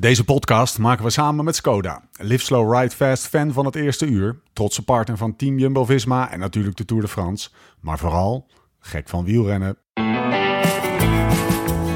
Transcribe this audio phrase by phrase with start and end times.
[0.00, 2.02] Deze podcast maken we samen met Skoda.
[2.12, 4.40] Live Slow Ride Fast fan van het eerste uur.
[4.52, 7.50] Trotse partner van Team Jumbo-Visma en natuurlijk de Tour de France.
[7.80, 8.46] Maar vooral
[8.78, 9.78] gek van wielrennen.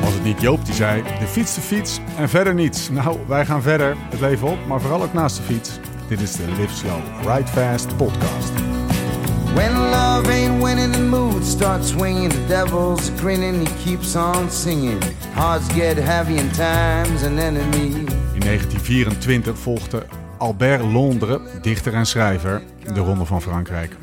[0.00, 2.90] Was het niet Joop die zei, de fiets de fiets en verder niets.
[2.90, 5.70] Nou, wij gaan verder het leven op, maar vooral ook naast de fiets.
[6.08, 8.71] Dit is de Live Slow Ride Fast podcast.
[9.54, 12.30] When love ain't winning, the mood starts swinging.
[12.30, 15.02] The devil's grinning, he keeps on singing.
[15.34, 17.86] Hearts get heavy in time's an enemy.
[18.32, 20.06] In 1924 volgde
[20.38, 22.62] Albert Londres, dichter en schrijver,
[22.94, 23.96] de Ronde van Frankrijk.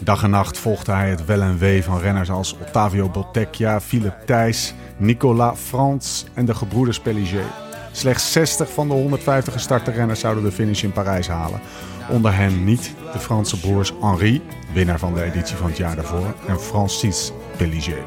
[0.00, 4.24] Dag en nacht volgde hij het wel en wee van renners als Ottavio Bottecchia, Philippe
[4.24, 7.46] Thijs, Nicolas Frans en de gebroeders Péliger.
[7.92, 11.60] Slechts 60 van de 150 gestarte renners zouden de finish in Parijs halen.
[12.08, 16.34] Onder hen niet de Franse broers Henri, winnaar van de editie van het jaar daarvoor,
[16.46, 18.04] en Francis Péliger.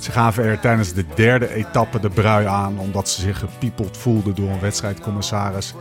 [0.00, 4.34] Ze gaven er tijdens de derde etappe de brui aan omdat ze zich gepiepeld voelden
[4.34, 5.74] door een wedstrijdcommissaris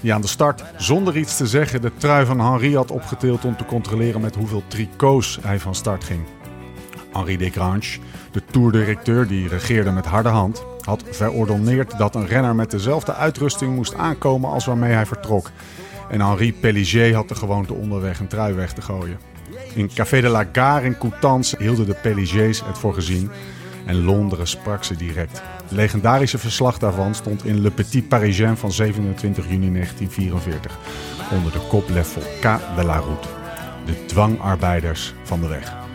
[0.00, 3.56] die aan de start zonder iets te zeggen de trui van Henri had opgetild om
[3.56, 6.20] te controleren met hoeveel tricots hij van start ging.
[7.12, 7.98] Henri Desgrange,
[8.30, 13.74] de toerdirecteur die regeerde met harde hand, had verordonneerd dat een renner met dezelfde uitrusting
[13.74, 15.50] moest aankomen als waarmee hij vertrok.
[16.10, 19.18] En Henri Péliger had de gewoonte onderweg een trui weg te gooien.
[19.74, 23.30] In Café de la Gare in Coutances hielden de Péligers het voor gezien
[23.86, 25.42] en Londen sprak ze direct.
[25.62, 30.78] Het legendarische verslag daarvan stond in Le Petit Parisien van 27 juni 1944
[31.32, 33.28] onder de kop Le Foucault de la Route,
[33.86, 35.89] de dwangarbeiders van de weg.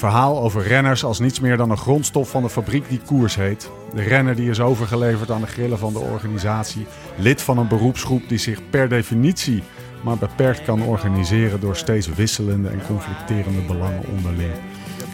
[0.00, 3.70] Verhaal over renners als niets meer dan een grondstof van de fabriek die koers heet.
[3.94, 6.86] De renner die is overgeleverd aan de grillen van de organisatie.
[7.16, 9.62] Lid van een beroepsgroep die zich per definitie
[10.02, 14.52] maar beperkt kan organiseren door steeds wisselende en conflicterende belangen onderling.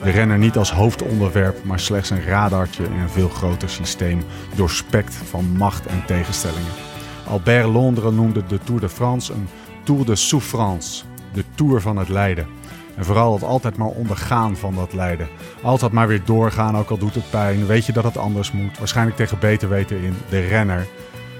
[0.02, 4.22] De renner niet als hoofdonderwerp, maar slechts een radartje in een veel groter systeem,
[4.54, 6.72] doorspekt van macht en tegenstellingen.
[7.28, 9.48] Albert Londres noemde de Tour de France een
[9.84, 12.46] Tour de Souffrance, de Tour van het lijden.
[12.96, 15.28] En vooral het altijd maar ondergaan van dat lijden.
[15.62, 17.66] Altijd maar weer doorgaan, ook al doet het pijn.
[17.66, 18.78] Weet je dat het anders moet?
[18.78, 20.16] Waarschijnlijk tegen beter weten in.
[20.28, 20.86] De renner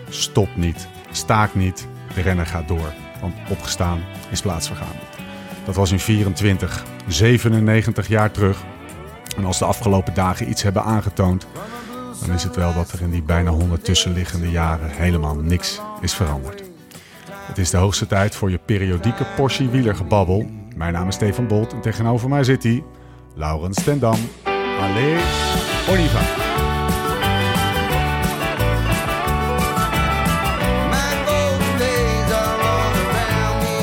[0.08, 1.88] stopt niet, staakt niet.
[2.14, 2.92] De renner gaat door.
[3.20, 4.00] Want opgestaan
[4.30, 4.96] is plaatsvergaan.
[5.64, 8.64] Dat was in 24, 97 jaar terug.
[9.36, 11.46] En als de afgelopen dagen iets hebben aangetoond,
[12.20, 16.14] dan is het wel dat er in die bijna 100 tussenliggende jaren helemaal niks is
[16.14, 16.62] veranderd.
[17.30, 20.50] Het is de hoogste tijd voor je periodieke portie wielergebabbel.
[20.76, 22.84] Mijn naam is Stefan Bolt en tegenover mij zit hij,
[23.34, 24.18] Laurens ten Dam.
[24.80, 25.22] Allez,
[25.88, 26.20] on y va.
[30.90, 33.78] My golden days are all around me.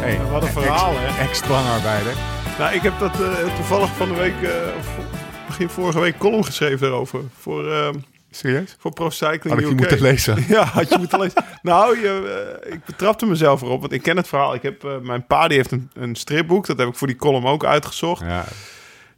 [0.00, 1.22] Hey, Wat een verhaal, hè?
[1.22, 2.14] Ex-dwangarbeider.
[2.58, 4.98] Nou, ik heb dat eh, toevallig van de week, eh, of
[5.46, 7.20] begin vorige week, column geschreven daarover.
[7.38, 7.88] Voor, eh,
[8.36, 8.76] Serieus?
[8.78, 9.76] voor Pro Cycling Had ik UK.
[9.78, 10.44] moeten lezen?
[10.48, 11.44] Ja, had je moeten lezen.
[11.62, 14.54] nou, je, eh, ik betrapte mezelf erop, want ik ken het verhaal.
[14.54, 17.16] Ik heb, eh, mijn pa die heeft een, een stripboek, dat heb ik voor die
[17.16, 18.20] column ook uitgezocht.
[18.22, 18.44] Ja,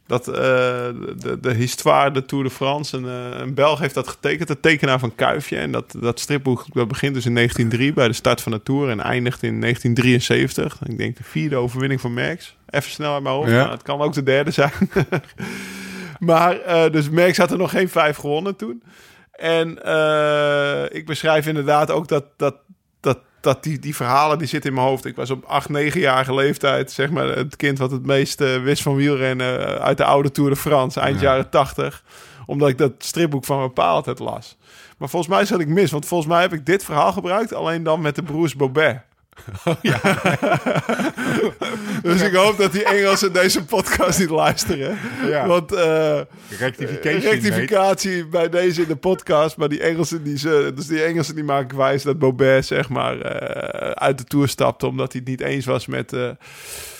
[0.07, 3.03] Dat, eh, de, de Histoire de Tour de France, een,
[3.41, 5.57] een Belg heeft dat getekend, de tekenaar van Kuifje.
[5.57, 8.89] En dat, dat stripboek dat begint dus in 1903 bij de start van de Tour
[8.89, 10.77] en eindigt in 1973.
[10.85, 12.55] Ik denk de vierde overwinning van Merckx.
[12.69, 13.71] Even snel uit mijn hoofd, Ja.
[13.71, 14.71] het kan ook de derde zijn.
[16.19, 16.57] maar
[16.91, 18.83] dus Merckx had er nog geen vijf gewonnen toen.
[19.37, 22.55] En eh, ik beschrijf inderdaad ook dat, dat,
[22.99, 25.05] dat, dat die, die verhalen die zitten in mijn hoofd.
[25.05, 28.81] Ik was op 8, 9-jarige leeftijd, zeg maar, het kind wat het meest eh, wist
[28.81, 31.23] van wielrennen eh, uit de oude Tour de France, eind Ja.
[31.25, 32.03] jaren 80.
[32.45, 34.57] Omdat ik dat stripboek van mijn pa altijd las.
[34.97, 37.83] Maar volgens mij zat ik mis, want volgens mij heb ik dit verhaal gebruikt, alleen
[37.83, 39.01] dan met de broers Bobet.
[42.03, 44.97] dus ik hoop dat die Engelsen deze podcast niet luisteren.
[45.25, 45.47] Ja.
[45.47, 46.19] Want eh,
[47.21, 49.57] rectificatie bij deze in de podcast.
[49.57, 53.21] Maar die Engelsen, die, ze, dus die Engelsen die maken wijs dat Bobet zeg maar
[53.21, 54.87] eh, uit de Tour stapte.
[54.87, 56.29] Omdat hij het niet eens was met, eh,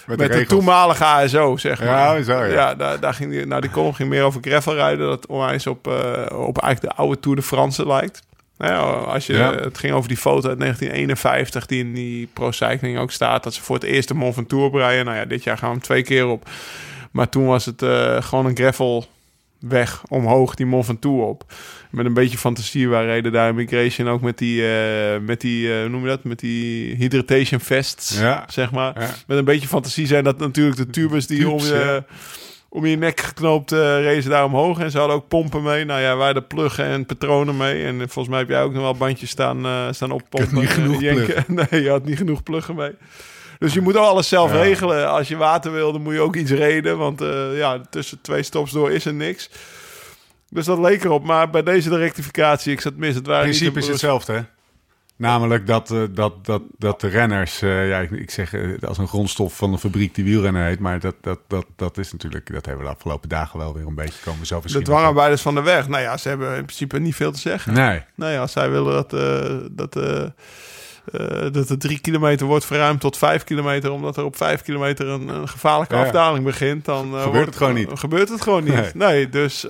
[0.06, 2.18] met, de, toenmalige ASO, zeg maar.
[2.18, 2.76] Ja, zo, ja.
[2.76, 5.08] daar, daar ging die, nou, die column ging meer over gravelrijden.
[5.08, 5.88] Dat onwijs op,
[6.32, 8.27] op eigenlijk de oude Tour de France lijkt.
[8.58, 8.80] Nou ja,
[9.12, 9.54] als je, Ja.
[9.56, 13.44] Het ging over die foto uit 1951 die in die Pro Cycling ook staat.
[13.44, 15.06] Dat ze voor het eerst de Mont Ventoux breien.
[15.06, 16.50] Nou ja, dit jaar gaan we hem twee keer op.
[17.12, 19.06] Maar toen was het eh, gewoon een gravel
[19.60, 21.54] weg omhoog die Mont Ventoux op.
[21.90, 22.90] Met een beetje fantasie.
[22.90, 26.08] Wij reden daar in Migration ook met die, eh, met die eh, hoe noem je
[26.08, 26.24] dat?
[26.24, 28.44] Met die hydratation vests, Ja.
[28.48, 29.02] zeg maar.
[29.02, 29.10] Ja.
[29.28, 32.04] Met een beetje fantasie zijn dat natuurlijk de tubes die om Tubes, je,
[32.78, 34.80] om je nek geknoopt uh, rezen daar omhoog.
[34.80, 35.86] En ze hadden ook pompen mee.
[35.86, 37.84] Nou ja, wij hadden pluggen en patronen mee.
[37.84, 40.60] En volgens mij heb jij ook nog wel bandjes staan, eh staan oppompen.
[40.60, 41.44] niet genoeg Eh, jenken.
[41.70, 42.92] Nee, je had niet genoeg pluggen mee.
[43.60, 44.62] Dus je moet alles zelf Ja.
[44.62, 45.10] regelen.
[45.10, 46.98] Als je water wil, dan moet je ook iets reden.
[46.98, 47.22] Want
[47.54, 49.50] ja, tussen twee stops door is er niks.
[50.50, 51.24] Dus dat leek erop.
[51.24, 53.16] Maar bij deze de rectificatie, ik zat mis.
[53.16, 54.42] Het waren niet principe de is hetzelfde, hè?
[55.18, 58.98] Namelijk dat, eh, dat, dat, dat de renners, eh, ja, ik, ik zeg eh, als
[58.98, 62.54] een grondstof van de fabriek die wielrenner heet, maar dat, dat, dat, dat is natuurlijk,
[62.54, 65.56] dat hebben we de afgelopen dagen wel weer een beetje komen zo De dwangarbeiders van
[65.56, 65.88] de weg.
[65.88, 67.74] Nou ja, ze hebben in principe niet veel te zeggen.
[67.74, 69.94] Nee, Nou ja, zij willen dat, eh, dat,
[71.54, 75.28] dat de drie kilometer wordt verruimd tot vijf kilometer, omdat er op vijf kilometer een,
[75.28, 76.04] een gevaarlijke Ja.
[76.04, 77.90] afdaling begint, dan Gebeurt het gewoon niet.
[77.94, 78.74] Gebeurt het gewoon niet.
[78.74, 78.92] Nee.
[78.94, 79.66] Nee, dus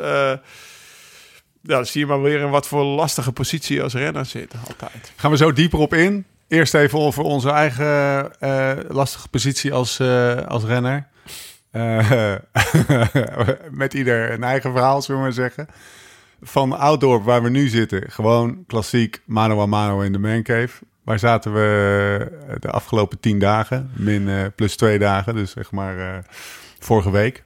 [1.67, 5.11] ja, dan zie je maar weer in wat voor lastige positie als renner zitten altijd.
[5.15, 6.25] gaan we zo dieper op in.
[6.47, 11.07] Eerst even over onze eigen eh, lastige positie als, eh, als renner.
[11.71, 12.35] Eh,
[13.71, 15.67] met ieder een eigen verhaal, zullen we maar zeggen.
[16.41, 20.83] Van Outdoor, waar we nu zitten, gewoon klassiek mano a mano in de mancave.
[21.03, 26.25] Waar zaten we de afgelopen tien dagen, min plus twee dagen, dus zeg maar
[26.79, 27.43] vorige week.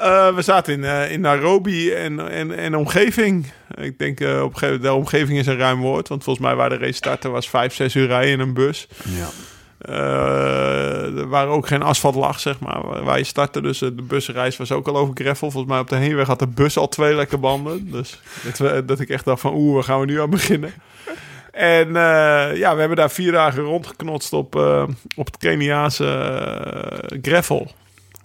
[0.00, 3.46] Eh, we zaten in, eh, in Nairobi en, en, en omgeving.
[3.74, 6.08] Ik denk uh, op een gegeven moment, de omgeving is een ruim woord.
[6.08, 8.88] Want volgens mij waar de race startte was vijf, zes uur rijden in een bus.
[9.02, 9.28] Ja.
[9.88, 13.60] Uh, er waren ook geen asfalt lag, zeg maar, waar je startte.
[13.60, 15.50] Dus uh, de busreis was ook al over gravel.
[15.50, 17.90] Volgens mij op de heenweg had de bus al twee lekke banden.
[17.90, 20.72] Dus dat, we, dat ik echt dacht van, oeh, waar gaan we nu aan beginnen?
[21.52, 24.54] En uh, ja, we hebben daar vier dagen rondgeknotst op,
[25.16, 26.40] op het Keniaanse
[27.22, 27.70] gravel.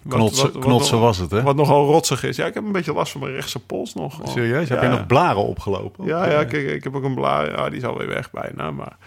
[0.07, 1.41] Knotsen, wat, wat, knotsen was het, hè?
[1.41, 2.35] Wat nogal rotsig is.
[2.35, 4.19] Ja, ik heb een beetje last van mijn rechtse pols nog.
[4.23, 4.69] Serieus?
[4.69, 4.89] Heb ja.
[4.89, 6.05] je nog blaren opgelopen?
[6.05, 7.51] Ja, ja kijk, ik heb ook een blaar.
[7.51, 8.97] Ja, die is alweer weg bijna, maar...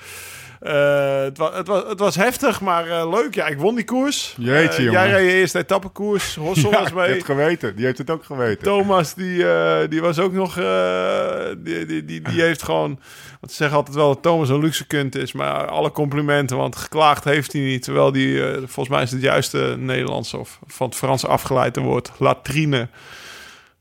[0.62, 3.34] Uh, het, was, het, het was heftig, maar uh, leuk.
[3.34, 4.34] Ja, ik won die koers.
[4.38, 6.34] Jeetje, uh, Jij reed je eerste etappekoers.
[6.34, 7.06] Hossel ja, was mee.
[7.06, 7.76] Heb het geweten.
[7.76, 8.64] Die heeft het ook geweten.
[8.64, 9.44] Thomas, die,
[9.88, 10.54] die was ook nog...
[10.54, 13.00] die, die, die, die heeft gewoon...
[13.40, 15.32] Want ze zeggen altijd wel dat Thomas een luxe kunt is.
[15.32, 17.82] Maar alle complimenten, want geklaagd heeft hij niet.
[17.82, 22.88] Terwijl die, volgens mij is het juiste Nederlands of van het Frans afgeleide woord, latrine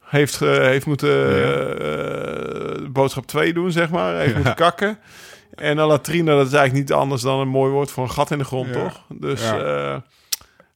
[0.05, 1.09] heeft, uh, heeft moeten
[2.81, 4.15] uh, boodschap 2 doen, zeg maar.
[4.15, 4.35] Heeft ja.
[4.35, 4.97] moeten kakken.
[5.55, 8.31] En een latrine, dat is eigenlijk niet anders dan een mooi woord voor een gat
[8.31, 8.73] in de grond, ja.
[8.73, 9.05] toch?
[9.09, 9.41] Dus...
[9.41, 9.93] Ja.
[9.93, 9.97] Uh,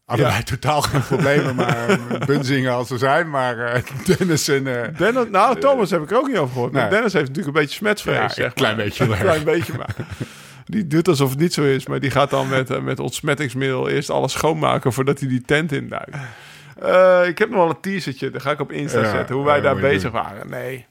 [0.06, 3.30] Hadden wij totaal geen problemen, maar bunzingen als ze zijn.
[3.30, 3.82] Maar uh,
[4.18, 4.66] Dennis en...
[4.66, 6.72] Uh, Dennis, nou, Thomas heb ik er ook niet over gehoord.
[6.72, 6.90] Nee.
[6.90, 9.08] Dennis heeft natuurlijk een beetje smetvrees, ja, zeg Een klein beetje.
[9.18, 9.96] Klein beetje, maar...
[10.66, 13.90] Die doet alsof het niet zo is, maar die gaat dan met, uh, met ontsmettingsmiddel
[13.90, 16.16] eerst alles schoonmaken voordat hij die tent induikt.
[17.28, 19.62] Ik heb nog wel een teasertje, daar ga ik op Insta ja, zetten, hoe wij
[19.62, 20.22] daar bezig doen.
[20.22, 20.50] waren.
[20.50, 20.86] Nee.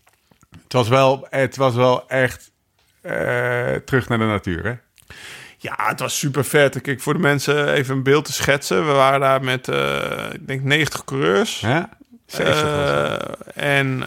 [0.62, 2.50] Het was wel, het was wel echt
[3.84, 4.75] terug naar de natuur, hè?
[5.60, 6.81] Ja, het was super vet.
[6.81, 8.87] Kijk, voor de mensen even een beeld te schetsen.
[8.87, 11.60] We waren daar met, uh, ik denk, 90 coureurs.
[11.60, 11.88] Ja,
[12.26, 13.16] 60 uh,
[13.55, 14.05] en,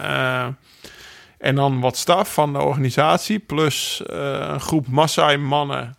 [1.38, 3.40] en dan wat staf van de organisatie.
[3.40, 5.96] Plus een groep Maasai-mannen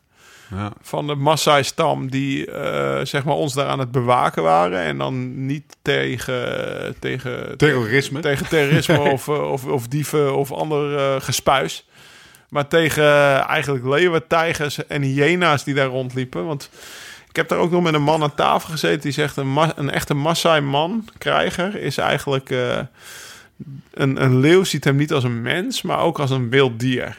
[0.50, 0.72] ja.
[0.82, 2.10] van de Maasai-stam...
[2.10, 2.48] die
[3.02, 4.80] zeg maar ons daar aan het bewaken waren.
[4.80, 6.96] En dan niet tegen...
[6.98, 8.20] tegen terrorisme.
[8.20, 11.86] Tegen terrorisme of, of, of dieven of ander gespuis.
[12.52, 16.46] Maar tegen uh, eigenlijk leeuwen, tijgers en hyena's die daar rondliepen.
[16.46, 16.70] Want
[17.28, 19.00] ik heb daar ook nog met een man aan tafel gezeten.
[19.00, 22.50] Die zegt een, een echte Maasai-man, krijger, is eigenlijk...
[22.50, 22.78] Uh,
[23.90, 27.18] een, een leeuw ziet hem niet als een mens, maar ook als een wild dier.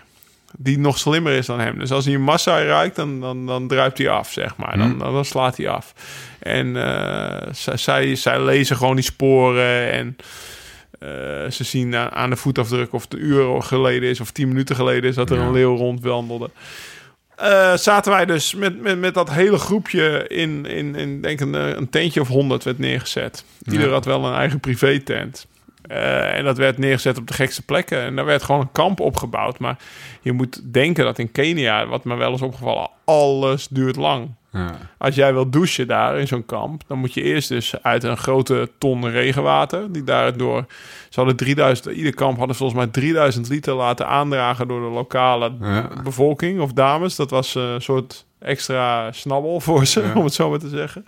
[0.57, 1.79] Die nog slimmer is dan hem.
[1.79, 4.77] Dus als hij een Maasai ruikt, dan, dan, dan druipt hij af, zeg maar.
[4.77, 5.93] Dan, dan, dan slaat hij af.
[6.39, 7.37] En uh,
[7.75, 10.17] zij, zij lezen gewoon die sporen en...
[11.03, 11.09] Uh,
[11.51, 14.75] ze zien aan, aan de voetafdruk of het een uur geleden is of tien minuten
[14.75, 15.43] geleden is dat er Ja.
[15.45, 16.49] een leeuw rondwandelde.
[17.35, 21.55] Eh, zaten wij dus met, met, met dat hele groepje in, in, in denk een,
[21.55, 23.45] eh, een tentje of honderd werd neergezet.
[23.71, 23.93] Ieder Ja.
[23.93, 25.47] had wel een eigen privé-tent.
[25.87, 28.01] Eh, en dat werd neergezet op de gekste plekken.
[28.01, 29.59] En daar werd gewoon een kamp opgebouwd.
[29.59, 29.77] Maar
[30.21, 34.29] je moet denken dat in Kenia, wat me wel eens opgevallen, alles duurt lang.
[34.51, 34.77] Ja.
[34.97, 38.17] Als jij wil douchen daar in zo'n kamp, dan moet je eerst dus uit een
[38.17, 40.65] grote ton regenwater, die daardoor,
[41.09, 45.51] ze hadden 3000, ieder kamp hadden volgens mij 3000 liter laten aandragen door de lokale
[45.61, 45.89] Ja.
[46.03, 47.15] bevolking of dames.
[47.15, 50.13] Dat was een soort extra snabbel voor ze, Ja.
[50.15, 51.05] om het zo maar te zeggen.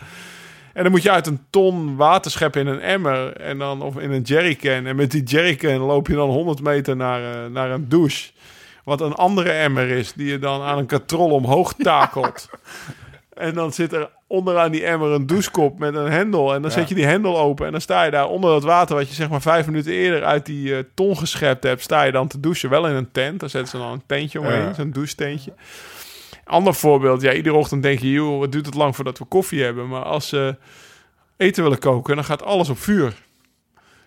[0.76, 3.98] En dan moet je uit een ton water scheppen in een emmer en dan of
[3.98, 4.86] in een jerrycan.
[4.86, 8.32] En met die jerrycan loop je dan 100 meter naar, eh, naar een douche.
[8.84, 12.50] Wat een andere emmer is, die je dan aan een katrol omhoog takelt.
[13.34, 16.54] En dan zit er onderaan die emmer een douchekop met een hendel.
[16.54, 16.78] En dan Ja.
[16.78, 17.66] zet je die hendel open.
[17.66, 18.96] En dan sta je daar onder dat water...
[18.96, 21.82] wat je zeg maar vijf minuten eerder uit die eh, ton geschept hebt...
[21.82, 22.70] sta je dan te douchen.
[22.70, 23.40] Wel in een tent.
[23.40, 24.62] Daar zetten ze dan een tentje omheen.
[24.62, 24.74] Ja.
[24.74, 25.54] Zo'n douchtentje.
[26.46, 27.22] Ander voorbeeld.
[27.22, 28.12] Ja, iedere ochtend denk je...
[28.12, 29.88] joh, wat duurt het lang voordat we koffie hebben.
[29.88, 30.56] Maar als ze
[31.38, 32.16] eten willen koken...
[32.16, 33.14] dan gaat alles op vuur.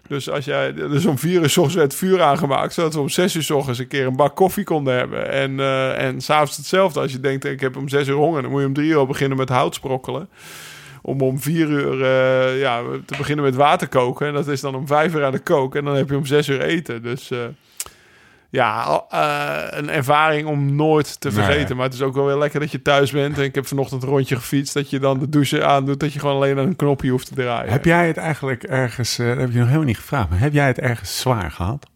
[0.08, 3.34] Dus als jij, dus om vier uur ochtends werd vuur aangemaakt, zodat we om zes
[3.34, 5.30] uur s ochtends een keer een bak koffie konden hebben.
[5.30, 7.00] En, eh en s'avonds hetzelfde.
[7.00, 9.06] Als je denkt, ik heb om zes uur honger, dan moet je om drie uur
[9.06, 10.28] beginnen met hout sprokkelen.
[11.02, 14.26] om om vier uur eh, ja, te beginnen met water koken.
[14.26, 15.78] En dat is dan om vijf uur aan de koken.
[15.78, 17.02] En dan heb je om zes uur eten.
[17.02, 17.38] Dus eh,
[18.50, 21.36] ja, eh, een ervaring om nooit te Nee.
[21.44, 21.76] vergeten.
[21.76, 23.38] Maar het is ook wel weer lekker dat je thuis bent.
[23.38, 24.74] En ik heb vanochtend een rondje gefietst.
[24.74, 26.00] Dat je dan de douche aandoet.
[26.00, 27.72] Dat je gewoon alleen aan een knopje hoeft te draaien.
[27.72, 30.52] Heb jij het eigenlijk ergens, eh, dat heb je nog helemaal niet gevraagd, maar heb
[30.52, 31.86] jij het ergens zwaar gehad?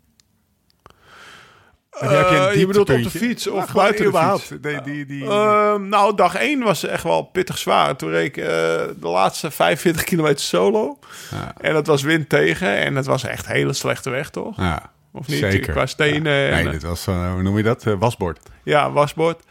[2.00, 4.42] Je- heb je een Eh, je bedoelt op de fiets of gewoon buiten de überhaupt.
[4.42, 4.62] fiets?
[4.62, 7.96] Die, die, die, Ehm, nou, dag 1 was echt wel pittig zwaar.
[7.96, 10.98] Toen reed ik de laatste 45 kilometer solo.
[11.30, 11.54] Ja.
[11.60, 12.76] En dat was wind tegen.
[12.76, 14.56] En het was echt hele slechte weg, toch?
[14.56, 15.38] ja, Of niet?
[15.38, 15.72] zeker.
[15.72, 16.32] Qua stenen.
[16.32, 16.54] Ja.
[16.54, 17.86] Nee, dit was, eh, hoe noem je dat?
[17.86, 18.38] Eh, wasbord.
[18.62, 19.42] Ja, wasbord.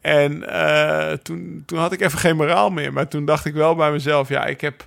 [0.00, 2.92] En eh, toen, toen had ik even geen moraal meer.
[2.92, 4.84] Maar toen dacht ik wel bij mezelf, ja, ik heb...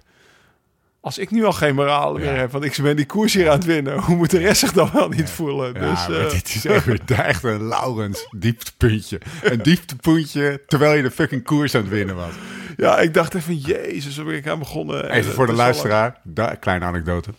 [1.01, 2.31] Als ik nu al geen moraal meer Ja.
[2.31, 4.73] heb, want ik ben die koers hier aan het winnen, hoe moet de rest zich
[4.73, 5.73] dan wel niet voelen?
[5.73, 9.21] Dus, dit is echt, weer echt een Laurens dieptepuntje.
[9.43, 12.33] Een dieptepuntje terwijl je de fucking koers aan het winnen was.
[12.77, 15.09] ja, ik dacht even, jezus, waar ben ik aan begonnen?
[15.09, 16.19] En Even voor de luisteraar,
[16.59, 17.29] kleine anekdote.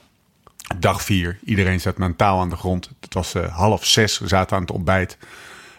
[0.78, 2.90] Dag vier, iedereen zat mentaal aan de grond.
[3.00, 5.18] Het was eh, half zes, we zaten aan het ontbijt.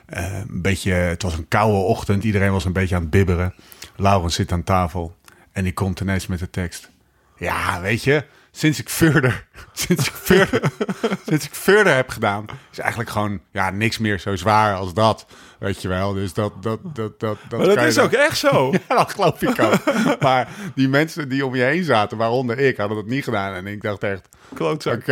[0.06, 3.54] Eh, een beetje, het was een koude ochtend, iedereen was een beetje aan het bibberen.
[3.96, 5.16] Laurens zit aan tafel
[5.52, 6.90] en die komt ineens met de tekst.
[7.38, 10.62] Ja, weet je, sinds ik verder, sinds ik verder,
[11.27, 15.25] sinds ik verder heb gedaan, is eigenlijk gewoon ja, niks meer zo zwaar als dat.
[15.60, 18.38] Weet je wel, dus dat, dat, dat, dat, dat Maar dat is dan- ook echt
[18.38, 18.72] zo.
[18.89, 19.75] ja, dat geloof ik ook.
[20.22, 23.53] maar die mensen die om je heen zaten, waaronder ik, hadden dat niet gedaan.
[23.53, 25.03] En ik dacht echt, oké, Klootzak.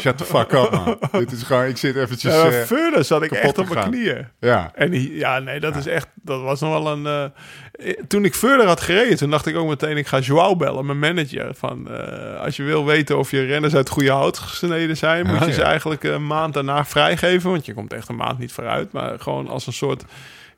[0.00, 0.98] shut the fuck up, man.
[1.12, 2.34] Dit is gewoon, ik zit eventjes...
[2.34, 4.28] Ja, maar eh, verder zat ik echt op mijn knieën.
[4.40, 7.06] ja, En die- ja, nee, dat is echt, dat was nog wel een.
[7.06, 7.40] eh,
[8.08, 10.98] toen ik verder had gereden, toen dacht ik ook meteen, ik ga Joao bellen, mijn
[10.98, 11.54] manager.
[11.54, 15.40] Van, eh, als je wil weten of je renners uit goede hout gesneden zijn, moet
[15.40, 15.66] Oh, je ze ja.
[15.66, 17.50] eigenlijk een maand daarna vrijgeven.
[17.50, 20.04] Want je komt echt een maand niet vooruit, maar gewoon als een soort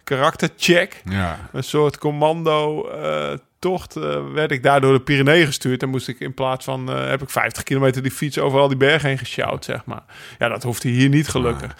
[0.04, 1.02] karaktercheck.
[1.10, 1.48] ja.
[1.52, 5.82] Een soort commando eh, tocht eh, werd ik daar door de Pyreneeën gestuurd.
[5.82, 8.68] En moest ik in plaats van, eh, heb ik 50 kilometer die fiets over al
[8.68, 10.02] die bergen heen gesjouwd, zeg maar.
[10.38, 11.76] Ja, dat hoefde hier niet gelukkig.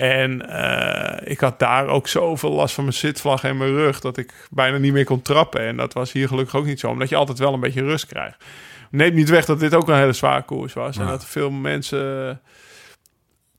[0.00, 4.00] En eh, ik had daar ook zoveel last van mijn zitvlag en mijn rug...
[4.00, 5.60] dat ik bijna niet meer kon trappen.
[5.60, 6.88] En dat was hier gelukkig ook niet zo.
[6.88, 8.44] Omdat je altijd wel een beetje rust krijgt.
[8.90, 10.96] Neemt niet weg dat dit ook een hele zware koers was.
[10.96, 12.40] En dat veel mensen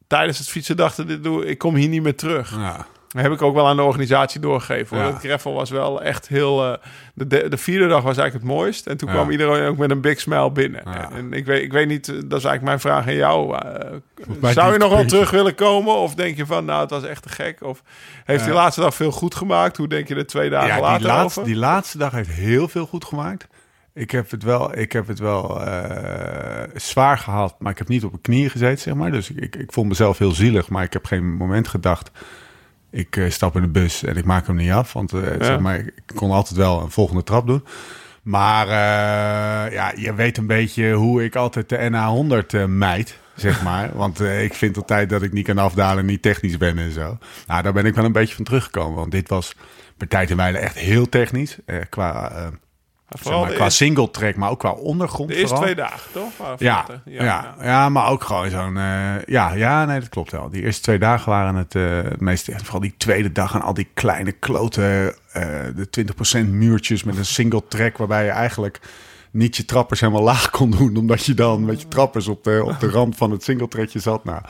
[0.07, 1.07] tijdens het fietsen dachten...
[1.07, 2.51] Dit doe, ik kom hier niet meer terug.
[2.51, 2.85] ja.
[3.13, 4.97] Dat heb ik ook wel aan de organisatie doorgegeven.
[4.97, 5.05] Hoor.
[5.05, 5.13] Ja.
[5.13, 6.65] Het gravel was wel echt heel...
[6.65, 6.77] eh,
[7.13, 8.87] de, de, de vierde dag was eigenlijk het mooist.
[8.87, 9.13] En toen Ja.
[9.15, 10.81] kwam iedereen ook met een big smile binnen.
[10.85, 11.11] Ja.
[11.11, 13.57] En, ik, weet, ik weet niet, eh, dat is eigenlijk mijn vraag aan jou.
[13.57, 15.95] eh, zou je nog wel terug willen komen?
[15.95, 17.63] Of denk je van, nou, het was echt te gek?
[17.63, 17.83] Of
[18.25, 19.77] heeft die laatste dag veel goed gemaakt?
[19.77, 21.51] Hoe denk je er twee dagen ja later die, laatste, over?
[21.51, 23.47] die laatste dag heeft heel veel goed gemaakt.
[23.93, 25.61] Ik heb het wel, ik heb het wel
[26.75, 29.11] zwaar gehad, maar ik heb niet op mijn knieën gezeten, zeg maar.
[29.11, 32.11] Dus ik, ik, ik vond mezelf heel zielig, maar ik heb geen moment gedacht...
[32.91, 34.93] ik eh, stap in de bus en ik maak hem niet af.
[34.93, 37.63] Want eh, zeg maar, ik kon altijd wel een volgende trap doen.
[38.23, 43.63] Maar eh, ja, je weet een beetje hoe ik altijd de NA100 eh mijd, zeg
[43.67, 43.91] maar.
[43.93, 47.17] Want ik vind altijd dat ik niet kan afdalen, niet technisch ben en zo.
[47.47, 48.95] Nou, daar ben ik wel een beetje van teruggekomen.
[48.97, 49.55] Want dit was
[49.97, 51.57] per tijd en wijle echt heel technisch.
[51.89, 52.31] qua
[53.11, 55.73] zeg Vooral maar, qua eerste- single track, maar ook qua ondergrond De eerste vooral.
[55.73, 56.31] twee dagen, toch?
[56.59, 57.01] Ja, vluchten.
[57.13, 58.77] ja, ja, maar ook gewoon zo'n...
[58.77, 60.49] eh, ja, ja, nee, dat klopt wel.
[60.49, 62.47] Die eerste twee dagen waren het, eh het meest...
[62.47, 65.15] en Vooral die tweede dag en al die kleine kloten...
[65.31, 65.43] eh,
[65.75, 65.87] de
[66.45, 67.97] 20% muurtjes met een single track...
[67.97, 68.79] waarbij je eigenlijk
[69.31, 70.97] niet je trappers helemaal laag kon doen...
[70.97, 73.99] omdat je dan met je trappers op de, op de rand van het single trackje
[73.99, 74.23] zat.
[74.23, 74.41] Nou,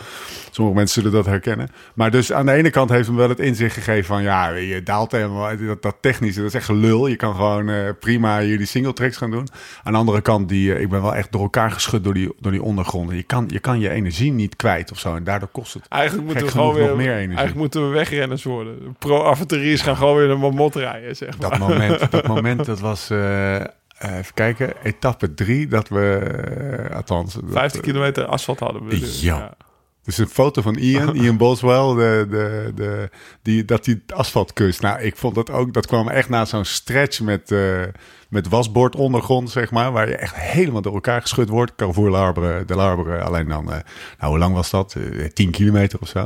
[0.52, 1.70] sommige mensen zullen dat herkennen.
[1.94, 4.24] Maar dus aan de ene kant heeft hem wel het inzicht gegeven van...
[4.24, 5.58] ja, je daalt helemaal...
[5.58, 7.08] dat, dat technische, dat is echt gelul.
[7.08, 9.48] Je kan gewoon eh, prima hier die single tracks gaan doen.
[9.84, 12.34] Aan de andere kant, die, eh, ik ben wel echt door elkaar geschud door die,
[12.40, 13.16] door die ondergronden.
[13.16, 15.16] Je kan, je kan je energie niet kwijt of zo.
[15.16, 15.88] En daardoor kost het...
[15.88, 17.38] Eigenlijk moeten we gewoon weer, nog meer energie.
[17.38, 18.96] eigenlijk moeten we wegrenners worden.
[19.00, 21.50] Pro-avonturiers gaan gewoon weer een mamot rijden, zeg maar.
[21.50, 23.10] Dat moment, dat moment, dat was...
[23.10, 23.56] eh,
[24.04, 26.18] even kijken, etappe drie, dat we...
[26.90, 27.34] eh, althans...
[27.34, 29.00] dat- 50 kilometer asfalt hadden we.
[29.00, 29.54] dus, Ja.
[30.04, 33.10] Dus een foto van Ian, Ian Boswell, de, de, de,
[33.42, 34.82] die, dat hij het asfalt kust.
[34.82, 37.82] Nou, ik vond dat ook, dat kwam echt na zo'n stretch met, eh
[38.30, 39.92] met wasbord ondergrond, zeg maar.
[39.92, 41.76] Waar je echt helemaal door elkaar geschud wordt.
[41.76, 43.80] Carrefour Larbre, de Larbre, alleen dan, eh,
[44.20, 44.96] nou hoe lang was dat?
[44.96, 46.20] Eh, 10 kilometer of zo.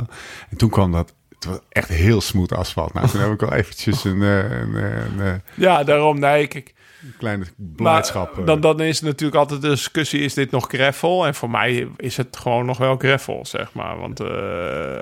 [0.50, 2.92] En toen kwam dat, het was echt heel smooth asfalt.
[2.94, 6.46] Nou, toen heb ik wel eventjes een, eh, een, een, een, een Ja, daarom, nee,
[6.46, 6.74] kijk.
[7.18, 8.38] Kleine blijdschap.
[8.38, 8.46] eh.
[8.46, 11.26] dan, dan is het natuurlijk altijd de discussie, is dit nog gravel?
[11.26, 13.98] En voor mij is het gewoon nog wel gravel, zeg maar.
[13.98, 14.26] Want eh,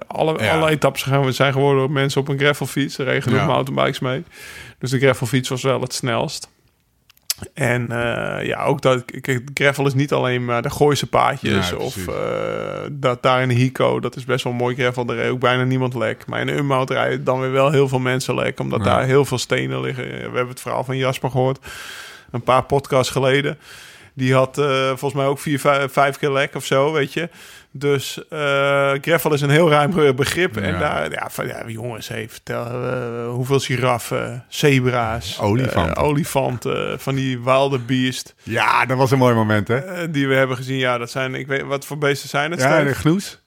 [0.07, 0.51] alle, Ja.
[0.57, 2.99] alle etappes gaan, zijn geworden mensen op een gravelfiets.
[2.99, 3.47] Er regen Ja.
[3.47, 4.25] mountainbikes mee.
[4.79, 6.53] Dus de gravelfiets was wel het snelst.
[7.55, 11.77] En eh, ja, ook dat kijk, gravel is niet alleen maar de Gooise paadjes Ja,
[11.77, 12.15] of eh,
[12.93, 15.05] dat daar in Hico, dat is best wel mooi gravel.
[15.05, 16.27] Daar ook bijna niemand lek.
[16.27, 18.85] Maar in de Unmout rijden dan weer wel heel veel mensen lek, omdat Ja.
[18.85, 20.05] daar heel veel stenen liggen.
[20.05, 21.59] We hebben het verhaal van Jasper gehoord.
[22.31, 23.59] een paar podcasts geleden.
[24.15, 27.29] Die had eh, volgens mij ook vier, vijf, vijf keer lek of zo, weet je.
[27.77, 28.21] Dus
[29.01, 30.57] gravel is een heel ruim begrip.
[30.57, 35.95] En daar, ja, van, ja jongens, hey, vertel eh, hoeveel giraffen, zebra's, Olifanten.
[35.97, 40.11] eh, olifanten, van die wilde beest Ja, dat was een mooi moment, hè?
[40.11, 40.79] die we hebben gezien.
[40.79, 42.61] Ja, dat zijn, ik weet, wat voor beesten zijn het?
[42.61, 43.43] Ja, de gnoes.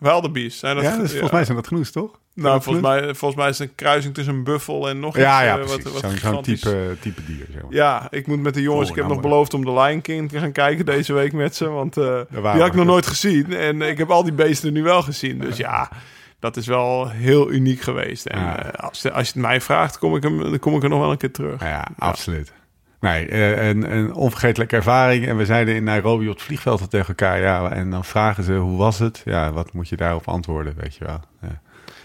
[0.00, 0.58] Wilde beest.
[0.58, 1.10] Zijn dat, Ja, dus ja.
[1.10, 2.18] volgens mij zijn dat gnoes, toch?
[2.34, 5.36] Nou, volgens mij, volgens mij is het een kruising tussen een buffel en nog Ja,
[5.38, 5.44] iets.
[5.44, 5.82] ja, eh, precies.
[5.82, 6.60] Wat, wat Zo'n zo'n gigantisch.
[6.60, 7.72] type, type dier, zeg maar.
[7.72, 8.84] Ja, ik moet met de jongens.
[8.84, 11.12] Oh, ik heb nou, nog maar- beloofd om de Lion King te gaan kijken deze
[11.12, 11.68] week met ze.
[11.68, 13.52] Want eh, die had ik nog nooit gezien.
[13.52, 15.38] En ik heb al die beesten nu wel gezien.
[15.38, 15.90] Dus ja,
[16.38, 18.26] dat is wel heel uniek geweest.
[18.26, 18.62] En Ja.
[18.72, 21.00] eh, als, als je het mij vraagt, kom ik, hem, dan kom ik er nog
[21.00, 21.60] wel een keer terug.
[21.60, 22.52] Ja, absoluut.
[23.00, 25.26] Nee, eh, een, een onvergetelijke ervaring.
[25.26, 27.40] En we zeiden in Nairobi op het vliegveld tegen elkaar.
[27.40, 29.22] Ja, en dan vragen ze, hoe was het?
[29.24, 31.20] Ja, wat moet je daarop antwoorden, weet je wel.
[31.42, 31.60] Ja.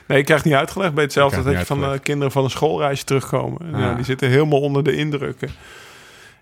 [0.08, 0.94] Nee, ik krijg niet uitgelegd.
[0.94, 3.80] Bij hetzelfde dat je van de kinderen van een schoolreis terugkomen.
[3.80, 5.50] Ja, die zitten helemaal onder de indrukken.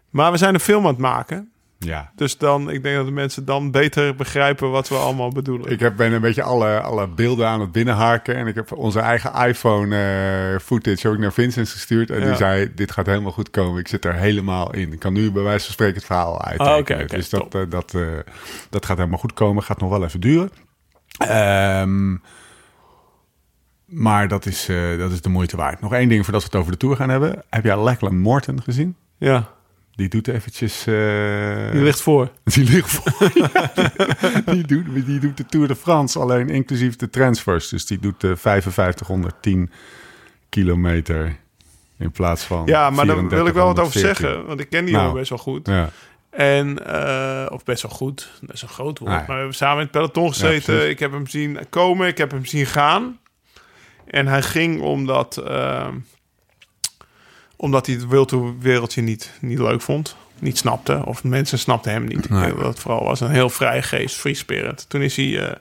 [0.10, 1.51] Maar we zijn een film aan het maken.
[1.77, 2.12] Ja.
[2.15, 5.72] Dus dan, ik denk dat de mensen dan beter begrijpen wat we allemaal bedoelen.
[5.72, 8.36] Ik heb, ben een beetje alle, alle beelden aan het binnenharken.
[8.36, 12.10] En ik heb onze eigen iPhone eh, footage ook naar Vincent gestuurd.
[12.10, 13.80] En die zei, dit gaat helemaal goed komen.
[13.80, 14.94] Ik zit er helemaal in.
[14.94, 16.60] Ik kan nu bij wijze van spreken het verhaal uit.
[16.60, 17.56] Ah, oké, oké, dus dat, top.
[17.56, 18.01] eh, dat, eh,
[18.70, 19.63] dat gaat helemaal goed komen.
[19.63, 20.50] Gaat nog wel even duren.
[21.18, 22.15] Ehm,
[23.86, 24.65] maar dat is,
[24.98, 25.82] dat is de moeite waard.
[25.82, 27.44] Nog één ding voordat we het over de Tour gaan hebben.
[27.50, 28.96] Heb jij Lachlan Morton gezien?
[29.18, 29.50] Ja,
[29.95, 30.79] Die doet eventjes...
[30.88, 32.31] eh, die ligt voor.
[32.43, 33.31] die ligt voor.
[34.53, 37.69] die, doet, die doet de Tour de France alleen inclusief de transfers.
[37.69, 39.71] Dus die doet de 5510
[40.50, 41.35] kilometer
[41.97, 42.65] in plaats van.
[42.65, 44.15] Ja, maar daar wil ik wel wat over 3414.
[44.29, 44.45] zeggen.
[44.47, 45.05] Want ik ken die Nou.
[45.05, 45.67] jongen best wel goed.
[45.67, 45.89] Ja,
[46.29, 48.31] En, eh, of best wel goed.
[48.41, 49.12] Dat is een groot woord.
[49.12, 49.19] Nee.
[49.19, 50.89] Maar we hebben samen in het peloton gezeten.
[50.89, 52.07] ik heb hem zien komen.
[52.07, 53.19] Ik heb hem zien gaan.
[54.05, 55.38] En hij ging omdat...
[55.38, 55.88] eh,
[57.63, 60.15] omdat hij het wild wereldje niet, niet leuk vond.
[60.39, 61.01] Niet snapte.
[61.05, 62.29] Of mensen snapten hem niet.
[62.29, 62.55] Nee.
[62.55, 64.15] Dat vooral was een heel vrije geest.
[64.15, 64.89] Free spirit.
[64.89, 65.55] Toen is hij eh,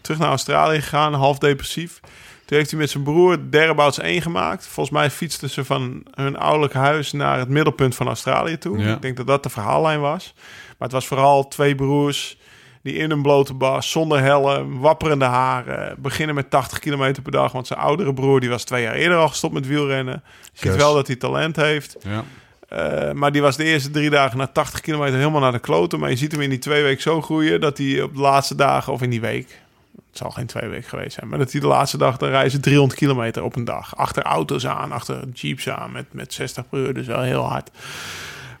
[0.00, 1.14] terug naar Australië gegaan.
[1.14, 2.00] Half depressief.
[2.44, 4.66] Toen heeft hij met zijn broer Thereabouts 1 gemaakt.
[4.66, 8.78] Volgens mij fietsten ze van hun ouderlijk huis naar het middelpunt van Australië toe.
[8.78, 8.94] Ja.
[8.94, 10.34] Ik denk dat dat de verhaallijn was.
[10.78, 12.36] Maar het was vooral twee broers
[12.82, 17.52] die in een blote bas, zonder helm, wapperende haren, beginnen met 80 kilometer per dag.
[17.52, 20.22] Want zijn oudere broer die was twee jaar eerder al gestopt met wielrennen.
[20.52, 21.96] Je ziet wel dat hij talent heeft.
[22.02, 22.24] ja.
[22.72, 25.98] Eh, maar die was de eerste drie dagen na 80 kilometer helemaal naar de kloten.
[25.98, 28.54] Maar je ziet hem in die twee weken zo groeien dat hij op de laatste
[28.54, 29.60] dagen, of in die week,
[29.94, 32.60] het zal geen twee weken geweest zijn, maar dat hij de laatste dag, dan reizen
[32.60, 33.96] 300 kilometer op een dag.
[33.96, 37.70] Achter auto's aan, achter jeeps aan met, met 60 per uur, dus wel heel hard.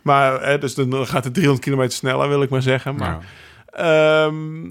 [0.02, 2.96] Maar, eh, dus dan gaat het 300 kilometer sneller, wil ik maar zeggen.
[2.96, 3.18] Maar,
[3.72, 4.70] ehm,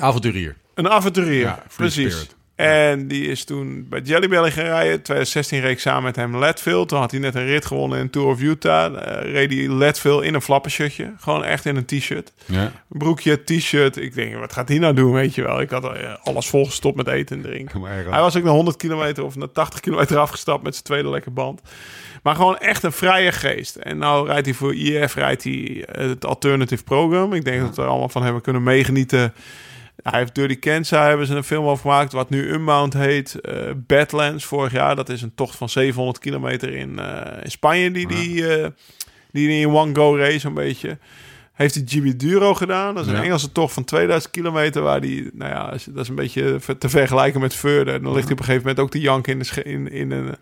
[0.00, 0.56] avonturier.
[0.74, 2.12] een avonturier, Ja, precies.
[2.12, 2.34] spirit.
[2.54, 5.02] En die is toen bij Jelly Belly gaan rijden.
[5.02, 6.86] 2016 reed ik samen met hem Leadville.
[6.86, 8.94] Toen had hij net een rit gewonnen in Tour of Utah.
[9.24, 11.12] Eh reed hij Leadville in een flappershirtje.
[11.18, 12.32] Gewoon echt in een t-shirt.
[12.44, 12.72] Ja.
[12.88, 13.96] Broekje, t-shirt.
[13.96, 15.60] Ik denk, wat gaat hij nou doen, weet je wel.
[15.60, 17.80] Ik had eh, alles volgestopt met eten en drinken.
[18.12, 21.32] Hij was ook naar 100 kilometer of naar 80 kilometer afgestapt met zijn tweede lekker
[21.32, 21.60] band.
[22.26, 23.76] Maar gewoon echt een vrije geest.
[23.76, 27.32] En nou rijdt hij voor IF, rijdt hij eh, het Alternative Program.
[27.32, 29.34] Ik denk dat we er allemaal van hebben kunnen meegenieten.
[30.02, 33.40] Hij heeft Dirty Kansas, hebben ze een film over gemaakt, wat nu Unbound heet.
[33.40, 37.90] eh Badlands vorig jaar, dat is een tocht van 700 kilometer in, eh, in Spanje,
[37.90, 38.68] die die, eh,
[39.32, 40.98] die die in one go race een beetje.
[41.52, 42.94] Heeft hij GB Duro gedaan.
[42.94, 43.22] Dat is een Ja.
[43.22, 44.82] Engelse tocht van 2000 kilometer.
[44.82, 48.02] Waar die, nou ja, dat is een beetje te vergelijken met Verder.
[48.02, 50.34] Dan ligt hij op een gegeven moment ook de jank in, de in, in, een,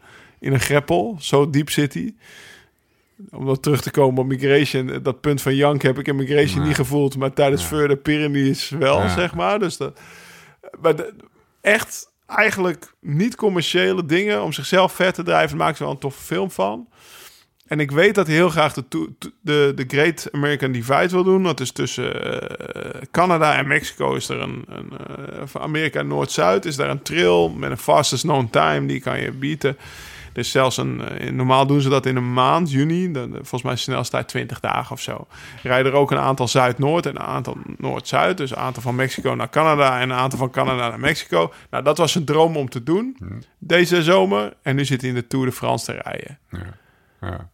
[0.45, 1.17] in een greppel.
[1.21, 2.15] Zo diep zit hij.
[3.31, 4.99] Om dan terug te komen op Migration.
[5.03, 7.17] Dat punt van jank heb ik in Migration niet gevoeld.
[7.17, 7.69] Maar tijdens Ja.
[7.69, 9.09] Verder Pyrenees wel, Ja.
[9.09, 9.59] zeg maar.
[9.59, 10.01] Dus dat,
[10.81, 11.15] maar de-
[11.61, 15.49] echt eigenlijk niet commerciële dingen om zichzelf vet te drijven.
[15.49, 16.89] Daar maken ze wel een toffe film van.
[17.67, 18.85] En ik weet dat hij heel graag de,
[19.41, 21.43] de, de Great American Divide wil doen.
[21.43, 24.65] Dat is tussen eh, Canada en Mexico is er een...
[24.69, 28.87] een eh, van Amerika Noord-Zuid is daar een trail met een fastest known time.
[28.87, 29.77] Die kan je bieden.
[30.35, 31.01] Dus zelfs een...
[31.09, 33.13] eh, normaal doen ze dat in een maand, juni.
[33.13, 35.27] Dan, volgens mij snelste tijd 20 dagen of zo.
[35.63, 38.37] Rijden er ook een aantal Zuid-Noord en een aantal Noord-Zuid.
[38.37, 41.53] Dus een aantal van Mexico naar Canada en een aantal van Canada naar Mexico.
[41.71, 43.17] Nou, dat was zijn droom om te doen.
[43.59, 44.53] Deze zomer.
[44.63, 46.59] En nu zit hij in de Tour de France te rijden Ja.
[47.21, 47.49] Ja.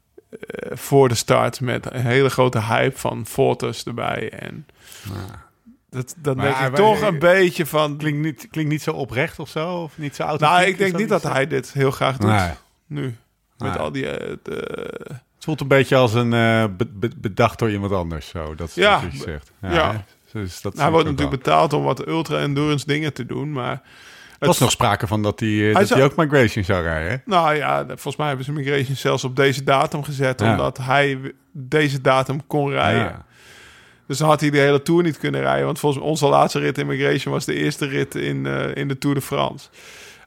[0.46, 4.30] eh, voor de start met een hele grote hype van foto's erbij.
[4.30, 4.66] En
[5.90, 7.96] dat, dat Maar denk ik toch een beetje van...
[7.96, 9.82] Klinkt, niet, klinkt niet zo oprecht of zo?
[9.82, 10.56] Of niet zo authentiek?
[10.58, 12.30] Nou, ik denk niet dat hij dit heel graag doet.
[12.30, 12.50] Nee.
[12.90, 13.16] Nu.
[13.58, 13.78] Met Nee.
[13.78, 14.08] al die...
[14.08, 14.90] eh, de-
[15.34, 18.28] Het voelt een beetje als een eh, be- be- bedacht door iemand anders.
[18.28, 18.54] Zo.
[18.54, 19.02] Dat is Ja.
[19.02, 19.50] wat je zegt.
[19.60, 19.92] Ja.
[19.92, 19.98] hè?
[20.40, 23.52] Dus dat hij wordt natuurlijk betaald om wat ultra-endurance dingen te doen.
[23.52, 23.82] Maar
[24.38, 26.82] Er was nog sprake van dat hij, eh, Hij dat zou- hij ook Migration zou
[26.82, 27.10] rijden.
[27.10, 27.16] hè?
[27.24, 30.50] Nou ja, volgens mij hebben ze Migration zelfs op deze datum gezet, Ja.
[30.50, 31.18] omdat hij
[31.52, 33.02] deze datum kon rijden.
[33.02, 33.24] Ja.
[34.06, 35.64] Dus dan had hij de hele Tour niet kunnen rijden.
[35.64, 38.98] Want volgens onze laatste rit in Migration was de eerste rit in, eh, in de
[38.98, 39.68] Tour de France.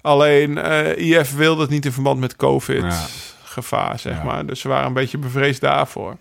[0.04, 4.24] Alleen eh, IF wilde het niet in verband met COVID-gevaar, zeg Ja.
[4.24, 4.46] maar.
[4.46, 6.18] Dus ze waren een beetje bevreesd daarvoor.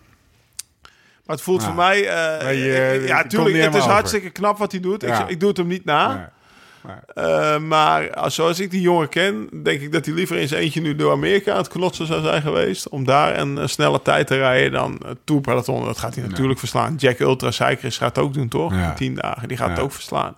[1.26, 1.96] Maar het voelt voor mij...
[2.08, 5.02] eh, je- ja, komt tuurlijk, niet het is hartstikke knap wat hij doet.
[5.02, 5.22] Ja.
[5.22, 6.30] Ik, ik doe het hem niet na.
[7.14, 10.80] Eh, maar als- zoals ik die jongen ken, denk ik dat hij liever eens eentje
[10.80, 12.88] nu door Amerika aan het knotsen zou zijn geweest.
[12.88, 15.84] Om daar een, een snelle tijd te rijden dan het Tour Peloton.
[15.84, 16.94] Dat gaat hij natuurlijk verslaan.
[16.94, 18.72] Jack Ultra Cyclist gaat het ook doen, toch?
[18.74, 18.88] Ja.
[18.88, 19.48] In tien dagen.
[19.48, 20.36] Die gaat het ook verslaan.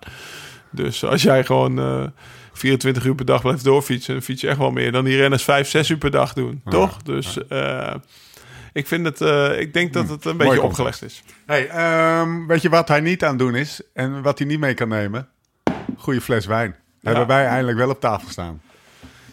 [0.69, 2.11] Dus als jij gewoon
[2.57, 5.43] 24 uur per dag blijft doorfietsen, dan fiets je echt wel meer dan die renners
[5.43, 7.01] 5, 6 uur per dag doen, toch?
[7.03, 7.93] Dus eh,
[8.73, 11.23] ik vind het, eh, ik denk dat het een beetje opgelegd is.
[11.45, 14.59] Hey, ehm, weet je wat hij niet aan het doen is en wat hij niet
[14.59, 15.27] mee kan nemen?
[15.97, 16.75] Goede fles wijn.
[17.01, 18.61] Hebben wij eindelijk wel op tafel staan.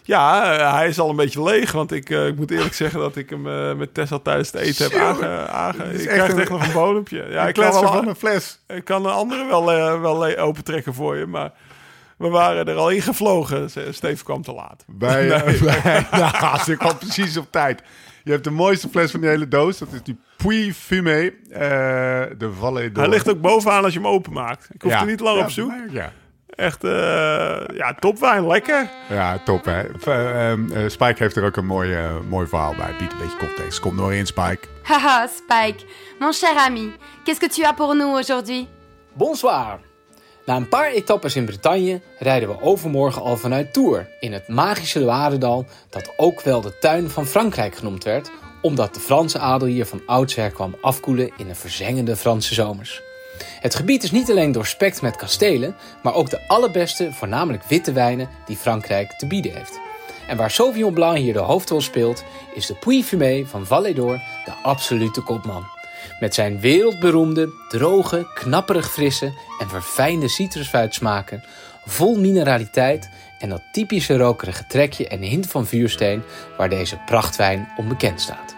[0.04, 1.72] Ja, eh, hij is al een beetje leeg.
[1.72, 3.42] Want ik, ik moet eerlijk zeggen dat ik hem
[3.76, 5.46] met Tessa tijdens het eten heb aange...
[5.48, 7.16] aange is ik echt krijg een- echt nog een bodempje.
[7.18, 8.58] Ja, Ja, ik kan, wel, van een fles.
[8.68, 11.26] ik kan een andere wel, eh, wel opentrekken voor je.
[11.26, 11.52] Maar
[12.22, 13.70] we waren er al ingevlogen.
[13.70, 14.84] Steven kwam te laat.
[14.86, 15.58] Bij, Nee.
[15.82, 17.82] bij, nou, ze kwam precies op tijd.
[18.24, 19.78] Je hebt de mooiste fles van die hele doos.
[19.78, 21.30] Dat is die Puy Fumé.
[21.50, 21.60] eh,
[22.38, 23.02] de Vallée d'Or.
[23.02, 24.68] Hij ligt ook bovenaan als je hem openmaakt.
[24.72, 25.00] Ik hoef Ja.
[25.00, 25.68] er niet lang Ja, op zoek.
[25.68, 26.12] maar- Ja.
[26.54, 26.90] Echt, eh,
[27.76, 28.46] ja, topwijn.
[28.46, 28.88] Lekker.
[29.08, 29.80] ja, top hè.
[30.04, 31.96] Ehm, eh, Spike heeft er ook een mooi,
[32.28, 32.94] mooi verhaal bij.
[32.98, 33.80] Biedt een beetje context.
[33.80, 34.68] Kom door in, Spike.
[34.82, 35.84] Haha, Spike,
[36.18, 36.92] mon cher ami,
[37.24, 38.68] qu'est-ce que tu as pour nous aujourd'hui
[39.12, 39.78] Bonsoir.
[40.44, 45.00] Na een paar etappes in Bretagne rijden we overmorgen al vanuit Tours in het magische
[45.00, 48.30] Loiredal, dat ook wel de tuin van Frankrijk genoemd werd,
[48.62, 53.02] omdat de Franse adel hier van oudsher kwam afkoelen in de verzengende Franse zomers.
[53.60, 58.28] Het gebied is niet alleen doorspekt met kastelen, maar ook de allerbeste, voornamelijk witte wijnen
[58.46, 59.80] die Frankrijk te bieden heeft.
[60.26, 62.24] En waar Sauvignon Blanc hier de hoofdrol speelt,
[62.54, 65.71] is de Puy Fumé van Vallée de absolute kopman.
[66.20, 71.44] Met zijn wereldberoemde, droge, knapperig frisse en verfijnde citrusfruitsmaken,
[71.84, 76.22] vol mineraliteit en dat typische rokerige trekje en hint van vuursteen
[76.56, 78.54] waar deze prachtwijn onbekend staat.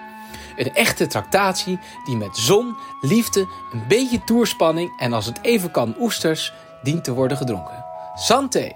[0.57, 3.41] Een echte tractatie die met zon, liefde,
[3.73, 6.53] een beetje toerspanning en als het even kan oesters
[6.83, 7.85] dient te worden gedronken.
[8.15, 8.73] Santé!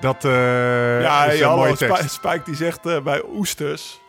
[0.00, 2.14] Dat eh Ja, is een Spike, tekst.
[2.14, 4.00] Spike die zegt eh, bij oesters.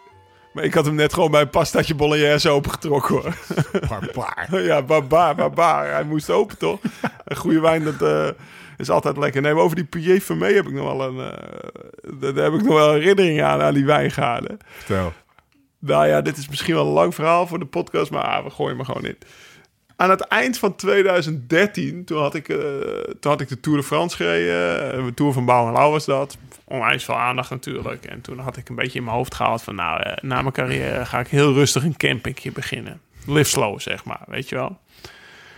[0.57, 3.33] Maar ik had hem net gewoon bij een pastaatje bolognese opengetrokken hoor.
[3.89, 4.61] Barbaar.
[4.69, 5.91] ja, barbaar, barbaar.
[5.91, 6.79] Hij moest open toch?
[7.25, 8.27] Een goede wijn, dat eh,
[8.77, 9.41] is altijd lekker.
[9.41, 11.31] Nee, maar over die Pouillet Vermee heb ik nog wel een...
[11.31, 14.57] eh, daar heb ik nog wel herinnering aan, aan die wijngaarden.
[14.77, 15.13] Vertel.
[15.79, 18.49] Nou ja, dit is misschien wel een lang verhaal voor de podcast, maar ah, we
[18.49, 19.17] gooien me gewoon in.
[19.99, 22.57] Aan het eind van 2013, toen had ik, eh,
[23.19, 24.91] toen had ik de Tour de France gereden.
[24.93, 26.37] Eh, De Tour van Bouw en Lau was dat.
[26.63, 28.05] Onwijs veel aandacht natuurlijk.
[28.05, 29.75] En toen had ik een beetje in mijn hoofd gehaald van...
[29.75, 33.01] nou, eh, na mijn carrière ga ik heel rustig een campingje beginnen.
[33.25, 34.77] Live slow, zeg maar, weet je wel.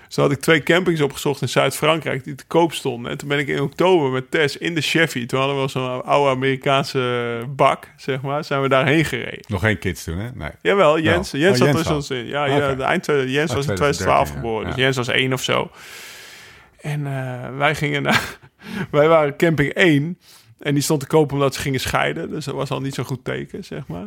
[0.09, 3.11] Toen had ik twee campings opgezocht in Zuid-Frankrijk die te koop stonden.
[3.11, 5.25] En toen ben ik in oktober met Tess in de Chevy...
[5.25, 8.43] toen hadden we zo'n oude Amerikaanse bak, zeg maar...
[8.43, 9.43] zijn we daarheen gereden.
[9.47, 10.29] Nog geen kids toen, hè?
[10.33, 10.51] Nee.
[10.61, 11.31] Jawel, Jens.
[11.31, 11.41] Wel.
[11.41, 12.25] Jens Oh, had Jens zo'n zin.
[12.25, 14.35] Ja, ja de eind, Jens Oh, was in 2013, 2012 ja.
[14.35, 14.67] geboren.
[14.67, 14.75] Dus.
[14.75, 15.71] Jens was één of zo.
[16.81, 18.37] En eh, wij gingen naar...
[18.91, 20.17] wij waren camping 1.
[20.59, 22.29] En die stond te kopen omdat ze gingen scheiden.
[22.29, 24.05] Dus dat was al niet zo'n goed teken, zeg maar.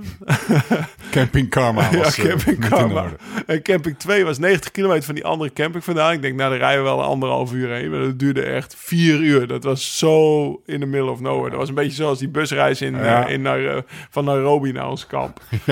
[1.10, 3.02] Camping Karma was ja, eh, camping niet in Karma.
[3.02, 3.16] orde.
[3.46, 6.12] En camping 2 was 90 kilometer van die andere camping vandaan.
[6.12, 7.90] Ik denk, nou, daar rijden we wel een anderhalf uur heen.
[7.90, 9.46] Maar dat duurde echt vier uur.
[9.46, 11.50] Dat was zo in the middle of nowhere.
[11.50, 13.26] Dat was een beetje zoals die busreis in, Ja.
[13.26, 15.40] eh, in naar, eh, van Nairobi naar ons kamp.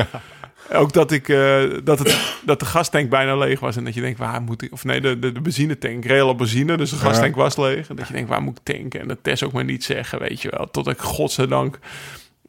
[0.73, 3.77] Ook dat, ik, eh, dat, het, dat de gastank bijna leeg was.
[3.77, 4.73] En dat je denkt, waar moet ik...
[4.73, 6.05] Of nee, de, de, de benzinetank.
[6.05, 6.77] Real op benzine.
[6.77, 7.89] Dus de gastank was leeg.
[7.89, 9.01] En dat je denkt, waar moet ik tanken?
[9.01, 10.71] En dat Tess ook maar niet zeggen, weet je wel.
[10.71, 11.79] Tot ik godzijdank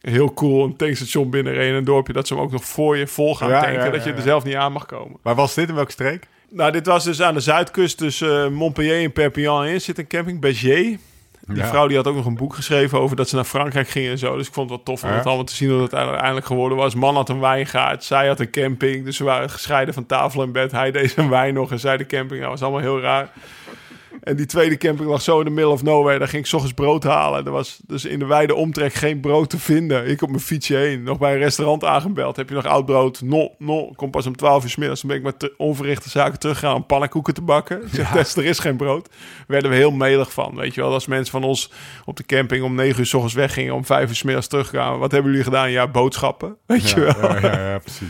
[0.01, 2.13] heel cool een tankstation binnenreed in een dorpje...
[2.13, 3.79] dat ze hem ook nog voor je vol gaan Ja, tanken.
[3.79, 5.17] ja, ja, dat je er zelf niet aan mag komen.
[5.23, 6.27] Maar was dit in welke streek?
[6.49, 9.81] Nou, dit was dus aan de zuidkust tussen eh, Montpellier en Perpignan in.
[9.81, 10.97] Zit een camping, Béziers.
[11.47, 11.67] Die Ja.
[11.67, 14.17] vrouw die had ook nog een boek geschreven over dat ze naar Frankrijk ging en
[14.17, 14.37] zo.
[14.37, 15.15] Dus ik vond het wel tof om Ja.
[15.15, 16.95] het allemaal te zien hoe het uiteindelijk geworden was.
[16.95, 19.05] Man had een wijngaard, zij had een camping.
[19.05, 20.71] Dus ze waren gescheiden van tafel en bed.
[20.71, 22.41] Hij deed zijn wijn nog en zij de camping.
[22.41, 23.29] Dat was allemaal heel raar.
[24.21, 26.19] En die tweede camping lag zo in de middle of nowhere.
[26.19, 27.45] Daar ging ik 's ochtends brood halen.
[27.45, 30.07] Er was dus in de wijde omtrek geen brood te vinden.
[30.07, 31.03] Ik op mijn fietsje heen.
[31.03, 32.35] Nog bij een restaurant aangebeld.
[32.35, 33.21] Heb je nog oud brood?
[33.21, 33.91] No, no.
[33.95, 35.01] Kom pas om 12 uur 's middags.
[35.01, 37.81] Dan ben ik met te- onverrichte zaken teruggegaan om pannenkoeken te bakken.
[37.91, 39.09] Zeg, Tess, er is geen brood.
[39.47, 40.55] werden we heel melig van.
[40.55, 41.71] Weet je wel, als mensen van ons
[42.05, 43.73] op de camping om 9 uur 's ochtends weggingen.
[43.73, 44.99] Om 5 uur 's middags terugkwamen.
[44.99, 45.71] Wat hebben jullie gedaan?
[45.71, 46.57] Ja, boodschappen.
[46.65, 47.31] Weet je wel.
[47.31, 48.07] Ja, ja, ja, precies.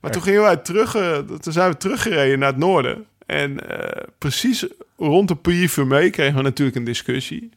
[0.00, 3.04] Maar toen gingen wij terug, eh, toen zijn we teruggereden naar het noorden.
[3.26, 5.68] En eh, precies rond de Puy
[6.10, 7.50] kregen we natuurlijk een discussie.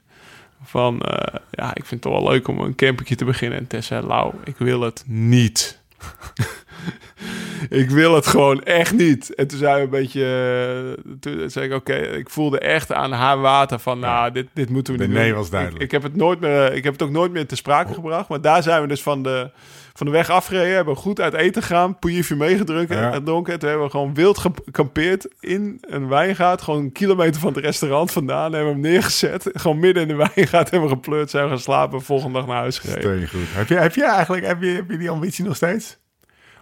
[0.63, 3.57] Van, eh, ja, ik vind het toch wel leuk om een campertje te beginnen.
[3.59, 5.79] En Tessa zei, Lau, ik wil het niet.
[7.69, 9.35] ik wil het gewoon echt niet.
[9.35, 10.95] En toen zei we een beetje...
[10.97, 13.99] eh, Toen zei ik, oké, ik voelde echt aan haar water van...
[13.99, 15.37] Nou, dit, dit moeten we De niet nee doen.
[15.37, 15.83] was duidelijk.
[15.83, 16.73] Ik, ik heb het nooit meer...
[16.73, 18.29] Ik heb het ook nooit meer te sprake gebracht.
[18.29, 19.51] Maar daar zijn we dus van de,
[19.99, 20.75] van de weg afgereden.
[20.75, 21.99] Hebben we goed uit eten gegaan.
[21.99, 22.97] Pouilly meegedronken.
[22.97, 23.11] Ja.
[23.11, 23.59] gedronken.
[23.59, 26.61] Toen hebben we gewoon wild gekampeerd in een wijngaard.
[26.61, 28.53] Gewoon een kilometer van het restaurant vandaan.
[28.53, 29.49] Hebben we hem neergezet.
[29.53, 31.29] Gewoon midden in de wijngaard hebben we gepleurd.
[31.29, 32.01] Zijn we gaan slapen.
[32.01, 33.01] Volgende dag naar huis gereden.
[33.01, 33.55] Steen goed.
[33.55, 35.97] Heb je, heb je eigenlijk heb je, heb je die ambitie nog steeds?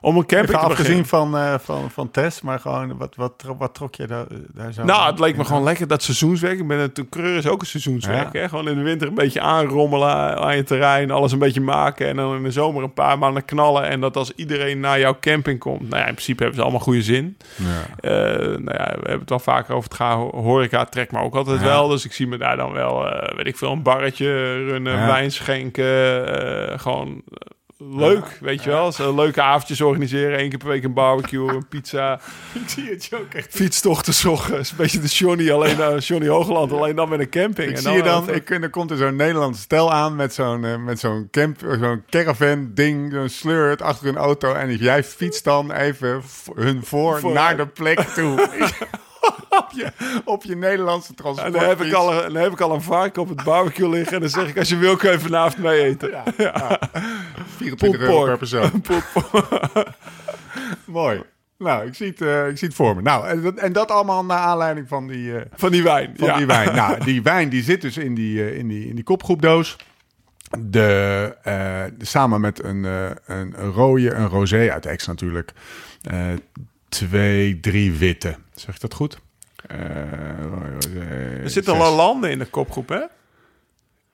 [0.07, 1.01] Om een camping Even te beginnen.
[1.01, 4.73] afgezien van, eh, van, van Tess, maar gewoon, wat, wat, wat trok je daar, daar
[4.73, 6.59] zo Nou, het leek me gewoon lekker dat seizoenswerk.
[6.59, 8.33] Ik ben een coureur is ook een seizoenswerk.
[8.33, 8.39] Ja.
[8.39, 8.49] Hè?
[8.49, 12.15] Gewoon in de winter een beetje aanrommelen aan je terrein, alles een beetje maken en
[12.15, 13.83] dan in de zomer een paar maanden knallen.
[13.87, 16.81] En dat als iedereen naar jouw camping komt, nou ja, in principe hebben ze allemaal
[16.83, 17.37] goede zin.
[17.55, 17.65] Ja.
[18.09, 20.19] Eh, nou ja, we hebben het wel vaker over het gaan.
[20.19, 21.65] Horeca trekt me ook altijd Ja.
[21.65, 21.87] wel.
[21.87, 25.31] Dus ik zie me daar dan wel, eh, weet ik veel, een barretje runnen, wijn
[25.31, 25.85] schenken.
[26.79, 27.23] gewoon
[27.95, 28.91] leuk, weet je wel.
[28.91, 30.39] Zo leuke avondjes organiseren.
[30.39, 32.19] Eén keer per week een barbecue, een pizza.
[32.63, 33.47] Ik zie het je ook echt.
[33.49, 34.59] Fietstochten zochten.
[34.59, 37.69] Is een beetje de Johnny, alleen uh, Johnny Hoogland, alleen dan met een camping.
[37.69, 40.65] Ik En zie je dan, ik, er komt er zo'n Nederlandse stel aan met zo'n
[40.65, 45.43] eh, met zo'n camp, zo'n caravan ding, zo'n sleur achter een auto en jij fietst
[45.43, 46.21] dan even
[46.55, 48.47] hun voor, Voor- naar de plek toe.
[49.59, 49.91] op, je,
[50.25, 51.53] op je Nederlandse En transport.
[51.53, 54.13] dan heb, ik al een, dan heb ik al een vark op het barbecue liggen.
[54.13, 56.09] En dan zeg ik, als je wil, kun je vanavond mee eten.
[56.37, 56.79] Ja.
[57.57, 58.37] 24 euro per Poelpork.
[58.39, 58.83] persoon.
[60.85, 61.21] Mooi.
[61.57, 63.01] Nou, ik zie, het, eh, ik zie het voor me.
[63.01, 66.13] Nou, en dat, en dat allemaal naar aanleiding van die, eh, Van die wijn.
[66.17, 66.37] van ja.
[66.37, 66.75] die wijn.
[66.75, 69.75] Nou, die wijn die zit dus in die, eh, in die, in die kopgroepdoos.
[70.59, 75.51] De, samen met een, een, een rode, een rosé uit Ex natuurlijk.
[76.89, 78.35] Twee, drie witte.
[78.55, 79.19] Zeg ik dat goed?
[79.67, 79.79] Eh,
[81.43, 83.01] Er zitten al landen in de kopgroep, hè?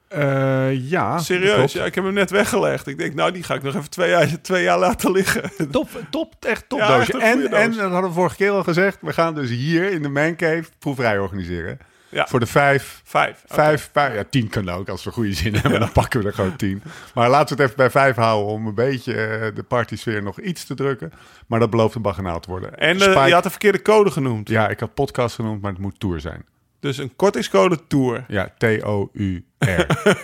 [0.07, 2.87] Eh, ja, Serieus, ja, ik heb hem net weggelegd.
[2.87, 5.51] Ik denk, nou, die ga ik nog even twee jaar, twee jaar laten liggen.
[5.71, 7.13] Top, top, echt top Ja, doosje.
[7.13, 9.91] echt een En, en, dat hadden we vorige keer al gezegd, we gaan dus hier
[9.91, 11.79] in de Mancave proeverij organiseren.
[12.13, 12.27] Ja.
[12.27, 13.43] Voor de vijf, Vijf.
[13.45, 14.89] Vijf, vijf, ja, tien kan ook.
[14.89, 16.83] Als we goede zin hebben, dan pakken we er gewoon tien.
[17.13, 20.39] Maar laten we het even bij vijf houden om een beetje eh, de partysfeer nog
[20.39, 21.11] iets te drukken.
[21.47, 22.77] Maar dat belooft een baganaal te worden.
[22.77, 24.49] En eh, Spike- je had de verkeerde code genoemd.
[24.49, 26.45] Ja, ik had podcast genoemd, maar het moet tour zijn.
[26.79, 28.23] Dus een kortingscode Tour.
[28.27, 29.65] Ja, T-O-U-R.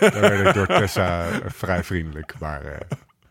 [0.00, 2.62] Daar werd ik door Tessa eh, vrij vriendelijk, maar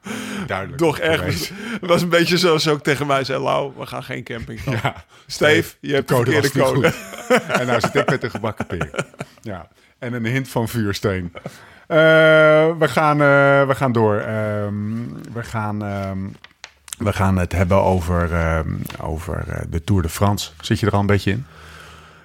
[0.47, 0.77] duidelijk.
[0.77, 1.51] Toch geweest.
[1.81, 4.59] Het was een beetje zoals ze ook tegen mij zei, Lau, we gaan geen camping
[4.59, 4.73] van.
[4.73, 6.93] Ja, Steve, je hebt de, code
[7.47, 8.89] en nou zit ik met een gebakken peer.
[9.41, 9.67] Ja,
[9.99, 11.33] en een hint van vuursteen.
[11.87, 11.97] Eh,
[12.77, 14.17] we, gaan, eh, we gaan door.
[14.17, 14.73] Ehm,
[15.33, 16.17] we, gaan, ehm,
[16.97, 18.69] we gaan het hebben over, ehm,
[19.01, 20.51] over eh, de Tour de France.
[20.61, 21.45] Zit je er al een beetje in?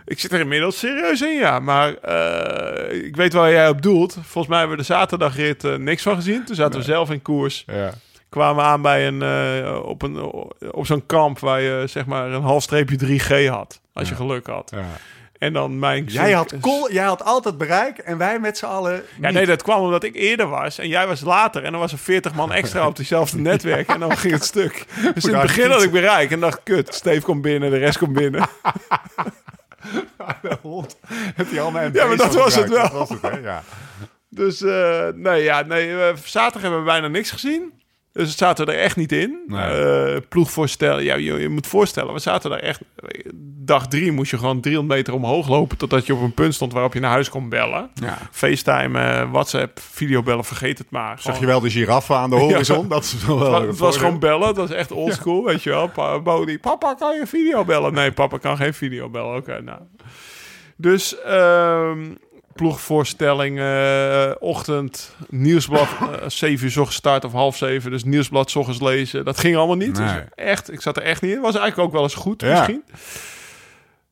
[0.06, 1.58] Ik zit er inmiddels serieus in, ja.
[1.58, 4.12] Maar eh, ik weet waar jij op doelt.
[4.12, 6.44] Volgens mij hebben we de zaterdagrit eh, niks van gezien.
[6.44, 7.64] Toen zaten we zelf in koers.
[7.66, 7.92] Ja.
[8.28, 10.22] Kwamen we aan bij een, eh, op, een,
[10.70, 13.80] op zo'n kamp waar je zeg maar een half streepje 3G had.
[13.92, 14.70] Als je geluk had.
[14.74, 14.84] ja.
[15.38, 16.04] En dan mijn...
[16.04, 16.54] Jij, had
[16.90, 20.14] jij had altijd bereik en wij met z'n allen Ja, nee, dat kwam omdat ik
[20.14, 21.64] eerder was en jij was later.
[21.64, 24.84] En dan was er 40 man extra op diezelfde netwerk en dan ging het stuk.
[25.14, 27.98] Dus in het begin had ik bereik en dacht, kut, Steve komt binnen, de rest
[27.98, 28.48] komt binnen.
[30.42, 30.98] de hond.
[31.10, 32.82] Heb je al mijn Ja, maar dat was het wel.
[32.82, 33.38] Dat was het, hè?
[33.38, 33.62] Ja.
[34.28, 37.82] Dus eh, nee, ja, nee, zaterdag hebben we bijna niks gezien.
[38.14, 39.42] Dus het zaten er echt niet in.
[39.46, 39.60] Nee.
[39.60, 42.80] Eh, ploegvoorstellen, ja, je, je moet voorstellen, we zaten daar echt...
[43.66, 45.76] Dag drie moest je gewoon 300 meter omhoog lopen...
[45.76, 47.90] totdat je op een punt stond waarop je naar huis kon bellen.
[47.94, 48.18] Ja.
[48.30, 51.20] FaceTime, eh, WhatsApp, videobellen, vergeet het maar.
[51.20, 52.88] Zag je wel de giraffe aan de horizon?
[52.88, 54.48] Dat is wel Het was, het was gewoon bellen.
[54.48, 55.88] Het was echt oldschool, weet je wel.
[55.88, 57.94] Pa, Bodie, papa, kan je video bellen?
[57.94, 59.36] Nee, papa kan geen video bellen.
[59.36, 59.80] Oké, nou.
[60.76, 62.00] Dus ehm
[62.54, 67.90] ploegvoorstelling, eh, ochtend, nieuwsblad, eh 7 uur 's ochtends start of half zeven.
[67.90, 69.24] Dus nieuwsblad 's ochtends lezen.
[69.24, 69.98] Dat ging allemaal niet.
[69.98, 70.06] Nee.
[70.06, 71.40] Dus echt, ik zat er echt niet in.
[71.40, 72.48] Was eigenlijk ook wel eens goed Ja.
[72.52, 72.82] misschien.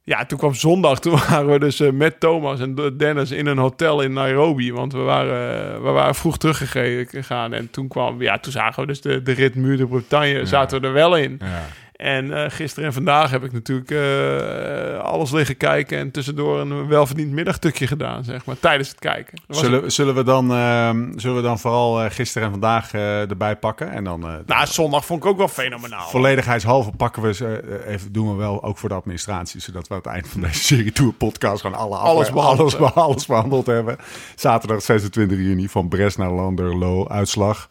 [0.04, 0.98] Ja, toen kwam zondag.
[1.00, 4.72] Toen waren we dus eh, met Thomas en Dennis in een hotel in Nairobi.
[4.72, 7.52] Want we waren, we waren vroeg teruggegaan.
[7.52, 10.46] En toen kwam, ja, toen zagen we dus de, de rit Muur de Bretagne.
[10.46, 11.38] Zaten we er wel in.
[11.40, 11.62] Ja.
[12.02, 15.98] En eh, gisteren en vandaag heb ik natuurlijk eh, alles liggen kijken.
[15.98, 18.58] En tussendoor een welverdiend middagtukje gedaan, zeg maar.
[18.60, 19.38] Tijdens het kijken.
[19.48, 23.90] Zullen, zullen, we dan, ehm, zullen we dan vooral eh, gisteren en vandaag erbij pakken?
[23.90, 26.08] En dan Nou, zondag vond ik ook wel fenomenaal.
[26.08, 29.60] volledigheidshalve pakken we ze even, doen we wel ook voor de administratie.
[29.60, 32.94] Zodat we aan het eind van deze serie Tour podcast gewoon alle Alles behandeld alles,
[32.94, 33.96] alles behandeld hebben.
[34.34, 37.08] Zaterdag 26 juni van Bres naar Landerlo.
[37.08, 37.68] Uitslag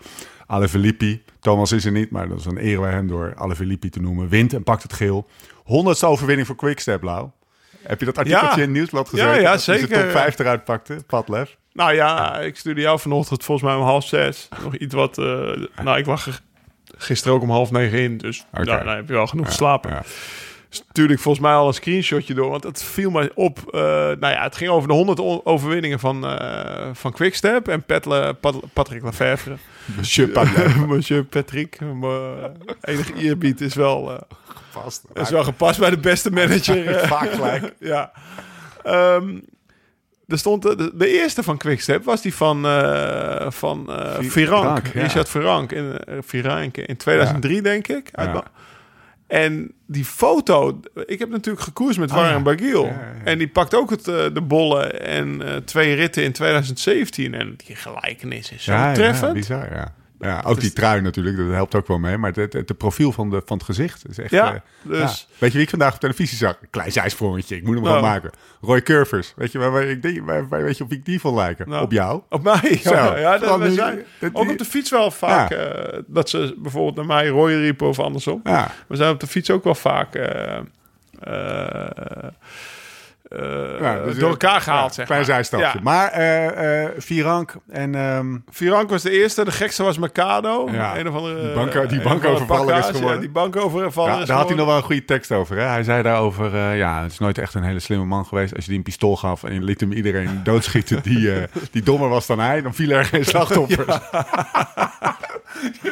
[0.51, 4.01] Alaphilippi, Thomas is er niet, maar dat is een eer bij hem door Alaphilippi te
[4.01, 5.27] noemen, wint en pakt het geel.
[5.63, 7.29] Honderdste overwinning voor Quickstep, Lau.
[7.83, 8.55] Heb je dat artikeltje Ja.
[8.55, 9.41] in het nieuwsblad gezien?
[9.41, 9.87] Ja, zeker.
[9.87, 11.57] de top 5 eruit pakte, Padlef.
[11.73, 14.47] Nou ja, ik stuurde jou vanochtend volgens mij om half zes.
[14.63, 15.17] Nog iets wat...
[15.17, 15.25] eh,
[15.83, 16.41] nou, ik er
[16.97, 18.17] gisteren ook om half negen in.
[18.17, 18.63] Dus Oké.
[18.63, 19.89] nou, dan heb je wel genoeg geslapen.
[19.91, 20.03] ja.
[20.69, 22.49] Stuurde ik volgens mij al een screenshotje door.
[22.49, 23.59] Want het viel mij op.
[23.73, 27.67] eh, nou ja, het ging over de 100 o- overwinningen van, eh van Quickstep.
[27.67, 29.55] En Petle, Pat- Patrick Lefevre.
[30.87, 31.79] Monsieur Patrick.
[31.79, 34.21] Mijn enige eerbied is wel, eh,
[34.69, 35.03] Vast.
[35.13, 36.87] is wel gepast bij de beste manager.
[36.87, 37.07] eh.
[37.17, 37.73] Vaak gelijk.
[37.93, 38.11] ja.
[38.83, 39.37] Ehm,
[40.27, 44.29] er stond de, de, de eerste van Quickstep was die van, eh van eh Vi-
[44.29, 44.63] Virank.
[44.63, 45.01] Virank, ja.
[45.01, 48.09] Richard Virank in, eh, Virank in 2003, denk ik.
[48.11, 48.43] Uit Ja.
[49.31, 52.39] En die foto, ik heb natuurlijk gekoerst met Ah, Warren ja.
[52.41, 52.85] Bagiel.
[52.85, 53.23] Ja, ja, ja.
[53.23, 57.33] En die pakt ook het, eh, de bollen en eh, twee ritten in 2017.
[57.33, 59.33] En die gelijkenis is zo Ja, ja, treffend.
[59.33, 59.93] bizar, ja.
[60.21, 62.17] Ja, ook die trui natuurlijk, dat helpt ook wel mee.
[62.17, 64.31] Maar het, het, het profiel van, de, van het gezicht is echt...
[64.31, 65.35] Ja, eh, dus- ja.
[65.37, 66.57] Weet je wie ik vandaag op televisie zag?
[66.69, 67.95] Klein zijsprongetje, ik moet hem Nou.
[67.95, 68.31] gewoon maken.
[68.61, 71.05] Roy Curvers, weet je, waar, waar, ik denk, waar, waar- weet je op wie ik
[71.05, 71.69] die van lijken?
[71.69, 71.83] Nou.
[71.83, 72.21] Op jou?
[72.29, 73.17] Op mij, Zo, ja.
[73.17, 76.55] ja dat, nu- zijn dat ook die- op de fiets wel vaak eh, dat ze
[76.57, 78.41] bijvoorbeeld naar mij Roy riepen of andersom.
[78.87, 80.57] We zijn op de fiets ook wel vaak eh,
[83.81, 85.29] Ja, dus, door eh, elkaar gehaald, ja, zeg klein maar.
[85.29, 85.65] zijstapje.
[85.65, 85.73] Ja.
[85.83, 87.95] Maar eh eh Virank en...
[87.95, 90.69] ehm, Virank was de eerste, de gekste was Mercado.
[90.71, 90.97] Ja.
[90.97, 91.53] Een of andere, Die
[92.01, 93.13] banko- bankovervaller is geworden.
[93.13, 95.57] Ja, die bankovervaller ja, is daar had hij nog wel een goede tekst over.
[95.57, 95.63] Hè?
[95.63, 98.55] Hij zei daarover, eh, ja, het is nooit echt een hele slimme man geweest.
[98.55, 101.83] Als je die een pistool gaf en je liet hem iedereen doodschieten die, eh, die
[101.83, 103.97] dommer was dan hij, dan viel er geen slachtoffers.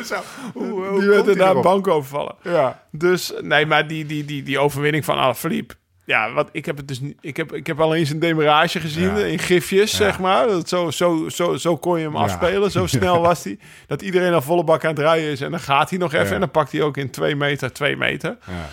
[0.05, 0.15] Zo,
[0.53, 1.63] hoe, hoe Die werd daarna erop?
[1.63, 2.35] bankovervallen.
[2.43, 2.83] Ja.
[2.91, 5.73] Dus nee, maar die, die, die, die overwinning van Alaphilippe.
[6.09, 7.17] Ja, wat ik heb het dus niet.
[7.21, 9.25] Ik heb, ik heb alleen zijn demarage gezien Ja.
[9.25, 10.47] in gifjes, zeg maar.
[10.47, 12.19] Dat zo, zo, zo, zo kon je hem Ja.
[12.19, 12.71] afspelen.
[12.71, 13.59] Zo snel was hij.
[13.87, 15.41] Dat iedereen al volle bak aan het rijden is.
[15.41, 16.33] En dan gaat hij nog even.
[16.33, 18.37] En dan pakt hij ook in twee meter, twee meter.
[18.45, 18.65] Ja.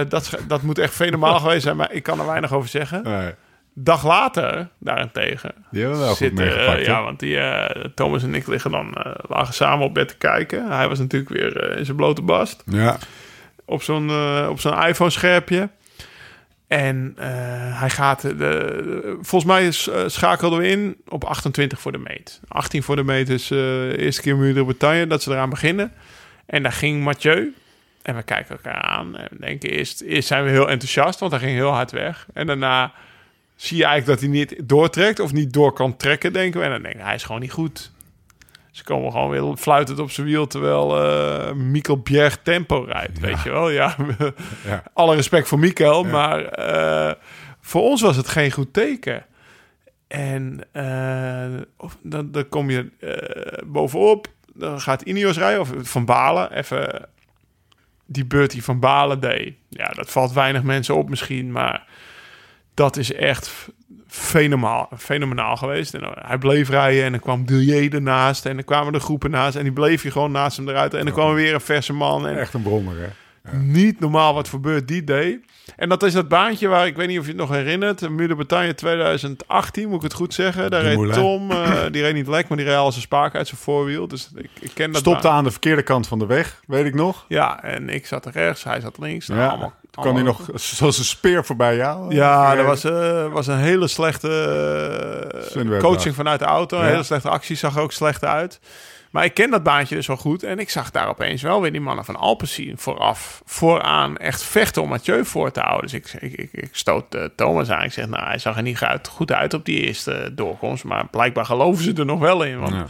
[0.00, 1.76] Eh, dat, dat moet echt fenomenaal geweest zijn.
[1.76, 3.02] Maar ik kan er weinig over zeggen.
[3.02, 3.32] Nee,
[3.74, 5.52] Dag later, daarentegen.
[5.70, 6.84] die hebben we wel goed meegepakt.
[6.86, 10.16] ja, want die, eh, Thomas en ik liggen dan, eh, lagen samen op bed te
[10.16, 10.70] kijken.
[10.70, 12.96] Hij was natuurlijk weer in zijn blote bast ja.
[13.64, 14.10] op zo'n
[14.48, 15.68] op zo'n iPhone-scherpje.
[16.68, 17.28] En eh,
[17.80, 18.20] hij gaat...
[18.20, 22.40] De, volgens mij is, eh, schakelden we in op 28 voor de meet.
[22.48, 25.50] 18 voor de meet is eh, de eerste keer Muur de Bretagne dat ze eraan
[25.50, 25.92] beginnen.
[26.46, 27.54] En daar ging Mathieu.
[28.02, 31.52] En we kijken elkaar aan en denken eerst, zijn we heel enthousiast, want hij ging
[31.52, 32.26] heel hard weg.
[32.34, 32.92] En daarna
[33.56, 36.66] zie je eigenlijk dat hij niet doortrekt of niet door kan trekken, denken we.
[36.66, 37.90] En dan denken we, hij is gewoon niet goed.
[38.70, 43.18] Ze komen gewoon weer fluitend op zijn wiel, terwijl eh Mikkel Bjerg tempo rijdt.
[43.20, 43.96] Weet je wel, ja.
[44.64, 44.82] Ja.
[44.92, 47.14] Alle respect voor Mikkel, maar eh,
[47.60, 49.24] voor ons was het geen goed teken.
[50.06, 52.90] En eh, of, dan, dan kom je
[53.66, 57.08] bovenop, dan gaat Ineos rijden, of Van Balen, even
[58.06, 59.54] die beurt die Van Balen deed.
[59.68, 61.86] Ja, dat valt weinig mensen op misschien, maar
[62.74, 63.68] dat is echt
[64.06, 65.94] fenomenaal, fenomenaal geweest.
[65.94, 69.30] En eh, hij bleef rijden en dan kwam Dilier ernaast en dan kwamen de groepen
[69.30, 70.94] naast en die bleef je gewoon naast hem eruit.
[70.94, 73.08] En dan kwam er weer een verse man en Echt een brommer, hè?
[73.52, 75.38] Niet normaal wat voor beurt die deed.
[75.76, 78.28] En dat is dat baantje waar, ik weet niet of je het nog herinnert, Muur
[78.28, 80.70] de Bretagne 2018, moet ik het goed zeggen.
[80.70, 81.12] Daar reed.
[81.12, 84.08] Tom, eh, die reed niet lek, maar die reed al zijn spaak uit zijn voorwiel.
[84.08, 86.94] Dus ik, ik ken dat Stopte aan de verkeerde kant van de weg, weet ik
[86.94, 87.24] nog.
[87.28, 89.26] Ja, en ik zat er rechts, hij zat links.
[89.28, 89.48] Nou, Ja.
[89.48, 92.14] allemaal, kwam hij nog zoals een speer voorbij jou.
[92.14, 96.76] Ja, Eh, dat was, eh, was een hele slechte coaching vanuit de auto.
[96.78, 96.90] Een Ja.
[96.90, 98.60] hele slechte actie, zag er ook slecht uit.
[99.10, 100.42] Maar ik ken dat baantje dus wel goed.
[100.42, 104.82] En ik zag daar opeens wel weer die mannen van Alpecin vooraf, vooraan echt vechten
[104.82, 105.90] om Mathieu voor te houden.
[105.90, 107.84] Dus ik, ik, ik, ik stoot eh, Thomas aan.
[107.84, 110.84] Ik zeg, nou, hij zag er niet uit, goed uit op die eerste doorkomst.
[110.84, 112.58] Maar blijkbaar geloven ze er nog wel in.
[112.58, 112.86] Want Ja.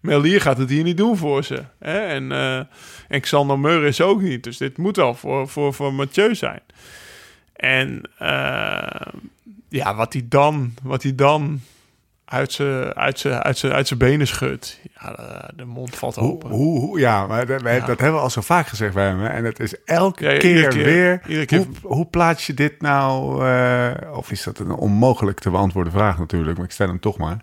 [0.00, 1.62] Melier gaat het hier niet doen voor ze.
[1.78, 1.98] Hè?
[1.98, 2.60] En, eh
[3.08, 4.44] en Xander Meur is ook niet.
[4.44, 6.60] Dus dit moet wel voor, voor, voor Mathieu zijn.
[7.52, 9.12] En eh,
[9.68, 11.60] ja, wat hij dan, wat hij dan
[12.32, 14.80] uit zijn uit zijn- uit zijn- uit zijn benen schudt.
[15.00, 16.50] Ja, de, de mond valt Hoe, open.
[16.50, 17.86] hoe, hoe- ja, maar dat, wij- Ja.
[17.86, 19.20] dat hebben we al zo vaak gezegd bij hem.
[19.20, 19.28] hè.
[19.28, 21.20] En het is elke Ja, keer, weer.
[21.26, 21.58] Iedere keer.
[21.58, 23.44] Hoe, hoe plaats je dit nou?
[23.48, 27.18] eh, of is dat een onmogelijk te beantwoorden vraag natuurlijk, maar ik stel hem toch
[27.18, 27.36] maar.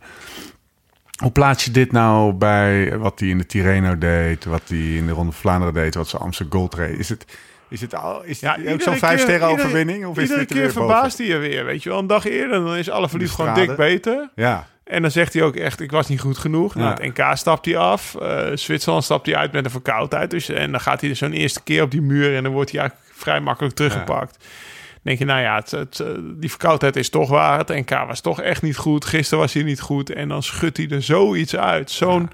[1.23, 5.05] Hoe plaats je dit nou bij wat hij in de Tirreno deed, wat hij in
[5.05, 6.99] de Ronde van Vlaanderen deed, wat ze Amsterdam Gold reed?
[6.99, 7.25] Is het,
[7.69, 10.05] is het al, is Ja, het ook zo'n vijf sterren iedere- overwinning?
[10.05, 11.99] Of is Iedere dit er keer verbaast hij je weer, weet je wel.
[11.99, 14.29] Een dag eerder, dan is alle verliefd gewoon dik beter.
[14.35, 16.75] Ja, En dan zegt hij ook echt, ik was niet goed genoeg.
[16.75, 18.15] Nou, het NK stapt hij af.
[18.15, 20.31] Eh, Zwitserland stapt hij uit met een verkoudheid.
[20.31, 22.35] Dus, en dan gaat hij dus zo'n eerste keer op die muur...
[22.35, 24.37] en dan wordt hij eigenlijk vrij makkelijk teruggepakt.
[24.39, 27.57] Dan denk je, nou ja, het, het, eh, die verkoudheid is toch waar.
[27.57, 29.05] Het NK was toch echt niet goed.
[29.05, 30.09] Gisteren was hij niet goed.
[30.09, 31.91] En dan schudt hij er zoiets uit.
[31.91, 32.29] Zo'n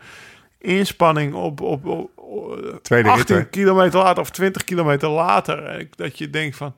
[0.58, 3.46] inspanning op, op, op, op Tweede rit, 18 hè?
[3.46, 5.88] kilometer later of 20 kilometer later.
[5.96, 6.76] Dat je denkt van,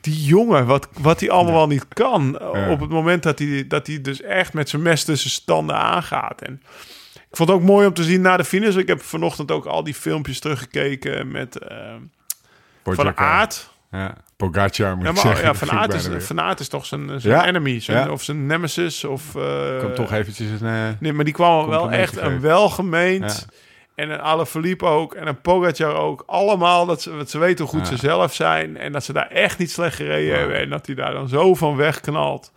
[0.00, 2.36] die jongen, wat, wat hij allemaal wel niet kan.
[2.40, 2.70] Ja.
[2.70, 6.42] Op het moment dat hij, dat hij dus echt met zijn mes tussen standen aangaat.
[6.42, 6.62] En
[7.14, 8.74] ik vond het ook mooi om te zien na de finish.
[8.76, 11.94] Ik heb vanochtend ook al die filmpjes teruggekeken met eh,
[12.84, 13.16] Van.
[13.16, 13.72] Aert.
[13.90, 17.20] Ja, Pogacar moet Ja, maar ja, Van Aert, bijna is, van Aert is toch zijn,
[17.20, 17.46] zijn Ja.
[17.46, 18.12] enemy, zijn, Ja.
[18.12, 19.04] of zijn nemesis.
[19.04, 20.66] Of, eh, Ik kan toch eventjes een...
[20.68, 23.46] eh, Nee, maar die kwam wel echt een welgemeend.
[23.94, 25.14] En een Alaphilippe ook.
[25.14, 26.22] En een Pogacar ook.
[26.26, 27.96] Allemaal dat ze, dat ze weten hoe goed Ja.
[27.96, 28.76] ze zelf zijn.
[28.76, 30.56] En dat ze daar echt niet slecht gereden hebben.
[30.56, 32.52] En dat hij daar dan zo van wegknalt.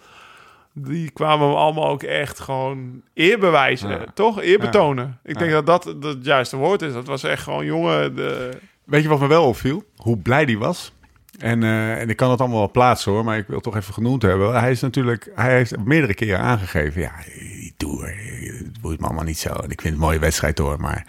[0.73, 3.89] Die kwamen hem allemaal ook echt gewoon eer bewijzen.
[3.89, 4.05] Ja.
[4.13, 4.41] Toch?
[4.41, 5.19] Eer betonen.
[5.23, 6.93] Ik denk dat dat dat het juiste woord is.
[6.93, 8.15] Dat was echt gewoon, jongen...
[8.15, 8.49] De...
[8.83, 9.83] Weet je wat me wel opviel?
[9.95, 10.91] Hoe blij die was.
[11.39, 13.93] En, eh, en ik kan het allemaal wel plaatsen hoor, maar ik wil toch even
[13.93, 14.59] genoemd hebben.
[14.59, 18.13] Hij is natuurlijk, hij heeft meerdere keren aangegeven, ja, die tour,
[18.57, 19.49] het boeit me allemaal niet zo.
[19.49, 21.05] En ik vind het een mooie wedstrijd hoor, maar...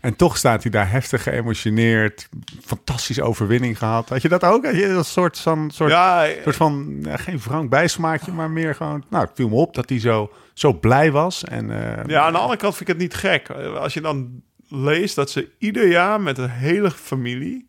[0.00, 2.28] En toch staat hij daar heftig geëmotioneerd,
[2.64, 4.08] fantastische overwinning gehad.
[4.08, 4.64] Had je dat ook?
[4.64, 8.74] Had je een soort, van soort, Ja, soort van, ja, geen frank bijsmaakje, maar meer
[8.74, 11.44] gewoon, nou, het viel me op dat hij zo, zo blij was.
[11.44, 13.50] En, eh, Ja, aan de andere kant vind ik het niet gek.
[13.76, 17.68] Als je dan leest dat ze ieder jaar met een hele familie...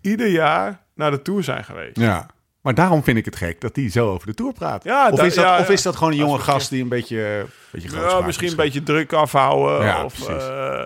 [0.00, 1.96] ieder jaar naar de Tour zijn geweest.
[1.98, 2.26] Ja.
[2.62, 4.84] Maar daarom vind ik het gek dat hij zo over de Tour praat.
[4.84, 7.20] Ja, of, is dat, ja, of is dat gewoon een jonge gast die een beetje,
[7.22, 8.50] een beetje Ja, misschien is?
[8.52, 9.86] een beetje druk afhouden.
[9.86, 10.48] Ja, of precies.
[10.48, 10.82] eh,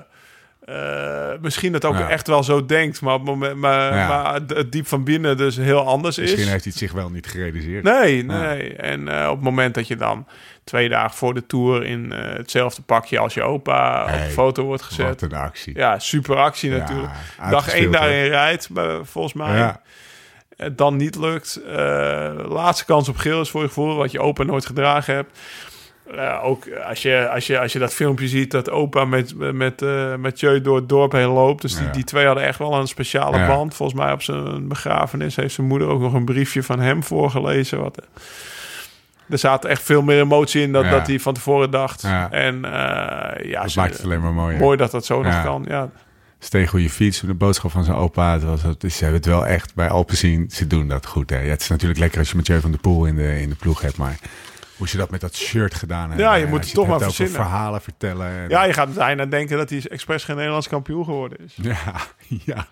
[0.64, 2.08] eh, misschien dat ook Ja.
[2.08, 4.08] echt wel zo denkt, maar, op maar, Ja.
[4.08, 6.48] maar het- diep van binnen dus heel anders Misschien is.
[6.50, 7.84] heeft hij het zich wel niet gerealiseerd.
[7.84, 8.74] Nee, nee.
[8.76, 10.26] En eh, op het moment dat je dan
[10.64, 14.64] twee dagen voor de tour in eh, hetzelfde pakje als je opa op de foto
[14.64, 15.06] wordt gezet.
[15.20, 15.76] Wat een actie.
[15.76, 17.12] Ja, super actie natuurlijk.
[17.50, 18.68] Dag één daarin rijdt,
[19.02, 19.76] volgens mij.
[20.72, 21.60] Dan niet lukt.
[22.48, 25.38] Laatste kans op geel is voor je gevoel, wat je opa nooit gedragen hebt.
[26.16, 29.82] Eh, ook als je, als, je, als je dat filmpje ziet dat opa met, met,
[29.82, 31.62] eh Mathieu door het dorp heen loopt.
[31.62, 31.92] Dus die, Ja.
[31.92, 33.46] die twee hadden echt wel een speciale Ja.
[33.46, 33.74] band.
[33.74, 37.80] Volgens mij op zijn begrafenis heeft zijn moeder ook nog een briefje van hem voorgelezen.
[37.80, 38.04] Wat, eh,
[39.28, 40.90] er zaten echt veel meer emotie in dan Ja.
[40.90, 42.04] dat hij van tevoren dacht.
[42.30, 42.60] En
[43.42, 44.58] ja, Dat ze- maakt het alleen maar mooier.
[44.58, 45.64] mooi dat dat zo nog kan.
[45.68, 45.90] Ja,
[46.38, 47.20] Steeg goede fiets.
[47.20, 48.32] De boodschap van zijn opa.
[48.32, 50.50] Het was, ze hebben het wel echt bij Alpen zien.
[50.50, 51.30] Ze doen dat goed.
[51.30, 51.38] Hè.
[51.40, 53.54] Ja, het is natuurlijk lekker als je Mathieu van der Poel in de, in de
[53.54, 53.96] ploeg hebt.
[53.96, 54.18] Maar
[54.77, 56.27] hoe ze dat met dat shirt gedaan hebben.
[56.27, 57.35] Ja, je moet het toch maar verzinnen.
[57.35, 58.27] verhalen vertellen.
[58.27, 61.55] En- ja je gaat bijna denken dat hij expres geen Nederlands kampioen geworden is.
[61.57, 61.77] ja,
[62.45, 62.66] ja.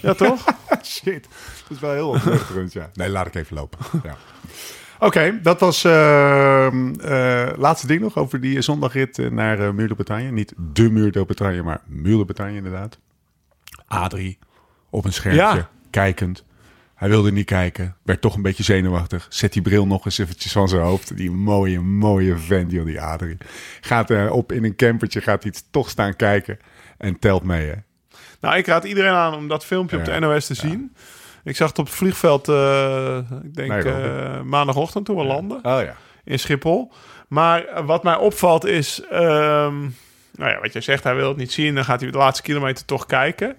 [0.00, 0.44] Ja, toch?
[0.82, 1.22] Shit,
[1.68, 2.90] dat is wel heel ontnuchterend, ja.
[2.94, 3.78] Nee, laat ik even lopen.
[4.02, 4.16] Ja.
[4.98, 5.92] Oké, dat was uh,
[7.56, 10.30] laatste ding nog over die zondagrit eh, naar uh, Muur de Bretagne.
[10.30, 12.98] Niet de Muur de Bretagne, maar Muur de Bretagne inderdaad.
[13.86, 14.38] Adrie
[14.90, 15.68] op een schermpje, Ja.
[15.90, 16.44] kijkend.
[16.96, 19.26] Hij wilde niet kijken, werd toch een beetje zenuwachtig.
[19.28, 21.16] Zet die bril nog eens eventjes van zijn hoofd.
[21.16, 23.36] Die mooie, mooie vent, joh, die Adrie.
[23.80, 26.58] Gaat uh, op in een campertje, gaat iets toch staan kijken
[26.98, 27.74] en telt mee, hè.
[28.40, 30.94] Nou, ik raad iedereen aan om dat filmpje op de NOS te zien.
[31.44, 35.82] Ik zag het op het vliegveld, eh, ik denk eh, maandagochtend toen we landen Oh
[35.82, 35.96] ja.
[36.24, 36.92] in Schiphol.
[37.28, 39.80] Maar wat mij opvalt is, ehm,
[40.36, 41.74] nou ja, wat jij zegt, hij wil het niet zien.
[41.74, 43.56] Dan gaat hij de laatste kilometer toch kijken.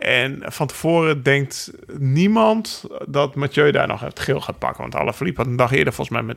[0.00, 4.80] En van tevoren denkt niemand dat Mathieu daar nog het geel gaat pakken.
[4.80, 6.36] Want alle verliep had een dag eerder volgens mij met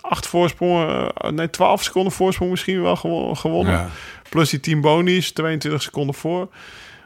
[0.00, 3.72] acht voorsprongen, eh, nee, 12 seconden voorsprong misschien wel gewo- gewonnen.
[3.72, 3.88] Ja.
[4.28, 6.48] Plus die 10 bonies, 22 seconden voor.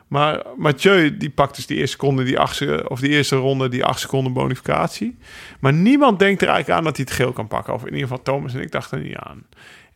[0.07, 3.85] Maar Mathieu die pakt dus die eerste seconde, die achtste, of die eerste ronde, die
[3.85, 5.19] 8 seconden bonificatie.
[5.61, 7.75] Maar niemand denkt er eigenlijk aan dat hij het geel kan pakken.
[7.75, 9.47] Of in ieder geval Thomas en ik dachten er niet aan.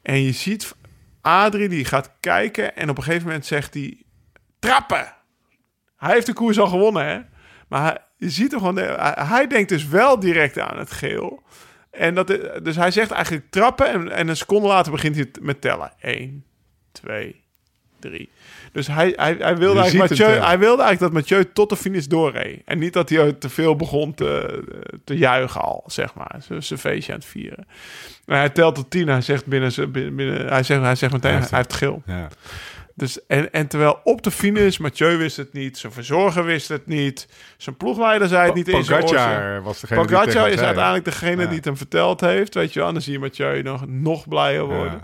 [0.03, 0.75] En je ziet
[1.21, 3.97] Adrie die gaat kijken en op een gegeven moment zegt hij
[4.59, 5.15] trappen.
[6.03, 7.19] Hij heeft de koers al gewonnen, hè?
[7.69, 11.43] Maar hij, je ziet toch gewoon, hij, hij denkt dus wel direct aan het geel.
[11.91, 12.27] En dat,
[12.63, 15.93] dus hij zegt eigenlijk trappen en, en een seconde later begint hij met tellen.
[16.01, 16.45] 1,
[16.93, 17.41] 2,
[18.01, 18.29] 3.
[18.73, 22.07] Dus hij, hij, hij, wilde eigenlijk Mathieu, hij wilde eigenlijk dat Mathieu tot de finish
[22.07, 22.63] doorreed.
[22.65, 24.63] En niet dat hij te veel begon te,
[25.05, 26.37] te juichen al, zeg maar.
[26.59, 27.67] Zijn feestje aan het vieren.
[28.27, 29.09] En hij telt tot 10.
[29.09, 32.03] Hij zegt, binnen, zijn- binnen, hij zegt, hij zegt meteen, Hij hij heeft heeft geel.
[32.07, 32.29] Ja.
[33.03, 36.87] Dus, en, en terwijl op de finish, Mathieu wist het niet, zijn verzorger wist het
[36.87, 40.67] niet, zijn ploegleider zei het niet in zijn was degene die Pogacar hem is zei.
[40.67, 41.47] uiteindelijk degene Ja.
[41.47, 42.55] die het hem verteld heeft.
[42.55, 45.03] Weet je wel, dan zie je Mathieu nog, nog blijer worden.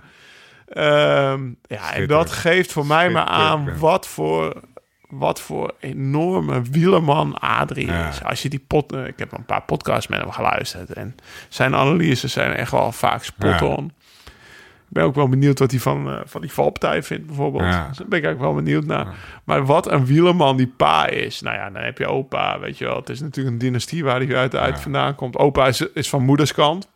[0.69, 1.33] Ja.
[1.33, 4.61] Ehm, ja, en dat geeft voor mij maar aan wat voor,
[5.09, 8.25] wat voor enorme wielerman Adrie is.
[8.25, 11.17] Als je die pot, eh, ik heb een paar podcasts met hem geluisterd en
[11.49, 13.93] zijn analyses zijn echt wel vaak spot on.
[14.89, 17.62] Ik ben ook wel benieuwd wat hij van, eh, van die valpartij vindt, bijvoorbeeld.
[17.64, 17.89] Ja.
[17.89, 19.07] Dus daar ben ik eigenlijk wel benieuwd naar.
[19.45, 21.41] Maar wat een wielerman die pa is.
[21.41, 22.97] Nou ja, dan heb je opa, weet je wel.
[22.97, 25.36] Het is natuurlijk een dynastie waar hij uit, vandaan komt.
[25.36, 26.89] Opa is, is van moederskant.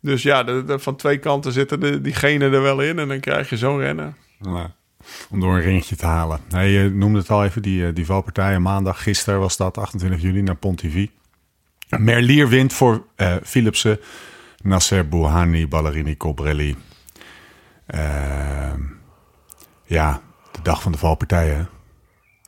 [0.00, 2.98] Dus ja, de, de- van twee kanten zitten de, die genen er wel in.
[2.98, 4.16] En dan krijg je zo'n rennen.
[5.30, 6.40] Om door een ringetje te halen.
[6.50, 8.62] Hey, je noemde het al even, die, eh, die valpartijen.
[8.62, 11.10] Maandag, gisteren was dat, 28 juli, naar Pontivy.
[11.98, 13.98] Merlier wint voor eh Philipsen.
[14.62, 16.76] Nasser Bouhani, Ballerini, Colbrelli.
[17.86, 18.80] Ehm,
[19.84, 20.20] ja,
[20.52, 21.68] de dag van de valpartijen.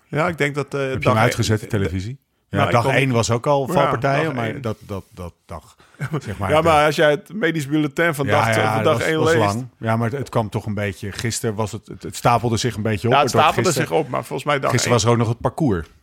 [0.08, 0.74] Ja, ik denk dat...
[0.74, 2.18] eh Heb je dag hem uitgezet, de één- televisie?
[2.48, 4.60] Ja, Nou, dag kon- 1 was ook al Ja, valpartijen, maar één.
[4.62, 5.76] dat, dat, dat dag,
[6.24, 6.50] zeg maar...
[6.50, 9.18] Ja, de- maar als jij het medisch bulletin van dag, van dat dag was- 1
[9.18, 9.38] was leest...
[9.38, 9.66] lang.
[9.78, 11.12] Ja, maar het, het kwam toch een beetje...
[11.12, 11.86] Gisteren was het...
[11.86, 13.14] Het, het stapelde zich een beetje op.
[13.14, 15.28] Ja, het stapelde gisteren- zich op, maar volgens mij dag Gisteren was er ook nog
[15.28, 15.86] het parcours.
[15.86, 15.94] één-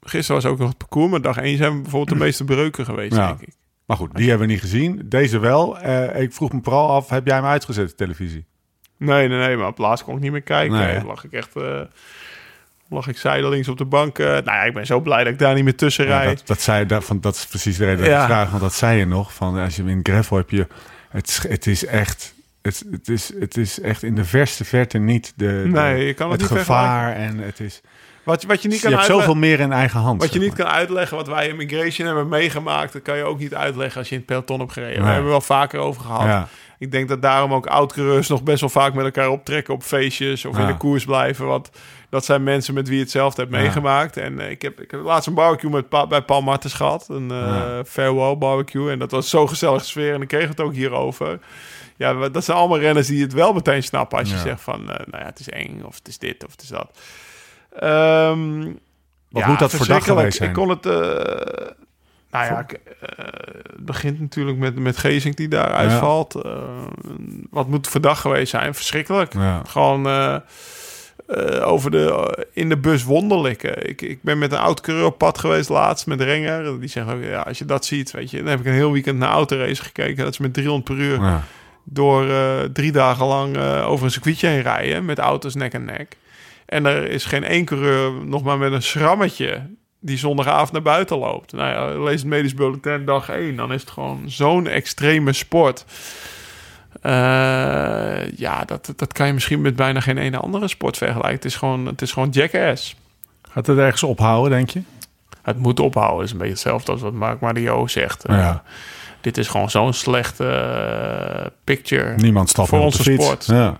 [0.00, 3.14] gisteren was ook nog het parcours, maar dag 1 zijn bijvoorbeeld de meeste breuken geweest,
[3.16, 3.26] Ja.
[3.26, 3.54] denk ik.
[3.88, 5.02] Maar goed, die hebben we niet gezien.
[5.04, 5.78] Deze wel.
[5.78, 8.44] Eh, ik vroeg me vooral af, heb jij hem uitgezet, de televisie?
[8.96, 10.78] Nee, nee, nee, maar op laatst kon ik niet meer kijken.
[10.78, 11.56] Nee, lag ik echt...
[11.56, 11.80] eh,
[12.88, 14.18] lag ik zijdelings op de bank.
[14.18, 14.26] eh.
[14.26, 16.38] nou ja, ik ben zo blij dat ik daar niet meer tussen Ja, rijd.
[16.38, 18.20] dat, dat, zei, dat, van, dat is precies de reden dat Ja.
[18.20, 18.48] ik vraag.
[18.50, 19.34] Want dat zei je nog.
[19.34, 20.66] Van, als je hem in gravel heb je...
[21.08, 22.34] Het, is- het is echt...
[22.62, 26.14] Het, het, is, het is echt in de verste verte niet de, de- Nee, je
[26.14, 27.16] kan het gevaar.
[27.16, 27.80] En het is,
[28.28, 30.20] Wat, wat je niet je kan hebt zoveel meer in eigen hand.
[30.22, 30.56] Wat je niet maar.
[30.66, 34.08] kan uitleggen, wat wij in Migration hebben meegemaakt, dat kan je ook niet uitleggen als
[34.08, 34.94] je in het peloton hebt gereden.
[34.94, 35.02] Nee.
[35.02, 36.22] We hebben we wel vaker over gehad.
[36.22, 36.48] Ja.
[36.78, 40.44] Ik denk dat daarom ook oud-coureurs nog best wel vaak met elkaar optrekken op feestjes
[40.44, 40.62] of Ja.
[40.62, 41.46] in de koers blijven.
[41.46, 41.70] Want
[42.10, 43.60] dat zijn mensen met wie je hetzelfde hebt Ja.
[43.60, 44.16] meegemaakt.
[44.16, 47.06] En eh, ik, heb, ik heb laatst een barbecue met Pa- bij Paul Martens gehad.
[47.08, 47.84] Een Ja.
[47.86, 48.90] farewell barbecue.
[48.90, 50.14] En dat was zo'n gezellige sfeer.
[50.14, 51.38] En ik kreeg het ook hierover.
[51.96, 54.18] Ja, dat zijn allemaal renners die het wel meteen snappen.
[54.18, 54.40] Als je Ja.
[54.42, 56.68] zegt van, eh, nou ja, het is eng of het is dit of het is
[56.68, 56.98] dat.
[57.78, 58.60] Ehm,
[59.30, 60.48] Wat ja, moet dat voor dag geweest zijn?
[60.48, 60.86] Ik kon het...
[60.86, 60.92] eh,
[62.30, 63.24] nou ja, ik, eh,
[63.72, 66.34] het begint natuurlijk met, met Gezink die daar uitvalt.
[66.34, 66.52] Eh,
[67.50, 68.74] wat moet dag geweest zijn?
[68.74, 69.32] Verschrikkelijk.
[69.34, 69.62] Ja.
[69.66, 70.06] Gewoon
[71.62, 73.68] over de, in de bus wonderlijke.
[73.70, 76.80] Ik, ik ben met een oud coureur op pad geweest laatst met Renger.
[76.80, 78.36] Die zegt ook, ja, als je dat ziet, weet je...
[78.38, 80.16] Dan heb ik een heel weekend naar autorace gekeken.
[80.24, 81.42] Dat is met 300 per uur Ja.
[81.84, 82.26] door
[82.72, 86.16] drie dagen lang over een circuitje heen rijden met auto's nek aan nek.
[86.68, 89.62] En er is geen één coureur nog maar met een schrammetje
[90.00, 91.52] die zondagavond naar buiten loopt.
[91.52, 95.84] Nou ja, lees het medisch bulletin dag 1, dan is het gewoon zo'n extreme sport.
[97.02, 97.12] Eh,
[98.36, 101.34] ja, dat, dat kan je misschien met bijna geen ene andere sport vergelijken.
[101.34, 102.96] Het is gewoon, het is gewoon jackass.
[103.50, 104.82] Gaat het ergens ophouden, denk je?
[105.42, 106.16] Het moet ophouden.
[106.16, 108.24] Het is een beetje hetzelfde als wat Mark Mario zegt.
[108.24, 108.62] Eh, Ja.
[109.20, 112.14] Dit is gewoon zo'n slechte eh, picture.
[112.16, 113.46] Niemand stapt Voor onze sport.
[113.46, 113.78] Ja.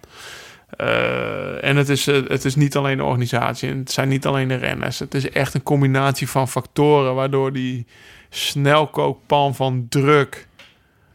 [0.77, 4.49] Eh, en het is, eh, het is niet alleen de organisatie, het zijn niet alleen
[4.49, 4.99] de renners.
[4.99, 7.87] Het is echt een combinatie van factoren waardoor die
[8.31, 10.47] snelkookpan van druk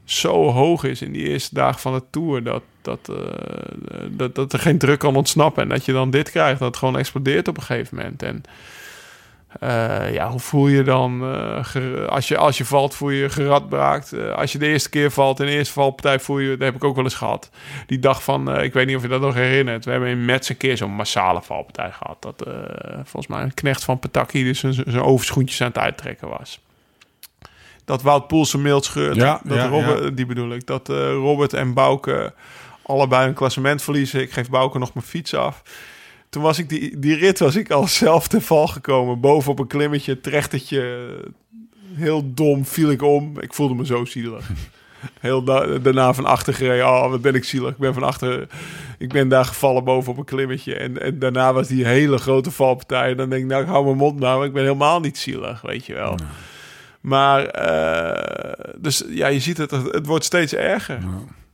[0.04, 4.54] zo hoog is in die eerste dagen van de Tour dat, dat, eh, dat, dat
[4.54, 5.64] er geen druk kan ontsnappen.
[5.64, 8.24] En dat je dan dit krijgt, dat het gewoon explodeert op een gegeven moment.
[8.24, 8.44] En
[9.60, 13.30] eh, ja, hoe voel je dan eh, als, je, als je valt, voel je je
[13.30, 14.14] geradbraakt.
[14.14, 16.76] Eh, als je de eerste keer valt in de eerste valpartij, voel je, dat heb
[16.76, 17.50] ik ook wel eens gehad.
[17.86, 19.86] Die dag van, ik weet niet of je dat nog herinnert.
[19.86, 22.22] We hebben in Metz een keer zo'n massale valpartij gehad.
[22.22, 22.44] Dat
[22.96, 26.60] volgens mij een knecht van Pataki dus zijn, overschoentjes aan het uittrekken was.
[27.86, 29.16] Dat Wout Poels zijn scheurt.
[29.16, 30.68] Ja, dat ja, Robert, Die bedoel ik.
[30.68, 32.34] Dat Robert en Bouke
[32.84, 34.22] allebei een klassement verliezen.
[34.22, 35.62] Ik geef Bouke nog mijn fiets af.
[36.34, 39.20] Toen was ik die, die rit was ik al zelf te val gekomen.
[39.20, 41.08] Boven op een klimmetje, trechtertje.
[41.94, 43.40] Heel dom viel ik om.
[43.40, 44.50] Ik voelde me zo zielig.
[45.20, 46.88] Heel da- daarna van achter gereden.
[46.88, 47.70] Oh, wat ben ik zielig.
[47.70, 48.48] Ik ben van achter...
[48.98, 50.76] Ik ben daar gevallen boven op een klimmetje.
[50.76, 53.10] En, en daarna was die hele grote valpartij.
[53.10, 54.46] En dan denk ik, nou, ik hou mijn mond nou.
[54.46, 56.18] Ik ben helemaal niet zielig, weet je wel.
[57.02, 59.72] Maar, eh, dus ja, je ziet het.
[59.72, 61.00] Het wordt steeds erger.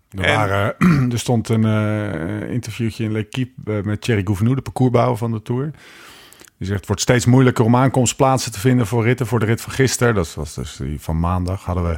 [0.09, 0.75] Er, En- waren,
[1.11, 5.41] er stond een eh, interviewtje in L'Equipe eh, met Thierry Gouvenou, de parcoursbouwer van de
[5.41, 5.71] Tour.
[6.57, 9.27] Die zegt, het wordt steeds moeilijker om aankomstplaatsen te vinden voor ritten.
[9.27, 11.89] Voor de rit van gisteren, dat was dus die van maandag, hadden we,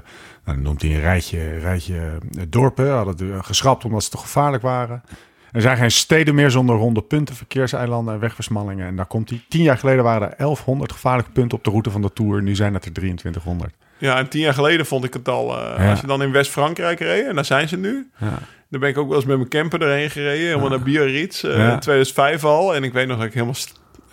[0.45, 1.95] nou, dan noemt hij een rijtje, rijtje
[2.37, 2.91] eh, dorpen.
[2.91, 5.03] Hadden het eh, geschrapt omdat ze te gevaarlijk waren.
[5.51, 8.87] Er zijn geen steden meer zonder ronde punten, verkeerseilanden en wegversmallingen.
[8.87, 9.41] En daar komt hij.
[9.49, 12.41] Tien jaar geleden waren er 1100 gevaarlijke punten op de route van de Tour.
[12.41, 13.73] Nu zijn het er 2300.
[14.01, 15.57] Ja, en tien jaar geleden vond ik het al.
[15.59, 15.89] eh, Ja.
[15.89, 18.09] Als je dan in West-Frankrijk reed, en daar zijn ze nu.
[18.17, 18.33] Ja.
[18.69, 20.47] Dan ben ik ook wel eens met mijn camper erheen gereden.
[20.47, 21.43] Helemaal naar Biarritz.
[21.43, 21.71] eh, Ja.
[21.73, 22.75] In 2005 al.
[22.75, 23.55] En ik weet nog dat ik helemaal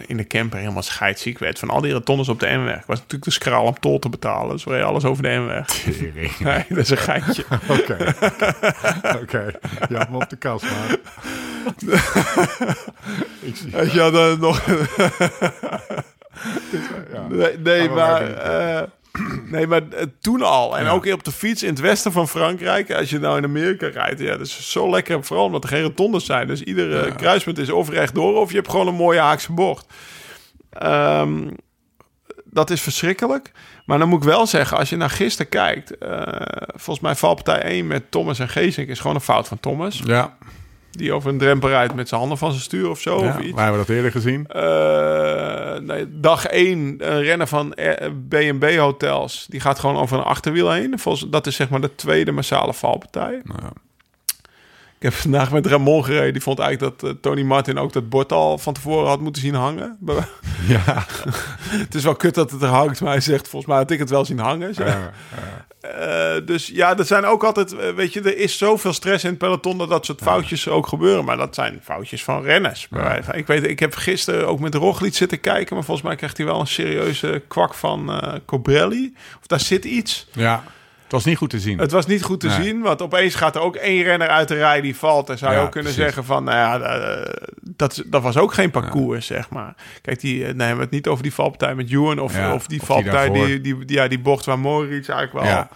[0.07, 1.59] in de camper helemaal scheidsziek werd.
[1.59, 2.77] Van al die rotondes op de N-weg.
[2.79, 4.51] Ik was natuurlijk te skraal om tol te betalen.
[4.55, 5.85] Dus we reden alles over de N-weg.
[6.45, 7.45] Nee, dat is een geintje.
[7.81, 8.15] Oké.
[9.23, 9.45] Oké.
[9.89, 10.97] Je me op de kast, maar.
[13.93, 14.63] Je had dan nog...
[17.29, 17.95] nee, nee maar...
[17.95, 18.83] maar eh,
[19.53, 20.79] nee, maar eh, toen al.
[20.79, 22.93] En ook op de fiets in het westen van Frankrijk.
[22.93, 24.21] Als je nou in Amerika rijdt.
[24.21, 25.25] Ja, dat is zo lekker.
[25.25, 26.47] Vooral omdat er geen rotondes zijn.
[26.47, 28.37] Dus iedere kruispunt is of rechtdoor...
[28.37, 29.87] of je hebt gewoon een mooie haakse bocht.
[30.71, 31.51] Ehm,
[32.45, 33.53] dat is verschrikkelijk.
[33.87, 35.99] Maar dan moet ik wel zeggen, als je naar gisteren kijkt...
[35.99, 36.23] eh,
[36.67, 38.89] volgens mij valpartij 1 met Thomas en Geesink...
[38.89, 40.01] is gewoon een fout van Thomas.
[40.05, 40.37] Ja.
[40.91, 43.25] Die over een drempel rijdt met zijn handen van zijn stuur of zo.
[43.25, 43.53] Ja, of iets.
[43.53, 44.47] waar hebben we dat eerder gezien?
[44.47, 47.75] Eh, nee, dag 1, een renner van
[48.29, 49.47] B&B Hotels.
[49.49, 50.99] Die gaat gewoon over een achterwiel heen.
[50.99, 53.41] Volgens, dat is zeg maar de tweede massale valpartij.
[53.45, 53.73] Nou,
[54.99, 56.33] Ik heb vandaag met Ramon gereden.
[56.33, 59.43] Die vond eigenlijk dat eh, Tony Martin ook dat bord al van tevoren had moeten
[59.43, 59.99] zien hangen.
[60.67, 61.07] ja.
[61.71, 63.99] het is wel kut dat het er hangt, maar hij zegt volgens mij had ik
[63.99, 64.73] het wel zien hangen.
[64.77, 65.13] Ja,
[65.81, 69.31] Eh, dus ja, er zijn ook altijd, eh, weet je, er is zoveel stress in
[69.31, 71.25] het peloton dat dat soort foutjes ook gebeuren.
[71.25, 72.89] Maar dat zijn foutjes van renners.
[73.33, 76.47] Ik weet, ik heb gisteren ook met Roglic zitten kijken, maar volgens mij krijgt hij
[76.47, 79.15] wel een serieuze kwak van Cobrelli.
[79.41, 80.27] Of daar zit iets.
[80.33, 80.65] ja,
[81.09, 81.79] het was niet goed te zien.
[81.79, 82.63] Het was niet goed te Nee.
[82.63, 85.31] zien, want opeens gaat er ook één renner uit de rij die valt.
[85.31, 86.13] En zou je Ja, ook kunnen precies.
[86.13, 87.33] zeggen van, nou ja, eh,
[87.77, 89.75] dat, dat was ook geen parcours, zeg maar.
[90.03, 92.67] Kijk, die, eh, nee, we hebben het niet over die valpartij met Ewan of, of
[92.67, 95.67] die of valpartij, die, die, die, ja, die bocht waar Moritz eigenlijk wel.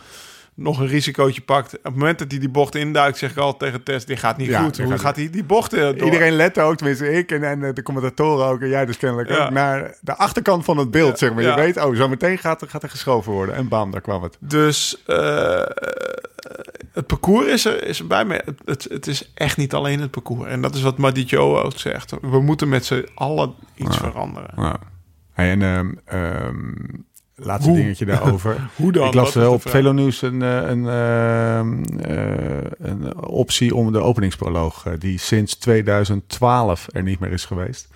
[0.54, 1.76] Nog een risicootje pakt.
[1.76, 4.36] Op het moment dat hij die bocht induikt, zeg ik al tegen Tess, dit gaat
[4.36, 4.78] niet Ja, goed.
[4.78, 5.94] Hoe gaat gaat hij die bocht eh, door?
[6.04, 9.28] Iedereen lette ook, tenminste ik en, en eh, de commentatoren ook, en jij dus kennelijk
[9.28, 9.44] Ja.
[9.44, 11.42] ook, naar de achterkant van het beeld, zeg maar.
[11.42, 13.54] Je weet, oh, zo meteen gaat, er- gaat er geschoven worden.
[13.54, 14.36] En bam, daar kwam het.
[14.40, 15.64] Dus eh,
[16.92, 18.42] het parcours is er, is er bij me.
[18.44, 20.50] Het, het, het is echt niet alleen het parcours.
[20.50, 22.14] En dat is wat Madidjo ook zegt.
[22.20, 24.50] We moeten met z'n allen iets veranderen.
[24.56, 24.76] Ja.
[25.32, 26.72] Hey, en ehm, ehm,
[27.44, 27.78] laatste Hoe?
[27.78, 28.56] dingetje daarover.
[28.76, 29.06] Hoe dan?
[29.06, 29.72] Ik las wel op vraag.
[29.72, 36.86] Velonews een, eh, een, ehm, eh, een optie om de openingsproloog, eh, die sinds 2012
[36.92, 37.88] er niet meer is geweest.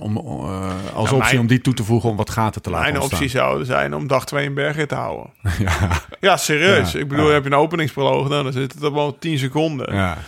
[0.00, 2.84] Om, eh, als optie mijn- om die toe te voegen om wat gaten te laten
[2.90, 3.22] Mijn ontstaan.
[3.22, 5.30] optie zou zijn om dag 2 een bergrit te houden.
[5.58, 6.92] Ja, Ja, serieus.
[6.92, 7.32] Ja, ik bedoel, ja.
[7.32, 9.94] heb je een openingsproloog, dan zit het op wel 10 seconden.
[9.94, 10.18] ja.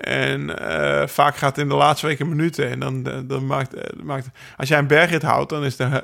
[0.00, 2.70] En eh, vaak gaat het in de laatste weken minuten.
[2.70, 4.28] En dan, eh, dan maakt, eh, maakt...
[4.56, 6.02] Als jij een bergrit houdt, dan is de he-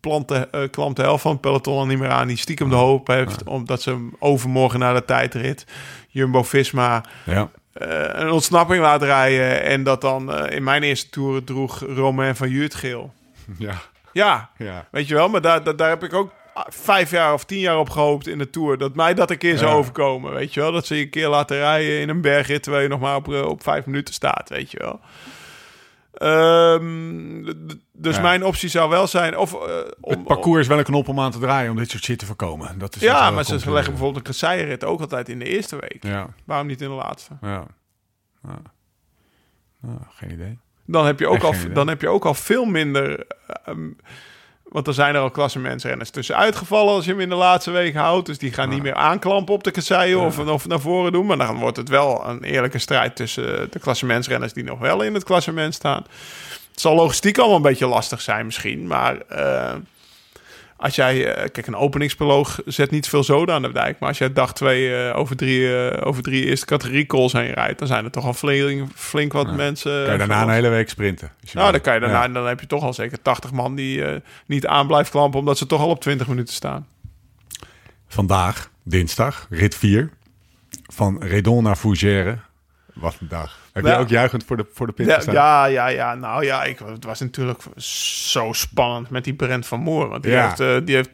[0.00, 2.26] plant de, klampt de helft van het peloton al niet meer aan.
[2.26, 5.66] Die stiekem de hoop heeft omdat ze hem overmorgen naar de tijdrit...
[6.08, 7.50] Jumbo-Visma ja.
[7.72, 9.62] eh, een ontsnapping laat rijden.
[9.62, 13.12] En dat dan in mijn eerste toer droeg Romain van Juurt geel.
[13.58, 13.74] ja.
[14.12, 14.86] Ja, ja.
[14.90, 15.28] weet je wel.
[15.28, 16.32] Maar daar, daar, daar heb ik ook
[16.68, 18.78] vijf jaar of tien jaar op gehoopt in de Tour.
[18.78, 20.72] Dat mij dat een keer zou overkomen, weet je wel.
[20.72, 22.62] Dat ze je een keer laten rijden in een bergrit...
[22.62, 25.00] terwijl je nog maar op, eh, op vijf minuten staat, weet je wel.
[26.12, 27.52] Ehm,
[27.92, 28.22] dus Ja.
[28.22, 29.36] mijn optie zou wel zijn...
[29.38, 29.58] Of, eh,
[30.00, 32.18] om, Het parcours is wel een knop om aan te draaien om dit soort shit
[32.18, 32.78] te voorkomen.
[32.78, 35.76] Dat is Ja, maar ze leggen eh, bijvoorbeeld een kasseienrit ook altijd in de eerste
[35.80, 35.98] week.
[36.04, 37.32] Ja, Waarom niet in de laatste?
[37.40, 37.66] ja.
[38.42, 38.58] ja.
[39.80, 40.58] Nou, geen idee.
[40.86, 43.26] Dan heb je ook, Echt al, dan heb je ook al veel minder...
[43.64, 43.90] ehm,
[44.68, 47.94] want er zijn er al klassementsrenners tussen uitgevallen als je hem in de laatste week
[47.94, 48.26] houdt.
[48.26, 51.26] Dus die gaan niet meer aanklampen op de kasseien of, of naar voren doen.
[51.26, 55.14] Maar dan wordt het wel een eerlijke strijd tussen de klassementsrenners die nog wel in
[55.14, 56.04] het klassement staan.
[56.70, 58.86] Het zal logistiek allemaal een beetje lastig zijn misschien.
[58.86, 59.74] Maar eh,
[60.76, 61.34] als jij...
[61.34, 63.98] eh, kijk, een openingspeloog zet niet veel zoden aan de dijk.
[63.98, 67.52] Maar als jij dag twee eh, over, drie, eh, over drie eerste categorie calls heen
[67.52, 67.78] rijdt...
[67.78, 70.02] dan zijn er toch al flink, flink wat mensen...
[70.04, 71.32] Kan je daarna een hele week sprinten.
[71.52, 72.28] Nou, dan kan je daarna, Ja.
[72.28, 75.58] dan heb je toch al zeker 80 man die eh, niet aan blijft klampen, omdat
[75.58, 76.86] ze toch al op 20 minuten staan.
[78.08, 80.10] Vandaag, dinsdag, rit 4.
[80.86, 82.38] Van Redon naar Fougère.
[82.94, 83.58] Wat een dag.
[83.76, 83.92] Heb Ja.
[83.92, 85.34] je ook juichend voor de, voor de pit Ja, gestaan?
[85.34, 86.14] ja, ja, ja.
[86.14, 87.62] Nou ja, ik, het was natuurlijk
[88.26, 90.08] zo spannend met die Brent van Moor.
[90.08, 90.46] Want die, Ja.
[90.46, 91.10] heeft, eh, die heeft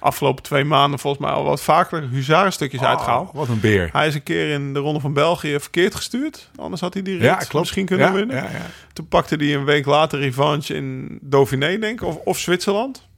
[0.00, 3.30] afgelopen twee maanden volgens mij al wat vaker huzarenstukjes Oh, uitgehaald.
[3.32, 3.88] Wat een beer.
[3.92, 6.50] Hij is een keer in de Ronde van België verkeerd gestuurd.
[6.56, 7.52] Anders had hij die rit Ja, klopt.
[7.54, 8.36] misschien kunnen Ja, winnen.
[8.36, 8.66] ja, ja.
[8.92, 12.06] Toen pakte hij een week later revanche in Dauphiné, denk ik.
[12.06, 13.08] Of, of Zwitserland.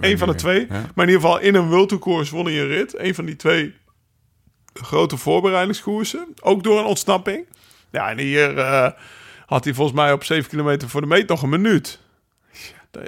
[0.00, 0.66] Eén van de twee.
[0.68, 2.98] Maar in ieder geval in een World Tour won hij een rit.
[2.98, 3.74] Een van die twee
[4.74, 6.26] grote voorbereidingskoersen.
[6.42, 7.46] Ook door een ontsnapping.
[7.94, 8.90] Ja, en hier eh,
[9.46, 12.00] had hij volgens mij op 7 kilometer voor de meet nog een minuut.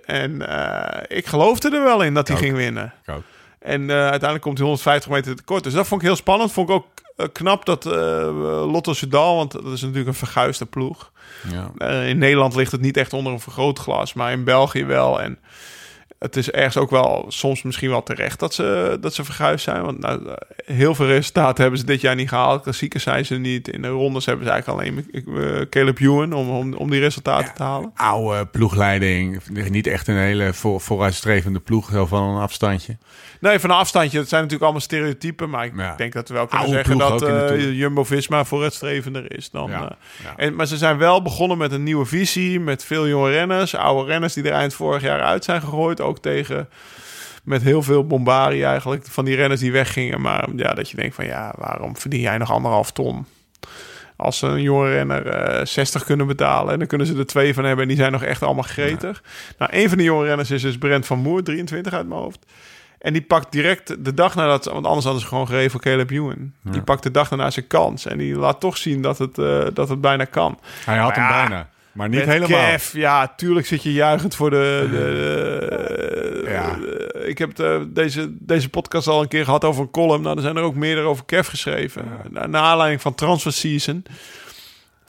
[0.05, 2.93] En eh, ik geloofde er wel in dat hij ging winnen.
[3.59, 5.65] En eh, uiteindelijk komt hij 150 meter tekort.
[5.65, 6.53] Dus dat vond ik heel spannend.
[6.53, 6.87] Vond ik ook
[7.33, 11.13] knap dat Lotto Soudal, want dat is natuurlijk een verguisde ploeg.
[11.49, 11.89] Ja.
[12.03, 15.21] In Nederland ligt het niet echt onder een vergrootglas, maar in België wel.
[15.21, 15.39] En
[16.19, 19.83] het is ergens ook wel soms misschien wel terecht dat ze, dat ze verguisd zijn.
[19.83, 20.37] Want nou,
[20.67, 22.63] heel veel resultaten hebben ze dit jaar niet gehaald.
[22.63, 23.69] Klassiekers zijn ze niet.
[23.69, 27.55] In de rondes hebben ze eigenlijk alleen eh, Caleb Ewan om, om, om die resultaten
[27.55, 27.91] te halen.
[27.95, 29.41] Oude ploegleiding.
[29.69, 31.91] Niet echt een hele voor, vooruitstrevende ploeg.
[31.91, 32.97] Zo van een afstandje.
[33.41, 34.19] Nee, van een afstandje.
[34.19, 35.51] Dat zijn natuurlijk allemaal stereotypen.
[35.51, 35.95] Maar ik Ja.
[35.97, 37.73] denk dat we wel kunnen Oude zeggen dat eh.
[37.79, 39.71] Jumbo-Visma vooruitstrevender is dan...
[39.71, 39.83] Ja.
[39.83, 40.33] eh, Ja.
[40.37, 42.61] En, maar ze zijn wel begonnen met een nieuwe visie.
[42.61, 43.75] Met veel jonge renners.
[43.75, 46.01] Oude renners die er eind vorig jaar uit zijn gegooid.
[46.01, 46.69] Ook tegen...
[47.47, 49.07] Met heel veel bombarie eigenlijk.
[49.07, 50.21] Van die renners die weggingen.
[50.21, 53.27] Maar ja, dat je denkt van ja, waarom verdien jij nog anderhalf ton?
[54.17, 56.73] Als ze een jonge renner eh 60 kunnen betalen.
[56.73, 57.83] En dan kunnen ze er twee van hebben.
[57.83, 59.23] En die zijn nog echt allemaal gretig.
[59.59, 61.43] Nou, een van die jonge renners is dus Brent van Moer.
[61.43, 62.47] 23 uit mijn hoofd.
[62.99, 64.65] En die pakt direct de dag nadat...
[64.65, 66.53] Want anders hadden ze gewoon gereden voor Caleb Ewan.
[66.63, 68.07] Die pakt de dag daarna zijn kans.
[68.07, 70.59] En die laat toch zien dat het, eh, dat het bijna kan.
[70.85, 71.69] Hij had Maar hem ja, bijna.
[71.97, 72.71] Maar niet Met helemaal.
[72.71, 74.89] Kev, ja, tuurlijk zit je juichend voor de...
[74.91, 76.75] de, Ja.
[76.75, 80.23] de- ik heb de- deze, deze podcast al een keer gehad over een column.
[80.23, 82.05] Nou, er zijn er ook meerdere over Kev geschreven.
[82.31, 84.05] Naar, naar aanleiding van Transfer Season.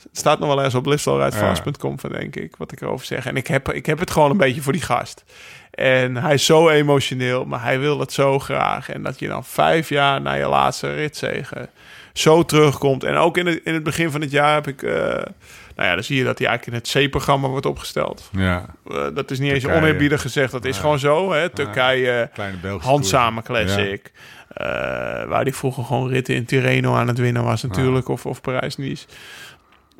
[0.02, 3.26] Het staat nog wel eens op lifestyleridefast.com van denk ik, wat ik erover zeg.
[3.26, 5.24] En ik heb, ik heb het gewoon een beetje voor die gast.
[5.72, 8.90] En hij is zo emotioneel, maar hij wil het zo graag.
[8.90, 11.70] En dat je dan vijf jaar na je laatste ritzegen
[12.14, 13.04] zo terugkomt.
[13.04, 14.84] En ook in het, in het begin van het jaar heb ik...
[14.84, 15.22] eh,
[15.78, 18.30] nou ja, dan zie je dat hij eigenlijk in het C-programma wordt opgesteld.
[18.32, 19.82] Ja, Eh, dat is niet eens Turkije.
[19.82, 20.52] oneerbiedig gezegd.
[20.52, 21.32] Dat is gewoon zo.
[21.34, 21.50] Hè?
[21.50, 22.30] Turkije,
[22.62, 23.66] Belgische handzame tour.
[23.66, 24.12] classic.
[24.48, 24.66] Eh,
[25.28, 28.08] waar die vroeger gewoon ritten in Tirreno aan het winnen was natuurlijk.
[28.10, 29.06] Of, of Parijs-Nice.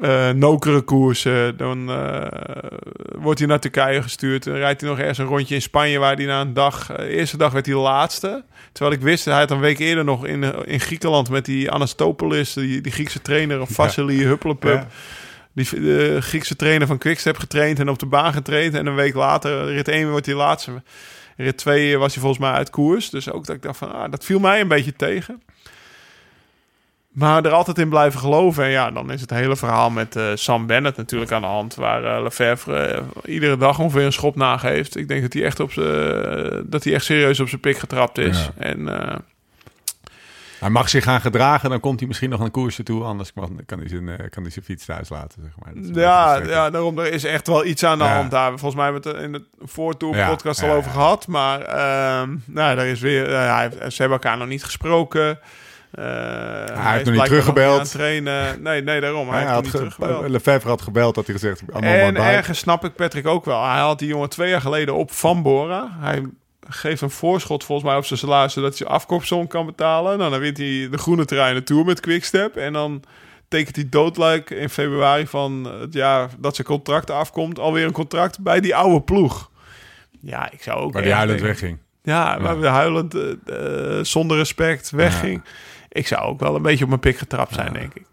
[0.02, 1.58] Eh nokere koersen.
[1.58, 2.22] Dan eh,
[3.18, 4.44] wordt hij naar Turkije gestuurd.
[4.44, 6.00] Dan rijdt hij nog ergens een rondje in Spanje...
[6.00, 6.90] waar hij na een dag...
[6.92, 8.44] eh, de eerste dag werd hij de laatste.
[8.72, 11.30] Terwijl ik wist, hij had een week eerder nog in, eh, in Griekenland...
[11.30, 13.68] met die Anastopoulos, die, die Griekse trainer...
[13.68, 14.74] Vassili Huppelepup...
[14.74, 14.88] Ja.
[15.58, 18.74] Die de Griekse trainer van Quickstep getraind en op de baan getraind.
[18.74, 20.82] En een week later, rit 1 wordt hij laatste.
[21.38, 23.10] Rit 2 was hij volgens mij uit koers.
[23.10, 25.42] Dus ook dat ik dacht van, ah, dat viel mij een beetje tegen.
[27.12, 28.64] Maar er altijd in blijven geloven.
[28.64, 31.76] En ja, dan is het hele verhaal met eh, Sam Bennett natuurlijk aan de hand.
[31.76, 34.98] Waar eh, Lefevre eh, iedere dag ongeveer een schop nageeft.
[34.98, 35.74] Ik denk dat hij echt, op
[36.66, 38.38] dat hij echt serieus op zijn pik getrapt is.
[38.38, 38.64] Ja.
[38.64, 38.90] En
[40.60, 43.04] Hij mag zich gaan gedragen, dan komt hij misschien nog een koersje toe.
[43.04, 46.04] Anders kan, kan, hij, zijn, eh, kan hij zijn fiets thuis laten, zeg maar.
[46.04, 48.16] Ja, ja, daarom er is echt wel iets aan de Ja.
[48.16, 48.50] hand daar.
[48.50, 51.28] Volgens mij hebben we het in de voortour Ja, podcast al over gehad.
[51.28, 55.40] Maar ehm nou, daar is weer, eh, heeft- ze hebben elkaar nog niet gesproken.
[55.92, 57.92] Eh, hij, nog is niet teruggebeld.
[57.92, 58.62] trainen.
[58.62, 59.30] Nee, nee, daarom.
[59.30, 61.62] Hij Hij heeft had nog niet ge- had gebeld, dat hij gezegd...
[61.70, 63.66] En ergens snap ik Patrick ook wel.
[63.70, 65.88] Hij had die jongen twee jaar geleden op Van Bora.
[66.00, 66.24] Hij
[66.70, 68.54] geeft een voorschot volgens mij op zijn salaris...
[68.54, 70.18] zodat hij zijn afkoopsom kan betalen.
[70.18, 72.56] Nou, dan wint hij de groene trein de Tour met Quickstep.
[72.56, 73.04] En dan
[73.48, 77.60] tekent hij doodluik in februari van het jaar dat zijn contract afkomt...
[77.60, 79.52] alweer een contract bij die oude ploeg.
[80.22, 80.94] Ja, ik zou ook...
[80.94, 81.78] Waar die huilend wegging.
[82.04, 85.44] Ja, waar we huilend, eh, eh, zonder respect wegging.
[85.90, 88.06] Ik zou ook wel een beetje op mijn pik getrapt zijn, denk ik.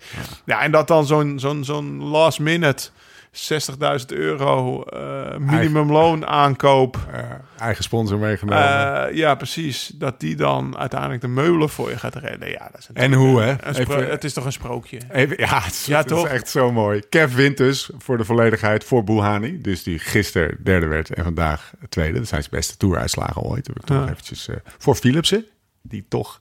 [0.44, 2.90] Ja, en dat dan zo'n zo'n zo'n last minute
[3.34, 6.98] 60.000 euro eh minimumloon aankoop.
[7.12, 7.20] Eh,
[7.58, 9.06] eigen sponsor meegenomen.
[9.08, 9.86] Eh, ja, precies.
[9.94, 12.50] Dat die dan uiteindelijk de meubelen voor je gaat redden.
[12.50, 13.72] Ja, dat is en hoe, hè?
[13.78, 14.98] Even- het is toch een sprookje?
[15.10, 16.26] Even, ja, het is, Ja, het is toch?
[16.28, 17.00] echt zo mooi.
[17.08, 19.60] Kev wint dus voor de volledigheid voor Bouhani.
[19.60, 22.18] Dus die gisteren derde werd en vandaag tweede.
[22.18, 23.66] Dat zijn zijn beste toeruitslagen ooit.
[23.66, 24.10] Heb ik toch Ja.
[24.12, 25.44] eventjes voor Philipsen.
[25.82, 26.40] Die toch...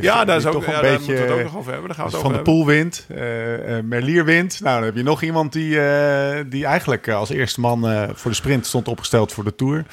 [0.00, 0.90] Ja, daar, is ook, een beetje...
[0.90, 1.88] moeten we het ook nog over hebben.
[1.88, 2.50] Daar gaan we Als het Van over de.
[2.50, 4.60] Poel wint, eh, eh, Merlier wint.
[4.60, 8.36] Nou, dan heb je nog iemand die, eh, die eigenlijk als eerste man voor de
[8.36, 9.84] sprint stond opgesteld voor de Tour.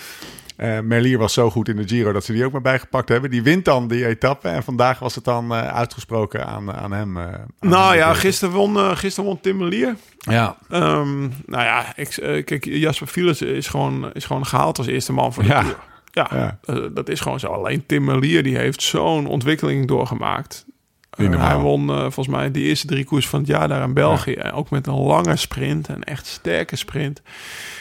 [0.56, 3.30] Eh Merlier was zo goed in de Giro dat ze die ook maar bijgepakt hebben.
[3.30, 4.48] Die wint dan die etappe.
[4.48, 7.18] En vandaag was het dan uitgesproken aan, aan hem.
[7.18, 7.98] aan Nou hem.
[7.98, 9.96] ja, gisteren won, gisteren won Tim Melier.
[10.18, 12.10] Ja, Ehm, nou ja, ik,
[12.46, 15.62] kijk, Jasper Philips is gewoon, is gewoon gehaald als eerste man voor de Ja.
[15.62, 15.78] Tour.
[16.12, 16.60] Ja, Ja.
[16.64, 17.48] eh, dat is gewoon zo.
[17.48, 20.66] Alleen Tim Melier die heeft zo'n ontwikkeling doorgemaakt.
[21.12, 23.94] Eh, hij won eh, volgens mij de eerste drie koers van het jaar daar in
[23.94, 24.42] België.
[24.54, 27.22] Ook met een lange sprint, een echt sterke sprint.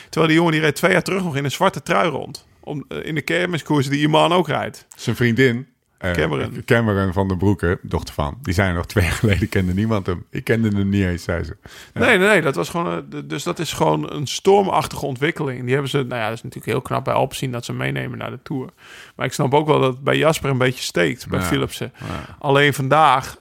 [0.03, 2.47] Terwijl die jongen die reed twee jaar terug nog in een zwarte trui rond.
[2.61, 4.87] Om, in de kermiskoers die Iman ook rijdt.
[4.97, 5.67] zijn vriendin.
[6.01, 6.63] Eh, Cameron.
[6.65, 8.39] Cameron van den Broeke, dochter van.
[8.43, 10.25] Die zijn er nog twee jaar geleden, kende niemand hem.
[10.31, 11.57] Ik kende hem niet eens, zei ze.
[11.95, 13.05] Nee, nee, nee, dat was gewoon.
[13.13, 15.61] eh, Dus dat is gewoon een stormachtige ontwikkeling.
[15.63, 15.97] Die hebben ze.
[15.99, 18.69] Nou ja, dat is natuurlijk heel knap bij Alpecin dat ze meenemen naar de tour.
[19.17, 21.45] Maar ik snap ook wel dat het bij Jasper een beetje steekt bij Ja.
[21.45, 21.93] Philipsen.
[22.39, 23.37] Alleen vandaag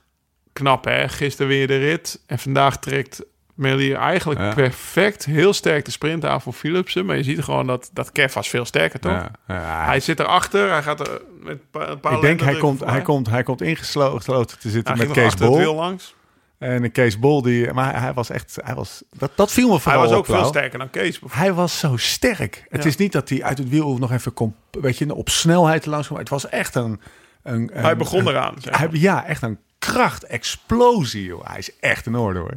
[0.53, 1.10] knap, hè?
[1.10, 3.24] Gisteren weer de rit en vandaag trekt
[3.60, 4.53] Melier eigenlijk Ja.
[4.53, 7.05] perfect, heel sterk de sprint aan voor Philipsen.
[7.05, 9.12] Maar je ziet gewoon dat dat Kev was veel sterker, toch?
[9.12, 12.80] Ja, ja, Hij zit erachter, hij gaat er met een paar, ik denk, hij komt,
[12.86, 15.76] hij, komt, hij komt ingesloten te zitten Hij met Kees Bol.
[15.76, 16.16] langs.
[16.57, 19.66] En een Kees Bol, die, maar hij, hij was echt, hij was, dat, dat viel
[19.68, 21.20] me Hij vooral was ook op, veel sterker dan Kees.
[21.30, 22.66] Hij was zo sterk.
[22.70, 25.86] Het is niet dat hij uit het wiel nog even kon, weet je, op snelheid
[25.86, 26.20] langs kwam.
[26.20, 27.01] Het was echt een...
[27.43, 28.53] een, een Hij begon een- eraan.
[28.60, 28.80] zeg maar.
[28.89, 31.45] Hij, ja, echt een krachtexplosie, joh.
[31.47, 32.55] Hij is echt in orde, hoor.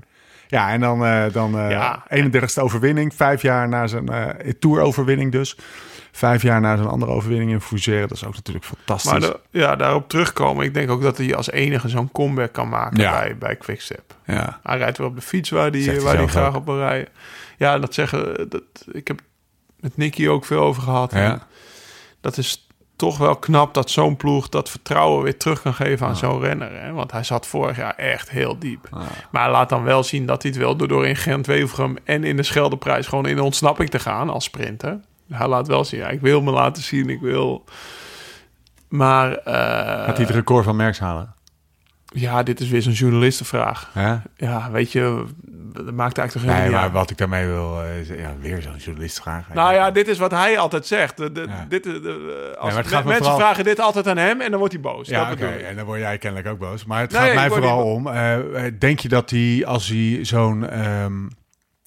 [0.52, 2.04] Ja, en dan, eh dan eh Ja.
[2.08, 3.14] 31ste overwinning.
[3.14, 5.56] Vijf jaar na zijn eh Tour-overwinning dus.
[6.12, 8.00] Vijf jaar na zijn andere overwinning in Fougère.
[8.06, 9.10] Dat is ook natuurlijk fantastisch.
[9.10, 10.64] Maar de- ja, daarop terugkomen.
[10.64, 13.12] Ik denk ook dat hij als enige zo'n comeback kan maken Ja.
[13.12, 14.14] bij, bij Quickstep.
[14.26, 14.60] ja.
[14.62, 16.54] Hij rijdt weer op de fiets waar hij, hij waar hij graag ook.
[16.56, 17.08] op wil rijden.
[17.58, 18.48] Ja, dat zeggen...
[18.48, 19.20] Dat, ik heb
[19.80, 21.12] met Nicky ook veel over gehad.
[21.12, 21.46] Ja.
[22.20, 26.16] Dat is toch wel knap dat zo'n ploeg dat vertrouwen weer terug kan geven aan
[26.16, 26.82] zo'n renner.
[26.82, 26.92] Hè?
[26.92, 28.88] Want hij zat vorig jaar echt heel diep.
[29.30, 32.24] Maar hij laat dan wel zien dat hij het wil door, door in Gent-Wevelgem en
[32.24, 35.00] in de Scheldeprijs gewoon in de ontsnapping te gaan als sprinter.
[35.30, 37.64] Hij laat wel zien, ja, ik wil me laten zien, ik wil
[38.88, 39.54] Maar eh,
[40.04, 41.34] Gaat hij het record van Merckx halen?
[42.12, 43.90] Ja, dit is weer zo'n journalistenvraag.
[44.36, 45.24] Ja, weet je,
[45.72, 47.82] dat maakt eigenlijk toch Nee, helemaal maar wat ik daarmee wil...
[47.82, 49.54] eh, is, ja, weer zo'n journalistvraag.
[49.54, 51.16] Nou ja, dit is wat hij altijd zegt.
[51.16, 51.66] De, de- Ja.
[51.68, 54.58] dit, de, de- als gaat me mensen vooral- vragen dit altijd aan hem en dan
[54.58, 55.08] wordt hij boos.
[55.08, 55.46] Ja, oké.
[55.46, 56.84] En dan word jij kennelijk ook boos.
[56.84, 58.06] Maar het Nee, gaat mij vooral om...
[58.06, 61.12] eh, eh, denk je dat hij, als hij zo'n ehm,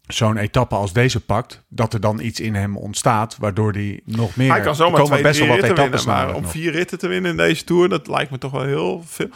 [0.08, 1.64] zo'n etappe als deze pakt...
[1.70, 3.38] dat er dan iets in hem ontstaat...
[3.40, 4.52] waardoor hij nog meer...
[4.52, 6.26] Hij kan zomaar twee, best wel wat etappes winnen.
[6.26, 6.52] Maar om nog.
[6.52, 7.90] vier ritten te winnen in deze Tour...
[7.90, 9.28] dat lijkt me toch wel heel veel.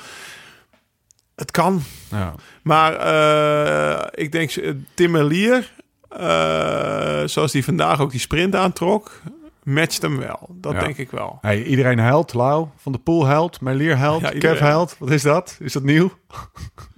[1.40, 1.82] Het kan.
[2.12, 2.34] Ja.
[2.64, 4.52] Maar eh, ik denk,
[4.94, 5.72] Tim Merlier...
[6.10, 9.22] eh, zoals die vandaag ook die sprint aantrok...
[9.64, 10.50] matcht hem wel.
[10.52, 10.80] Dat Ja.
[10.80, 11.38] denk ik wel.
[11.42, 12.34] Hey, iedereen huilt.
[12.34, 13.62] Lau van de Poel huilt.
[13.62, 14.22] Melier huilt.
[14.22, 14.96] Ja, Kev huilt.
[15.00, 15.58] Wat is dat?
[15.60, 16.12] Is dat nieuw?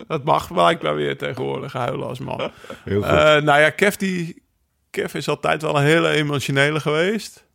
[0.08, 2.52] Dat mag blijkbaar weer tegenwoordig huilen als man.
[2.84, 3.12] Heel goed.
[3.12, 4.44] Eh, nou ja, Kev, die,
[4.90, 7.46] Kev is altijd wel een hele emotionele geweest.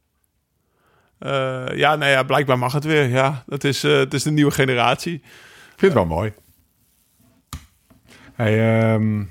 [1.74, 3.08] Ja, nou ja, blijkbaar mag het weer.
[3.08, 5.14] Ja, dat is, het is de nieuwe generatie.
[5.14, 5.22] Ik
[5.82, 6.32] vind het wel mooi.
[8.36, 9.26] Hey, ehm, ik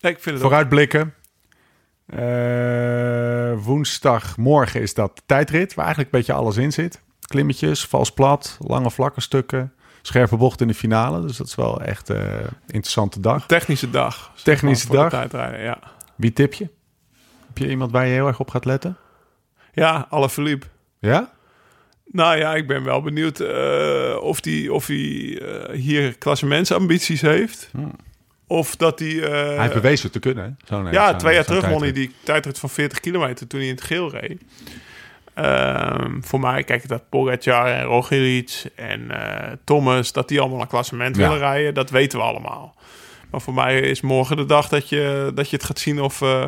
[0.00, 1.14] vind het vooruitblikken.
[2.06, 7.00] Eh, woensdagmorgen is dat tijdrit, waar eigenlijk een beetje alles in zit.
[7.20, 9.72] Klimmetjes, vals plat, lange vlakke stukken,
[10.02, 11.26] scherpe bocht in de finale.
[11.26, 13.46] Dus dat is wel echt een interessante dag.
[13.46, 14.32] technische dag.
[14.42, 15.10] Technische dag.
[15.10, 15.78] tijdrijden, ja.
[16.16, 16.68] Wie tip je?
[17.46, 18.96] Heb je iemand waar je heel erg op gaat letten?
[19.72, 20.66] Ja, alle Philippe.
[20.98, 21.32] Ja?
[22.04, 27.70] Nou ja, ik ben wel benieuwd eh, of hij of die, eh, hier klassementsambities heeft.
[28.46, 29.22] Of dat hij...
[29.22, 30.44] eh, Hij heeft bewezen het te kunnen.
[30.44, 30.50] hè?
[30.76, 33.74] Zo'n- Ja, twee jaar terug won hij die tijdrit van 40 kilometer toen hij in
[33.74, 34.42] het geel reed.
[35.34, 40.66] Ehm, voor mij, kijk, dat Pogacar en Roglic en eh, Thomas, dat die allemaal een
[40.66, 41.22] klassement Ja.
[41.22, 42.74] willen rijden, dat weten we allemaal.
[43.30, 46.22] Maar voor mij is morgen de dag dat je, dat je het gaat zien of,
[46.22, 46.44] eh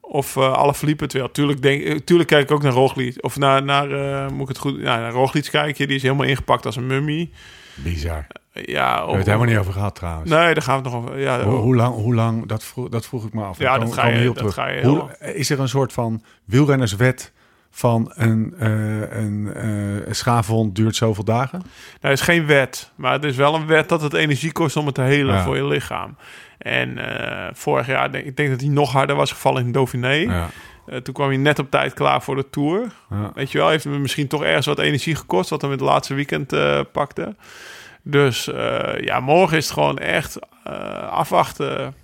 [0.00, 1.30] of eh alle Philippe het wil.
[1.30, 3.16] Tuurlijk, denk, eh, tuurlijk kijk ik ook naar Roglic.
[3.24, 5.86] Of naar, naar eh, moet ik het goed, ja, naar Roglic kijken.
[5.86, 7.32] Die is helemaal ingepakt als een mummie.
[7.74, 8.26] Bizar.
[8.52, 10.30] Ja, We hebben het helemaal niet over gehad trouwens.
[10.30, 11.18] Nee, daar gaan we het nog over.
[11.20, 13.58] Ja, Hoe, hoe lang, hoe lang dat, vroeg, dat vroeg ik me af.
[13.58, 14.54] Ja, dat ga je- dat terug.
[14.54, 17.32] ga je Hoe, is er een soort van wielrennerswet
[17.70, 21.58] van een, eh, een, eh, schaafwond duurt zoveel dagen?
[21.58, 21.68] Nou,
[22.00, 24.86] het is geen wet, maar het is wel een wet dat het energie kost om
[24.86, 25.42] het te helen Ja.
[25.42, 26.16] voor je lichaam.
[26.58, 30.12] En eh, vorig jaar, denk, ik denk dat hij nog harder was gevallen in Dauphiné.
[30.12, 30.48] Ja.
[31.02, 32.86] Toen kwam hij net op tijd klaar voor de Tour.
[33.10, 33.30] Ja.
[33.34, 35.50] Weet je wel, heeft hem misschien toch ergens wat energie gekost...
[35.50, 36.54] wat hem in het laatste weekend
[36.92, 37.36] pakte.
[38.10, 41.94] Dus eh, ja, morgen is het gewoon echt eh, afwachten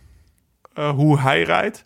[0.74, 1.84] eh, hoe hij rijdt.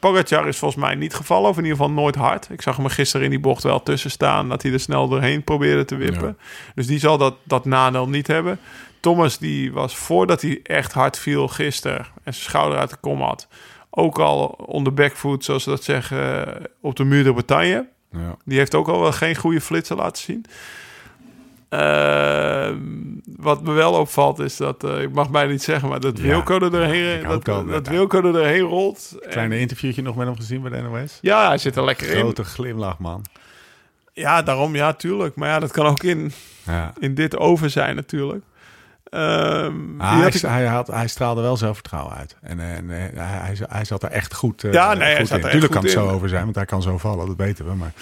[0.00, 2.48] Pogacar is volgens mij niet gevallen, of in ieder geval nooit hard.
[2.50, 4.48] Ik zag hem er gisteren in die bocht wel tussen staan...
[4.48, 6.38] dat hij er snel doorheen probeerde te wippen.
[6.74, 8.58] Dus die zal dat, dat nadeel niet hebben.
[9.00, 11.98] Thomas die was voordat hij echt hard viel gisteren...
[11.98, 13.48] en zijn schouder uit de kom had...
[13.90, 16.46] ook al onder backfoot, zoals ze dat zeggen...
[16.80, 17.88] op de muur de Bretagne...
[18.12, 18.36] Ja.
[18.44, 20.44] Die heeft ook al wel geen goede flitsen laten zien.
[21.68, 22.70] Eh,
[23.36, 26.22] wat me wel opvalt is dat, eh, ik mag bijna niet zeggen, maar dat Ja,
[26.24, 27.92] Wilco er doorheen, dat, dat ja.
[27.92, 29.16] Wilco er doorheen rolt.
[29.22, 31.18] En- Kleine interviewtje nog met hem gezien bij de NOS.
[31.20, 32.16] ja, hij zit er lekker in.
[32.20, 33.24] Grote glimlach, man.
[34.12, 35.36] Ja, daarom, ja, tuurlijk.
[35.36, 36.32] Maar ja, dat kan ook in,
[36.66, 36.92] Ja.
[36.98, 38.44] in dit over zijn natuurlijk.
[39.04, 42.36] Ehm, Ah, had hij, ik- hij, had, hij straalde wel zelfvertrouwen uit.
[42.40, 45.28] En, en eh, hij, hij, hij zat er echt goed, eh, Ja, nee, hij zat
[45.28, 45.34] in.
[45.36, 47.64] er echt Tuurlijk kan het zo over zijn, want hij kan zo vallen, dat weten
[47.64, 47.74] we.
[47.74, 47.92] Maar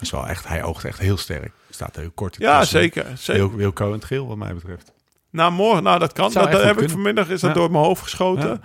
[0.00, 1.50] is wel echt, hij oogt echt heel sterk.
[1.70, 2.36] Staat heel kort.
[2.38, 3.04] ja, zeker.
[3.18, 3.56] zeker.
[3.56, 4.92] Wilco in het geel, wat mij betreft.
[5.30, 6.32] Nou, morgen, nou dat kan.
[6.32, 7.56] Dat, heb ik vanmiddag is dat Ja.
[7.56, 8.48] door mijn hoofd geschoten.
[8.48, 8.60] Ja.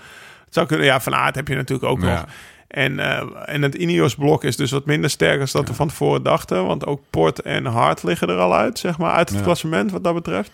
[0.46, 0.86] Het zou kunnen.
[0.86, 2.14] Ja, van aard heb je natuurlijk ook Ja.
[2.14, 2.26] nog.
[2.68, 6.24] En, eh, en het Ineos-blok is dus wat minder sterk als dat we van tevoren
[6.24, 6.66] dachten.
[6.66, 9.44] Want ook Port en Hart liggen er al uit, zeg maar, uit het Ja.
[9.44, 10.52] klassement wat dat betreft.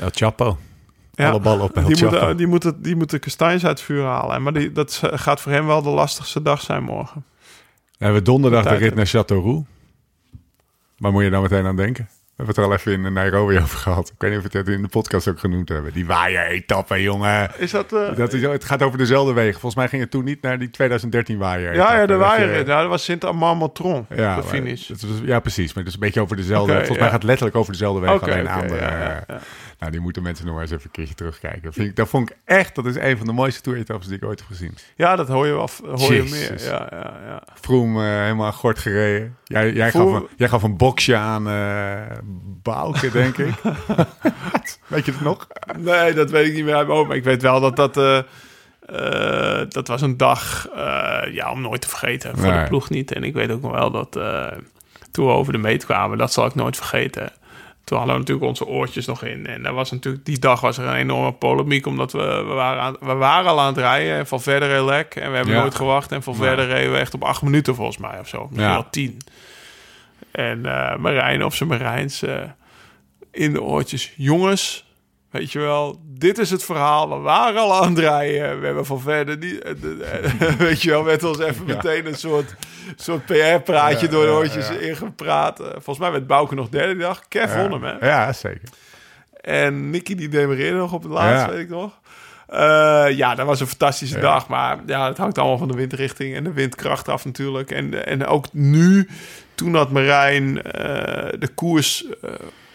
[0.00, 0.58] El Chapo.
[1.12, 1.30] Ja.
[1.30, 2.10] Alle ballen op El Die Chapo.
[2.10, 4.42] moeten, die, moeten, die moeten kastanjes uit het vuur halen.
[4.42, 7.24] Maar die, dat gaat voor hem wel de lastigste dag zijn morgen.
[7.98, 9.75] We hebben donderdag de rit naar Châteauroux.
[10.98, 12.04] Waar moet je dan meteen aan denken?
[12.36, 14.08] We hebben het er al even in Nairobi over gehad.
[14.08, 15.92] Ik weet niet of we het in de podcast ook genoemd hebben.
[15.92, 17.50] Die waaier-etappe, jongen.
[17.58, 17.92] Is dat...
[17.92, 19.52] eh, Dat is, het gaat over dezelfde wegen.
[19.60, 21.74] Volgens mij ging het toen niet naar die 2013 waaier.
[21.74, 22.52] ja, ja, de Dat waaier.
[22.58, 24.88] je- Ja, dat was Sint-Amand-Motron, Ja, de maar finish.
[24.88, 25.66] was- ja, precies.
[25.74, 26.72] Maar het is een beetje over dezelfde.
[26.72, 27.00] Volgens ja.
[27.00, 28.10] mij gaat het letterlijk over dezelfde weg.
[28.14, 28.84] Oké, alleen andere.
[28.84, 29.38] eh, ja.
[29.78, 31.62] Nou, die moeten mensen nog maar eens even een keertje terugkijken.
[31.62, 34.16] Dat, vind ik, dat vond ik echt, dat is een van de mooiste toeretappes die
[34.16, 34.74] ik ooit heb gezien.
[34.96, 36.62] Ja, dat hoor je wel hoor je meer.
[36.64, 37.42] Ja, ja, ja.
[37.54, 39.36] Vroom eh, helemaal gort gereden.
[39.44, 41.44] Jij, jij, gaf een, jij gaf een boxje aan
[42.62, 43.54] Bouke, denk ik.
[44.86, 45.46] Weet je het nog?
[45.78, 46.86] Nee, dat weet ik niet meer.
[46.86, 47.96] Maar ik weet wel dat dat...
[47.96, 48.20] eh,
[49.68, 50.68] dat was een dag
[51.30, 52.38] ja, om nooit te vergeten.
[52.38, 52.60] Voor Nee.
[52.62, 53.12] de ploeg niet.
[53.12, 54.12] En ik weet ook nog wel dat
[55.10, 56.18] toen we over de meet kwamen...
[56.18, 57.32] dat zal ik nooit vergeten.
[57.86, 59.46] Toen hadden we natuurlijk onze oortjes nog in.
[59.46, 61.86] En daar was natuurlijk, die dag was er een enorme polemiek...
[61.86, 64.16] omdat we, we, waren, aan, we waren al aan het rijden.
[64.16, 65.14] En van verder lek.
[65.14, 65.60] En we hebben Ja.
[65.60, 66.12] nooit gewacht.
[66.12, 68.40] En van verder reden we echt op acht minuten volgens mij of zo.
[68.42, 68.72] Misschien Ja.
[68.72, 69.18] wel tien.
[70.30, 72.22] En eh Marijn of zijn Marijns...
[72.22, 72.42] eh,
[73.30, 74.12] in de oortjes.
[74.16, 74.84] Jongens,
[75.30, 77.08] weet je wel, dit is het verhaal.
[77.08, 78.60] We waren al aan het rijden.
[78.60, 79.72] We hebben van verder die, eh,
[80.24, 82.54] eh, weet je wel, werd ons even meteen een soort,
[82.96, 84.74] soort PR-praatje Ja, door de ja, oortjes ja.
[84.74, 85.60] ingepraat.
[85.60, 87.22] Eh, volgens mij werd Bouke nog derde dag.
[87.28, 88.08] Kev won hem, hè?
[88.08, 88.68] Ja, zeker.
[89.40, 91.50] En Nicky die demereerde nog op het laatst, Ja.
[91.50, 91.92] weet ik nog.
[93.16, 94.20] Ja, dat was een fantastische Ja.
[94.20, 94.48] dag.
[94.48, 97.70] Maar ja, het hangt allemaal van de windrichting en de windkracht af natuurlijk.
[97.70, 99.08] En, en ook nu,
[99.54, 100.54] toen had Marijn
[101.38, 102.06] de koers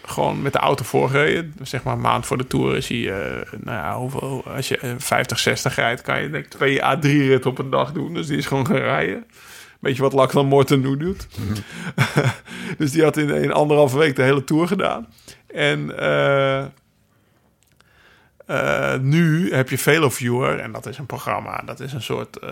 [0.04, 1.54] gewoon met de auto voorgereden.
[1.62, 4.78] Zeg maar een maand voor de Tour is hij, eh, nou ja, hoeveel, als je
[4.78, 8.14] eh, 50, 60 rijdt, kan je denk ik twee A3-rit op een dag doen.
[8.14, 9.26] Dus die is gewoon gaan rijden.
[9.80, 11.26] Beetje wat Lachlan Morton nu doet.
[12.78, 15.06] dus die had in, in anderhalve week de hele Tour gedaan.
[15.46, 16.64] En eh,
[18.52, 21.62] eh, nu heb je VeloViewer en dat is een programma.
[21.64, 22.50] Dat is een soort, eh,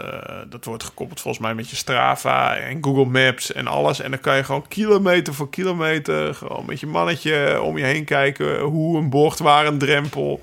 [0.49, 4.01] dat wordt gekoppeld volgens mij met je Strava en Google Maps en alles.
[4.01, 8.05] En dan kan je gewoon kilometer voor kilometer gewoon met je mannetje om je heen
[8.05, 10.41] kijken hoe een bocht, waar een drempel.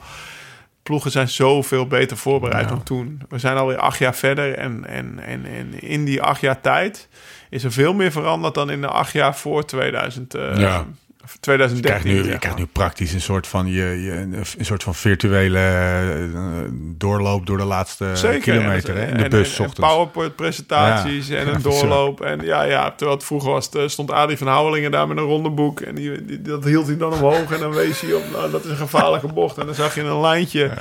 [0.83, 2.69] Ploegen zijn zoveel beter voorbereid Ja.
[2.69, 3.21] dan toen.
[3.29, 7.07] We zijn alweer acht jaar verder en, en, en, en in die acht jaar tijd
[7.49, 10.85] is er veel meer veranderd dan in de acht jaar voor 2000, eh, Ja.
[11.27, 12.11] Of Je krijgt 2013.
[12.25, 14.11] nu, je krijgt nu praktisch een soort van, je, je,
[14.57, 18.39] een soort van virtuele eh, doorloop door de laatste Zeker.
[18.39, 19.59] kilometer hè, in de en, bus.
[19.59, 19.69] en.
[19.79, 22.21] PowerPoint-presentaties en een doorloop.
[22.21, 25.23] En ja, ja, terwijl het vroeger was, eh, stond Adrie van Houwelingen daar met een
[25.23, 25.79] rondeboek.
[25.81, 27.51] En die, die- dat hield hij dan omhoog.
[27.51, 29.57] En dan wees hij op, nou, dat is een gevaarlijke bocht.
[29.57, 30.71] En dan zag je een lijntje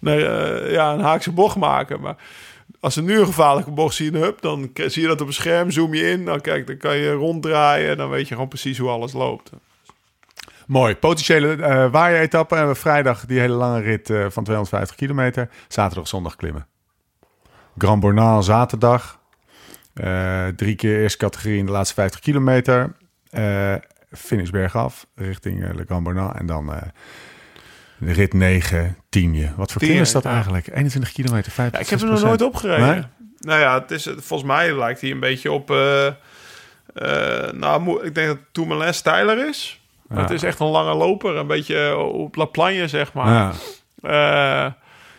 [0.00, 2.00] naar eh, ja, een haakse bocht maken.
[2.00, 2.16] Maar
[2.80, 5.70] als er nu een gevaarlijke bocht zien, hup, dan zie je dat op een scherm,
[5.70, 6.24] zoom je in.
[6.24, 7.90] Dan, kijk, dan kan je ronddraaien.
[7.90, 9.50] En dan weet je gewoon precies hoe alles loopt.
[10.70, 10.96] Mooi.
[10.96, 12.56] Potentiële eh waaien-etappe.
[12.56, 15.48] En we vrijdag die hele lange rit eh, van 250 kilometer.
[15.68, 16.66] Zaterdag, zondag klimmen.
[17.78, 19.20] Grand Bornal zaterdag.
[19.94, 22.96] Eh, drie keer eerste categorie in de laatste 50 kilometer.
[23.30, 23.74] Eh
[24.10, 26.34] finish bergaf richting Le Grand Bornal.
[26.34, 26.72] En dan
[27.98, 29.52] rit 9, 10.
[29.56, 30.66] Wat voor klim is dat eigenlijk?
[30.66, 32.88] 21 kilometer, 5 Ja, ik heb er nog nooit opgereden.
[32.88, 33.02] Nee?
[33.38, 35.68] Nou ja, het is, volgens mij lijkt hij een beetje op...
[37.52, 39.79] nou, ik denk dat Tourmalet steiler is.
[40.10, 40.20] Ja.
[40.20, 41.36] Het is echt een lange loper.
[41.36, 43.32] Een beetje op La Plagne, zeg maar.
[43.32, 43.52] Ja.
[44.02, 44.72] Eh,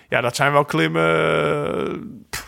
[0.10, 2.24] ja, dat zijn wel klimmen.
[2.30, 2.46] pff,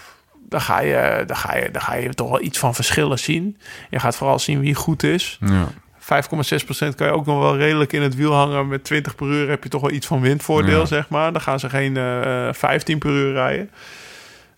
[0.49, 3.57] Daar ga, je, daar, ga je, daar ga je toch wel iets van verschillen zien.
[3.89, 5.39] Je gaat vooral zien wie goed is.
[5.45, 5.67] Ja.
[5.99, 8.67] 5,6% kan je ook nog wel redelijk in het wiel hangen.
[8.67, 10.85] Met 20 per uur heb je toch wel iets van windvoordeel, Ja.
[10.85, 11.31] zeg maar.
[11.31, 13.69] Dan gaan ze geen eh 15 per uur rijden.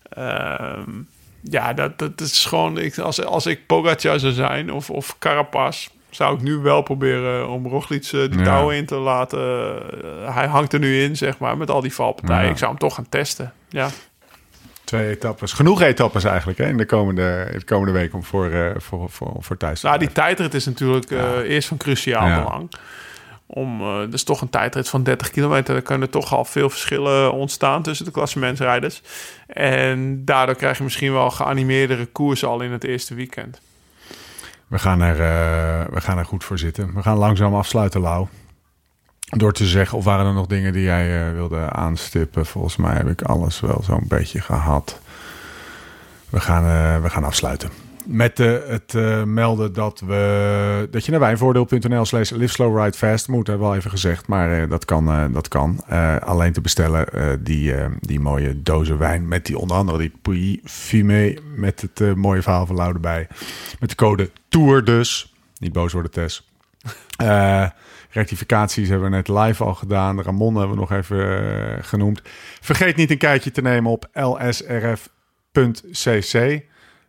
[0.08, 0.90] Ehm,
[1.42, 2.78] ja, dat, dat is gewoon...
[2.78, 5.88] Ik, als, als ik Pogacar zou zijn of, of Carapaz...
[6.10, 8.44] zou ik nu wel proberen om Roglic eh, die Ja.
[8.44, 9.38] touwen in te laten.
[9.40, 12.44] Eh, hij hangt er nu in, zeg maar, met al die valpartijen.
[12.44, 12.50] Ja.
[12.50, 13.52] Ik zou hem toch gaan testen.
[13.68, 13.88] Ja,
[14.84, 15.52] Twee etappes.
[15.52, 19.10] Genoeg etappes eigenlijk hè, in de komende, in de komende week om voor, eh, voor,
[19.10, 21.40] voor, voor thuis te nou, die tijdrit is natuurlijk Ja.
[21.42, 22.70] eerst van cruciaal belang.
[23.46, 25.74] Om, dus toch een tijdrit van 30 kilometer.
[25.74, 29.02] Dan kunnen toch al veel verschillen ontstaan tussen de klassementsrijders.
[29.46, 33.60] En daardoor krijg je misschien wel geanimeerdere koersen al in het eerste weekend.
[34.66, 36.94] We gaan, er, eh, we gaan er goed voor zitten.
[36.94, 38.26] We gaan langzaam afsluiten, Lau.
[39.20, 42.46] Door te zeggen, of waren er nog dingen die jij eh, wilde aanstippen?
[42.46, 45.00] Volgens mij heb ik alles wel zo'n beetje gehad.
[46.30, 47.70] We gaan, eh, we gaan afsluiten.
[48.06, 53.28] Met het eh, melden dat, we, dat je naar wijnvoordeel.nl slash live slow ride fast
[53.28, 53.46] moet.
[53.46, 55.08] Hebben we al even gezegd, maar eh, dat kan.
[55.08, 55.84] eh, dat kan.
[56.20, 57.06] Alleen te bestellen
[57.44, 62.42] die, die mooie dozen wijn met die onder andere die Puy Fumé met het mooie
[62.42, 63.28] verhaal van Lau erbij.
[63.80, 65.34] Met de code TOUR dus.
[65.58, 66.50] Niet boos worden, Tess.
[68.10, 70.22] Rectificaties hebben we net live al gedaan.
[70.22, 72.22] Ramon hebben we nog even genoemd.
[72.60, 75.14] Vergeet niet een kijkje te nemen op lsrf.cc.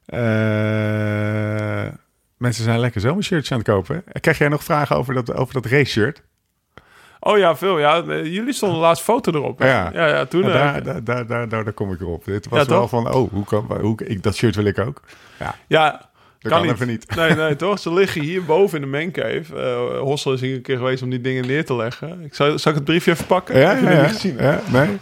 [0.07, 1.93] Eh,
[2.37, 4.03] mensen zijn lekker zomershirtjes aan het kopen.
[4.21, 6.21] Krijg jij nog vragen over dat, over dat race shirt?
[7.19, 7.79] Oh ja, veel.
[7.79, 9.59] Ja, Eh, jullie stonden de laatste foto erop.
[9.59, 9.67] hè?
[9.69, 9.89] Ja.
[9.93, 10.43] ja, ja toen.
[10.43, 12.25] Ja, eh, daar, daar, daar, daar, daar, daar kom ik erop.
[12.25, 12.89] Dit was Ja, wel toch?
[12.89, 15.01] van, oh, hoe kan, hoe, ik, dat shirt wil ik ook.
[15.39, 17.15] Ja, ja, dat kan even niet.
[17.15, 17.79] Nee, nee, toch?
[17.79, 19.55] Ze liggen hier boven in de mancave.
[19.55, 22.21] Eh Hossel is hier een keer geweest om die dingen neer te leggen.
[22.23, 23.59] Ik zal, zal ik het briefje even pakken?
[23.59, 24.37] Ja, Heb je ja, niet gezien?
[24.37, 24.97] ja, nee.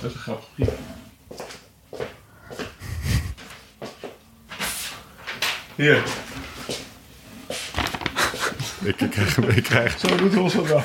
[0.00, 0.74] Dat is een grappig briefje.
[5.76, 6.02] Hier,
[8.84, 10.82] Ik, ik krijg, een- ik krijg, zo doet Hossel wel.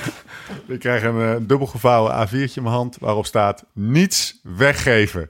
[0.67, 5.29] ik krijg een eh, dubbel gevouwen A4'tje in mijn hand waarop staat niets weggeven.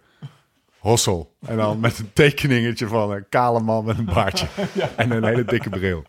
[0.78, 1.36] Hossel.
[1.46, 4.48] En dan met een tekeningetje van een kale man met een baardje.
[4.96, 6.04] En een hele dikke bril.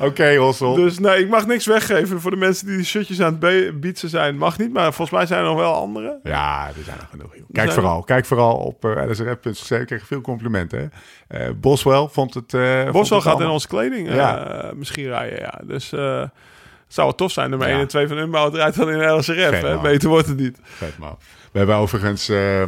[0.00, 0.74] Oké, Hossel.
[0.74, 4.08] Dus nee, ik mag niks weggeven voor de mensen die die shirtjes aan het bietsen
[4.08, 4.36] zijn.
[4.36, 6.18] Mag niet, maar volgens mij zijn er nog wel andere.
[6.22, 7.36] Ja, er zijn er genoeg.
[7.36, 7.44] joh.
[7.52, 9.70] Kijk er- vooral, kijk vooral op uh, lsrf.cc.
[9.80, 10.92] Ik krijg veel complimenten.
[11.28, 12.54] Eh, Boswell vond het...
[12.54, 14.70] eh, vond Boswel het gaat in onze kleding eh, Ja.
[14.74, 15.60] misschien rijden, ja.
[15.64, 16.22] Dus eh,
[16.88, 17.50] Zou wel tof zijn.
[17.50, 17.72] Nummer Ja.
[17.74, 19.60] 1 en 2 van Unbound rijdt dan in LSRF.
[19.60, 19.78] Hè?
[19.80, 20.58] Beter wordt het niet.
[20.62, 21.16] Vet man.
[21.52, 22.62] We hebben overigens eh,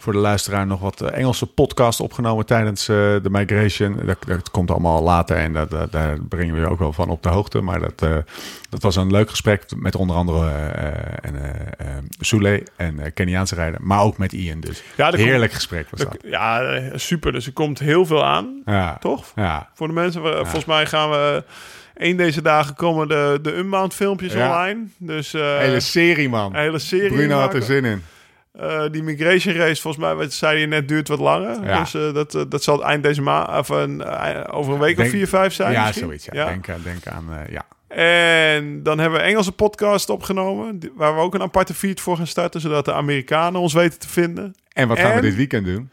[0.00, 4.00] voor de luisteraar nog wat eh, Engelse podcast opgenomen tijdens eh, de migration.
[4.06, 7.08] Dat, dat komt allemaal later en dat, dat- daar brengen we je ook wel van
[7.08, 7.60] op de hoogte.
[7.60, 8.16] Maar dat, eh,
[8.70, 11.34] dat was een leuk gesprek met onder andere eh, en,
[12.20, 13.80] Soule en Keniaanse rijder.
[13.82, 14.82] Maar ook met Ian dus.
[14.96, 16.16] Ja, er Heerlijk gesprek was dat.
[16.22, 17.32] Ja, super.
[17.32, 18.62] Dus er komt heel veel aan.
[18.64, 19.24] Ja, Toch?
[19.34, 19.68] ja.
[19.74, 20.22] Voor de mensen.
[20.22, 21.44] Volgens mij gaan we...
[21.94, 24.80] Een deze dagen komen de, de Unbound filmpjes online.
[24.98, 26.54] Dus Hele serie man.
[26.54, 27.12] hele serie.
[27.12, 28.02] Bruno had er zin in.
[28.52, 31.64] Eh, die migration race, volgens mij, wat zei je net, duurt wat langer.
[31.64, 31.80] Ja.
[31.80, 34.04] Dus eh, dat, eh, dat zal eind deze maand, of een,
[34.50, 35.72] over een week Denk- of vier, vijf zijn.
[35.72, 36.06] Ja, misschien.
[36.06, 36.28] zoiets.
[36.32, 36.46] Ja.
[36.46, 37.62] Denk, aan- denk aan, ja.
[37.88, 42.16] En dan hebben we een Engelse podcast opgenomen, waar we ook een aparte feed voor
[42.16, 44.54] gaan starten, zodat de Amerikanen ons weten te vinden.
[44.72, 45.90] En wat gaan we dit weekend doen?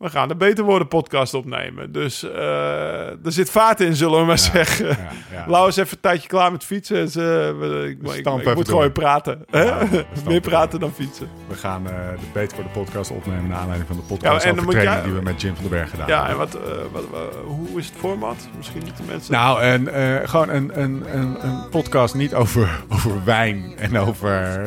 [0.00, 1.92] We gaan de Beter Worden podcast opnemen.
[1.92, 4.86] Dus eh, er zit vaart in, zullen we maar zeggen.
[4.88, 4.96] Ja,
[5.32, 5.44] ja.
[5.46, 6.96] Lau is even een tijdje klaar met fietsen.
[7.04, 9.44] Dus, we- ik, ik- ik, moet gewoon praten.
[10.26, 11.28] Meer praten dan fietsen.
[11.48, 14.60] We gaan eh, de Beter voor de podcast opnemen naar aanleiding van de podcast en
[14.60, 16.46] over jij- die we met Jim van den Berg gedaan Ja, hebben.
[16.48, 18.48] en wat, eh, wat, wat- hoe is het format?
[18.56, 19.32] Misschien niet de mensen...
[19.32, 19.88] Nou, en,
[20.28, 24.60] gewoon een, een, een, een podcast niet over, over wijn en over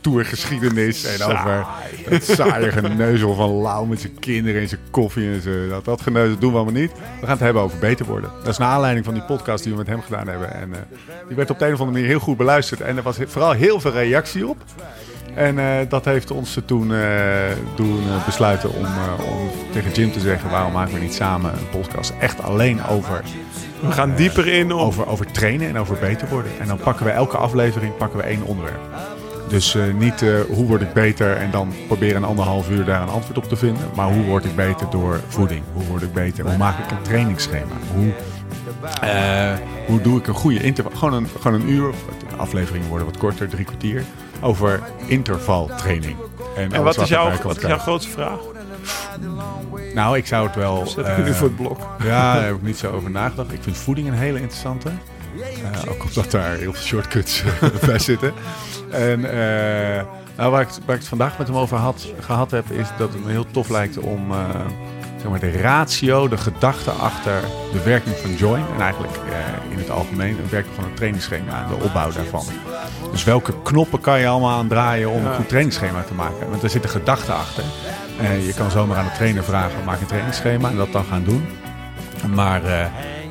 [0.00, 1.32] tourgeschiedenis en Saai.
[1.38, 1.66] over
[2.10, 5.68] het saaie geneuzel van Lau met zijn kinderen en zijn koffie en zo.
[5.68, 6.92] Dat, dat geneuzel doen we allemaal niet.
[6.92, 8.30] We gaan het hebben over beter worden.
[8.38, 10.54] Dat is naar aanleiding van die podcast die we met hem gedaan hebben.
[10.54, 10.78] En eh,
[11.26, 12.80] die werd op de een of andere manier heel goed beluisterd.
[12.80, 14.56] En er was vooral heel veel reactie op.
[15.34, 17.00] En eh, dat heeft ons toen eh,
[17.76, 18.86] doen besluiten om,
[19.28, 20.50] om tegen Jim te zeggen...
[20.50, 23.22] waarom maken we niet samen een podcast echt alleen over
[23.80, 24.80] We gaan dieper in op...
[24.80, 26.52] over, over trainen en over beter worden.
[26.60, 28.80] En dan pakken we elke aflevering pakken we één onderwerp.
[29.48, 33.02] Dus eh, niet eh, hoe word ik beter en dan proberen een anderhalf uur daar
[33.02, 33.82] een antwoord op te vinden.
[33.94, 35.62] Maar hoe word ik beter door voeding?
[35.72, 36.44] Hoe word ik beter?
[36.44, 37.74] Hoe maak ik een trainingsschema?
[37.94, 38.12] Hoe,
[39.00, 40.92] eh, hoe doe ik een goede interval?
[40.98, 41.90] Gewoon een, gewoon een uur,
[42.30, 44.04] de afleveringen worden wat korter, drie kwartier.
[44.40, 46.16] Over intervaltraining.
[46.56, 48.38] En alles wat is, jouw, wat is jouw grootste vraag?
[49.94, 50.86] Nou, ik zou het wel...
[50.86, 51.78] Zet ik nu voor het blok.
[52.04, 53.52] ja, daar heb ik niet zo over nagedacht.
[53.52, 54.90] Ik vind voeding een hele interessante.
[55.42, 57.42] Eh, ook omdat daar heel veel shortcuts
[57.86, 58.32] bij zitten.
[58.90, 60.04] En eh,
[60.36, 63.12] nou, waar, ik, waar ik het vandaag met hem over had, gehad heb, is dat
[63.12, 64.38] het me heel tof lijkt om eh,
[65.20, 67.40] zeg maar de ratio, de gedachte achter
[67.72, 68.64] de werking van Join.
[68.74, 72.44] En eigenlijk eh, in het algemeen een werking van een trainingsschema en de opbouw daarvan.
[73.10, 76.50] Dus welke knoppen kan je allemaal aan draaien om een goed trainingsschema te maken?
[76.50, 77.64] Want er zit een gedachte achter.
[78.20, 81.24] Eh, je kan zomaar aan de trainer vragen, maak een trainingsschema en dat dan gaan
[81.24, 81.46] doen.
[82.34, 82.86] Maar eh,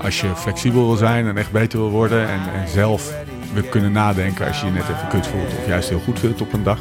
[0.06, 3.14] als je flexibel wil zijn en echt beter wil worden en, en zelf
[3.54, 6.42] wil kunnen nadenken als je je net even kut voelt of juist heel goed voelt
[6.42, 6.80] op een dag,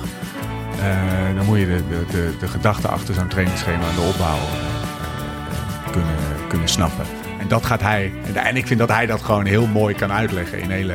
[0.80, 4.36] eh, dan moet je de, de, de, de gedachte achter zo'n trainingsschema en de opbouw
[4.36, 6.16] eh, kunnen,
[6.48, 7.04] kunnen snappen.
[7.38, 10.58] En dat gaat hij, en, ik vind dat hij dat gewoon heel mooi kan uitleggen
[10.58, 10.94] in hele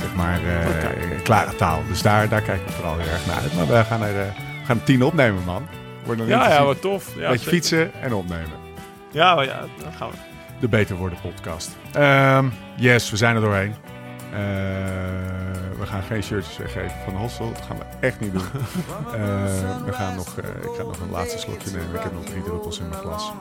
[0.00, 1.82] zeg maar, eh, klare taal.
[1.88, 3.54] Dus daar, daar kijk ik vooral heel erg naar uit.
[3.54, 4.26] Maar we gaan er, we
[4.64, 5.66] gaan tien opnemen, man.
[6.04, 7.10] Wordt nog Ja, ja, wat tof.
[7.16, 8.58] Ja, Beetje fietsen en opnemen.
[9.10, 10.29] Ja, maar ja, dan gaan we.
[10.60, 11.76] De Beter Worden podcast.
[11.92, 13.74] Ehm, yes, we zijn er doorheen.
[14.32, 14.38] Eh,
[15.78, 17.52] we gaan geen shirtjes weggeven van Hostel.
[17.52, 18.42] Dat gaan we echt niet doen.
[19.14, 21.94] Eh, we gaan nog, eh, ik ga nog een laatste slokje nemen.
[21.94, 23.32] Ik heb nog drie druppels in mijn glas.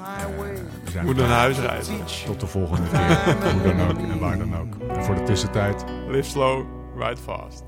[0.83, 2.05] We zijn Moet naar huis rijden.
[2.25, 3.51] Tot de volgende keer.
[3.51, 4.95] Hoe dan ook en waar dan ook.
[4.95, 5.85] En voor de tussentijd.
[6.07, 6.65] Live slow,
[6.97, 7.63] ride fast.